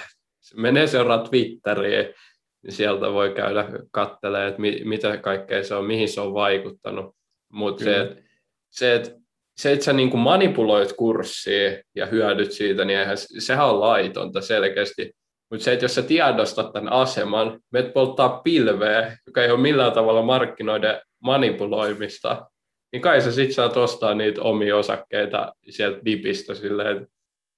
Menee 0.57 0.87
seuraa 0.87 1.18
Twitteriin, 1.18 2.14
niin 2.62 2.72
sieltä 2.72 3.12
voi 3.12 3.35
käydä 3.35 3.68
katselemaan, 3.91 4.49
että 4.49 4.61
mi, 4.61 4.83
mitä 4.85 5.16
kaikkea 5.16 5.64
se 5.64 5.74
on, 5.74 5.85
mihin 5.85 6.09
se 6.09 6.20
on 6.20 6.35
vaikuttanut. 6.35 7.16
Mutta 7.53 7.85
se, 7.85 8.01
että 8.01 8.22
se, 8.70 8.95
et, 8.95 9.20
se, 9.61 9.72
että 9.72 9.84
sä 9.84 9.92
niin 9.92 10.11
kuin 10.11 10.20
manipuloit 10.20 10.92
kurssia 10.92 11.82
ja 11.94 12.06
hyödyt 12.06 12.52
siitä, 12.52 12.84
niin 12.84 12.98
eihän, 12.98 13.16
sehän 13.38 13.68
on 13.68 13.80
laitonta 13.80 14.40
selkeästi. 14.40 15.12
Mutta 15.50 15.64
se, 15.64 15.72
että 15.72 15.84
jos 15.84 15.94
sä 15.94 16.02
tiedostat 16.02 16.72
tämän 16.72 16.92
aseman, 16.92 17.61
menet 17.72 17.92
polttaa 17.92 18.28
pilveä, 18.28 19.16
joka 19.26 19.42
ei 19.42 19.50
ole 19.50 19.61
millään 19.61 19.92
tavalla 19.92 20.22
markkinoiden 20.22 21.00
manipuloimista, 21.22 22.46
niin 22.92 23.02
kai 23.02 23.20
sä 23.20 23.32
sit 23.32 23.52
saat 23.52 23.76
ostaa 23.76 24.14
niitä 24.14 24.42
omia 24.42 24.76
osakkeita 24.76 25.52
sieltä 25.70 25.98
dipistä 26.04 26.54
silleen, 26.54 27.06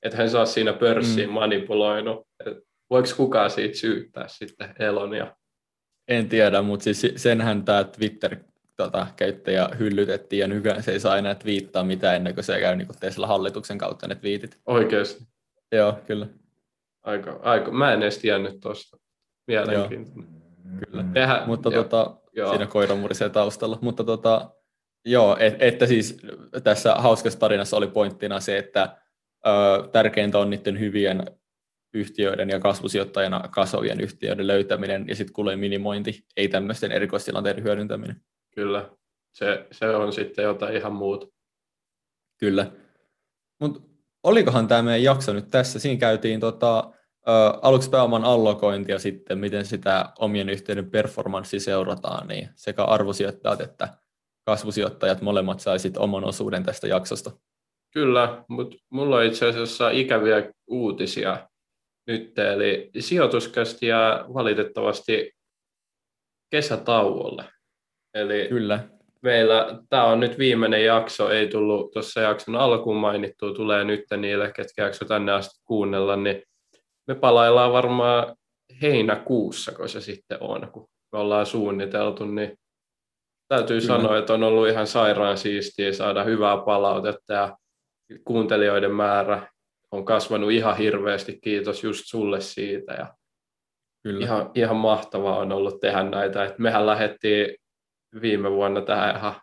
että 0.03 0.18
hän 0.18 0.30
saa 0.30 0.46
siinä 0.46 0.72
pörssiin 0.72 1.28
mm. 1.28 1.34
manipuloinut. 1.34 2.26
Et 2.46 2.59
voiko 2.90 3.09
kukaan 3.16 3.50
siitä 3.50 3.78
syyttää 3.78 4.24
sitten 4.28 4.74
Elonia? 4.78 5.36
En 6.09 6.28
tiedä, 6.28 6.62
mutta 6.62 6.84
siis 6.84 7.12
senhän 7.16 7.64
tämä 7.64 7.84
Twitter-käyttäjä 7.84 8.51
tota, 8.77 9.07
hyllytettiin 9.79 10.41
ja 10.41 10.49
nykyään 10.49 10.83
se 10.83 10.93
ei 10.93 11.01
saa 11.01 11.18
enää 11.18 11.37
viittaa 11.45 11.85
mitään 11.85 12.16
ennen 12.16 12.35
kuin 12.35 12.45
se 12.45 12.61
käy 12.61 12.77
niin 12.77 12.89
Tesla 13.01 13.27
hallituksen 13.27 13.79
kautta 13.79 14.09
ne 14.09 14.16
viitit. 14.23 14.61
Oikeasti? 14.66 15.25
Joo, 15.73 15.99
kyllä. 16.07 16.27
Aika, 17.03 17.41
aika. 17.43 17.70
Mä 17.70 17.93
en 17.93 18.03
edes 18.03 18.18
tiennyt 18.18 18.61
tuosta. 18.61 18.97
Mielenkiintoinen. 19.47 20.43
Kyllä, 20.91 21.05
Tehdä, 21.12 21.43
mutta 21.47 21.68
jo, 21.73 21.83
tota, 21.83 22.16
joo. 22.33 22.51
siinä 22.51 22.66
koira 22.66 22.95
murisee 22.95 23.29
taustalla. 23.29 23.79
Mutta 23.81 24.05
tota, 24.05 24.51
joo, 25.05 25.37
et, 25.41 25.57
että 25.59 25.87
siis 25.87 26.16
tässä 26.62 26.95
hauskassa 26.95 27.39
tarinassa 27.39 27.77
oli 27.77 27.87
pointtina 27.87 28.41
se, 28.41 28.59
että 28.59 28.97
ö, 29.47 29.89
tärkeintä 29.93 30.39
on 30.39 30.51
niiden 30.51 30.81
hyvien 30.81 31.25
yhtiöiden 31.95 32.51
ja 32.51 32.61
kasvusijoittajana 32.61 33.49
kasvavien 33.49 34.01
yhtiöiden 34.01 34.47
löytäminen 34.47 35.05
ja 35.09 35.16
sitten 35.16 35.35
kulujen 35.35 35.59
minimointi, 35.59 36.25
ei 36.37 36.49
tämmöisten 36.49 36.93
erikoistilanteiden 36.93 37.64
hyödyntäminen. 37.64 38.16
Kyllä, 38.55 38.90
se, 39.32 39.66
se 39.72 39.88
on 39.88 40.12
sitten 40.12 40.42
jotain 40.42 40.76
ihan 40.76 40.92
muuta. 40.92 41.26
Kyllä. 42.38 42.72
Mutta 43.61 43.80
olikohan 44.22 44.68
tämä 44.68 44.82
meidän 44.82 45.03
jakso 45.03 45.32
nyt 45.32 45.50
tässä? 45.50 45.78
Siinä 45.78 46.00
käytiin 46.00 46.40
tota, 46.40 46.78
ä, 47.28 47.32
aluksi 47.62 47.90
pääoman 47.90 48.24
allokointia 48.24 48.98
sitten, 48.98 49.38
miten 49.38 49.64
sitä 49.64 50.12
omien 50.18 50.48
yhtiöiden 50.48 50.90
performanssi 50.90 51.61
seurataan, 51.61 52.28
niin 52.28 52.48
sekä 52.55 52.84
arvosijoittajat 52.84 53.61
että 53.61 53.88
kasvusijoittajat 54.44 55.20
molemmat 55.20 55.61
saisit 55.61 55.96
oman 55.96 56.24
osuuden 56.24 56.62
tästä 56.62 56.86
jaksosta. 56.86 57.30
Kyllä, 57.92 58.44
mutta 58.48 58.76
mulla 58.90 59.16
on 59.16 59.24
itse 59.24 59.46
asiassa 59.48 59.90
ikäviä 59.90 60.53
uutisia 60.66 61.48
nyt, 62.07 62.38
eli 62.38 62.90
sijoituskästi 62.98 63.86
jää 63.86 64.24
valitettavasti 64.34 65.32
kesätauolle. 66.50 67.44
Eli 68.15 68.47
Kyllä. 68.49 68.89
meillä 69.23 69.79
tämä 69.89 70.05
on 70.05 70.21
nyt 70.21 70.39
viimeinen 70.39 70.85
jakso, 70.85 71.31
ei 71.31 71.49
tullut 71.49 71.93
tuossa 71.93 72.21
jakson 72.21 72.57
alkuun 72.57 72.97
mainittu, 72.97 73.55
tulee 73.55 73.85
nyt 73.85 74.05
niille, 74.17 74.53
ketkä 74.53 74.83
jakso 74.83 75.05
tänne 75.05 75.33
asti 75.33 75.63
kuunnella, 75.65 76.17
niin 76.17 76.43
me 77.07 77.15
palaillaan 77.15 77.73
varmaan 77.73 78.37
heinäkuussa, 78.83 79.73
kun 79.73 79.89
se 79.89 80.01
sitten 80.01 80.39
on, 80.41 80.71
kun 80.73 80.89
me 81.13 81.19
ollaan 81.19 81.47
suunniteltu, 81.47 82.25
niin 82.25 82.59
täytyy 83.49 83.81
Kyllä. 83.81 83.97
sanoa, 83.97 84.19
että 84.19 84.35
on 84.35 84.43
ollut 84.43 84.69
ihan 84.69 84.87
sairaan 84.87 85.39
siistiä 85.39 85.93
saada 85.93 86.25
hyvää 86.25 86.57
palautetta 86.57 87.33
ja 87.33 87.57
kuuntelijoiden 88.25 88.95
määrä 88.95 89.53
on 89.93 90.05
kasvanut 90.05 90.51
ihan 90.51 90.77
hirveästi, 90.77 91.39
kiitos 91.43 91.85
just 91.85 92.03
sulle 92.07 92.41
siitä. 92.41 92.93
Ja 92.93 93.15
Kyllä. 94.03 94.25
Ihan, 94.25 94.51
ihan 94.55 94.77
mahtavaa 94.77 95.39
on 95.39 95.53
ollut 95.53 95.81
tehdä 95.81 96.03
näitä. 96.03 96.45
Et 96.45 96.59
mehän 96.59 96.87
lähdettiin 96.87 97.57
viime 98.21 98.51
vuonna 98.51 98.81
tähän 98.81 99.17
ihan 99.17 99.35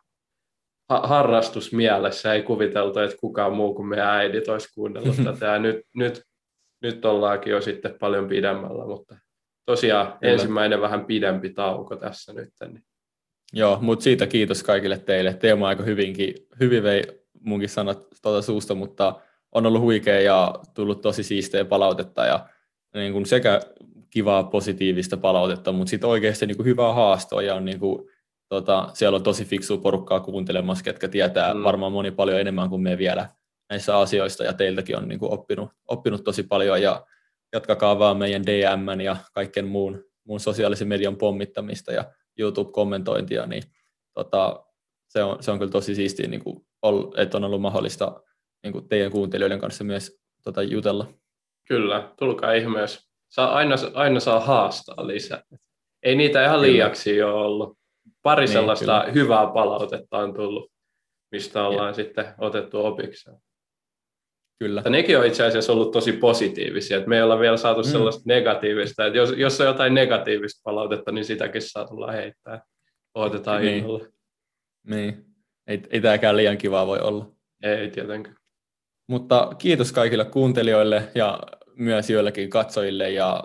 ha- 0.89 1.07
harrastusmielessä, 1.07 2.33
ei 2.33 2.43
kuviteltu, 2.43 2.99
että 2.99 3.17
kukaan 3.17 3.53
muu 3.53 3.73
kuin 3.73 3.87
meidän 3.87 4.07
äidit 4.07 4.47
olisi 4.47 4.73
kuunnellut 4.73 5.15
tätä. 5.25 5.45
Ja 5.45 5.59
nyt, 5.59 5.85
nyt, 5.95 6.23
nyt 6.81 7.05
ollaankin 7.05 7.51
jo 7.51 7.61
sitten 7.61 7.95
paljon 7.99 8.27
pidemmällä, 8.27 8.85
mutta 8.85 9.17
tosiaan 9.65 10.07
Kyllä. 10.07 10.33
ensimmäinen 10.33 10.81
vähän 10.81 11.05
pidempi 11.05 11.49
tauko 11.49 11.95
tässä 11.95 12.33
nyt. 12.33 12.49
Niin. 12.61 12.83
Joo, 13.53 13.77
mutta 13.81 14.03
siitä 14.03 14.27
kiitos 14.27 14.63
kaikille 14.63 14.97
teille. 14.97 15.33
Teema 15.33 15.67
aika 15.67 15.83
hyvinkin, 15.83 16.35
hyvin 16.59 16.83
vei 16.83 17.03
munkin 17.41 17.69
sanat 17.69 18.07
tuota 18.21 18.41
suusta, 18.41 18.75
mutta 18.75 19.21
on 19.51 19.65
ollut 19.65 19.81
huikea 19.81 20.19
ja 20.19 20.55
tullut 20.73 21.01
tosi 21.01 21.23
siistejä 21.23 21.65
palautetta 21.65 22.25
ja 22.25 22.49
niin 22.93 23.13
kuin 23.13 23.25
sekä 23.25 23.61
kivaa 24.09 24.43
positiivista 24.43 25.17
palautetta, 25.17 25.71
mutta 25.71 25.89
sitten 25.89 26.09
oikeasti 26.09 26.45
niin 26.45 26.57
kuin 26.57 26.65
hyvää 26.65 26.93
haastoa 26.93 27.41
ja 27.41 27.55
on 27.55 27.65
niin 27.65 27.79
kuin, 27.79 28.09
tota, 28.49 28.89
siellä 28.93 29.15
on 29.15 29.23
tosi 29.23 29.45
fiksua 29.45 29.77
porukkaa 29.77 30.19
kuuntelemassa, 30.19 30.83
ketkä 30.83 31.07
tietää 31.07 31.53
mm. 31.53 31.63
varmaan 31.63 31.91
moni 31.91 32.11
paljon 32.11 32.39
enemmän 32.39 32.69
kuin 32.69 32.81
me 32.81 32.97
vielä 32.97 33.29
näissä 33.69 33.97
asioista 33.97 34.43
ja 34.43 34.53
teiltäkin 34.53 34.97
on 34.97 35.07
niin 35.07 35.19
kuin 35.19 35.33
oppinut, 35.33 35.69
oppinut 35.87 36.23
tosi 36.23 36.43
paljon 36.43 36.81
ja 36.81 37.05
jatkakaa 37.53 37.99
vaan 37.99 38.17
meidän 38.17 38.45
DM 38.45 39.01
ja 39.01 39.17
kaiken 39.33 39.67
muun, 39.67 40.03
muun 40.23 40.39
sosiaalisen 40.39 40.87
median 40.87 41.15
pommittamista 41.15 41.91
ja 41.91 42.05
YouTube-kommentointia, 42.39 43.45
niin 43.45 43.63
tota, 44.13 44.65
se, 45.07 45.23
on, 45.23 45.43
se 45.43 45.51
on 45.51 45.59
kyllä 45.59 45.71
tosi 45.71 45.95
siistiä, 45.95 46.27
niin 46.27 46.43
kuin, 46.43 46.65
että 47.17 47.37
on 47.37 47.43
ollut 47.43 47.61
mahdollista 47.61 48.21
niin 48.63 48.73
kuin 48.73 48.87
teidän 48.87 49.11
kuuntelijoiden 49.11 49.59
kanssa 49.59 49.83
myös 49.83 50.19
tota, 50.43 50.63
jutella. 50.63 51.07
Kyllä, 51.67 52.13
tulkaa 52.17 52.53
ihmeessä. 52.53 53.09
Saa, 53.29 53.53
aina, 53.53 53.75
aina 53.93 54.19
saa 54.19 54.39
haastaa 54.39 55.07
lisää. 55.07 55.43
Ei 56.03 56.15
niitä 56.15 56.45
ihan 56.45 56.61
liiaksi 56.61 57.23
ole 57.23 57.33
ollut. 57.33 57.78
Pari 58.23 58.45
niin, 58.45 58.53
sellaista 58.53 59.01
kyllä. 59.05 59.13
hyvää 59.13 59.47
palautetta 59.47 60.17
on 60.17 60.33
tullut, 60.33 60.71
mistä 61.31 61.67
ollaan 61.67 61.89
ja. 61.89 61.93
sitten 61.93 62.25
otettu 62.37 62.85
opikseen. 62.85 63.37
Kyllä. 64.59 64.79
Mutta 64.79 64.89
nekin 64.89 65.19
on 65.19 65.25
itse 65.25 65.45
asiassa 65.45 65.73
ollut 65.73 65.91
tosi 65.91 66.11
positiivisia, 66.11 66.97
että 66.97 67.09
me 67.09 67.15
ei 67.15 67.21
olla 67.21 67.39
vielä 67.39 67.57
saatu 67.57 67.81
mm. 67.81 67.87
sellaista 67.87 68.23
negatiivista, 68.25 69.05
että 69.05 69.17
jos, 69.17 69.33
jos 69.37 69.61
on 69.61 69.67
jotain 69.67 69.93
negatiivista 69.93 70.61
palautetta, 70.63 71.11
niin 71.11 71.25
sitäkin 71.25 71.61
saa 71.61 71.87
tulla 71.87 72.11
heittää. 72.11 72.61
Otetaan 73.15 73.61
niin. 73.61 73.77
innolla. 73.77 74.05
Niin, 74.87 75.25
ei, 75.67 75.81
ei 75.89 76.01
tämäkään 76.01 76.37
liian 76.37 76.57
kivaa 76.57 76.87
voi 76.87 76.99
olla. 76.99 77.25
Ei 77.63 77.89
tietenkään. 77.89 78.35
Mutta 79.07 79.51
kiitos 79.57 79.91
kaikille 79.91 80.25
kuuntelijoille 80.25 81.03
ja 81.15 81.39
myös 81.75 82.09
joillekin 82.09 82.49
katsojille 82.49 83.09
ja 83.09 83.43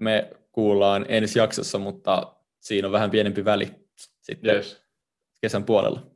me 0.00 0.30
kuullaan 0.52 1.06
ensi 1.08 1.38
jaksossa, 1.38 1.78
mutta 1.78 2.36
siinä 2.60 2.88
on 2.88 2.92
vähän 2.92 3.10
pienempi 3.10 3.44
väli 3.44 3.83
sitten 4.24 4.54
yes. 4.54 4.84
kesän 5.40 5.64
puolella. 5.64 6.06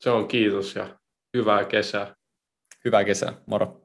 Se 0.00 0.10
on 0.10 0.28
kiitos 0.28 0.74
ja 0.74 0.98
hyvää 1.36 1.64
kesää. 1.64 2.14
Hyvää 2.84 3.04
kesää, 3.04 3.32
moro. 3.46 3.81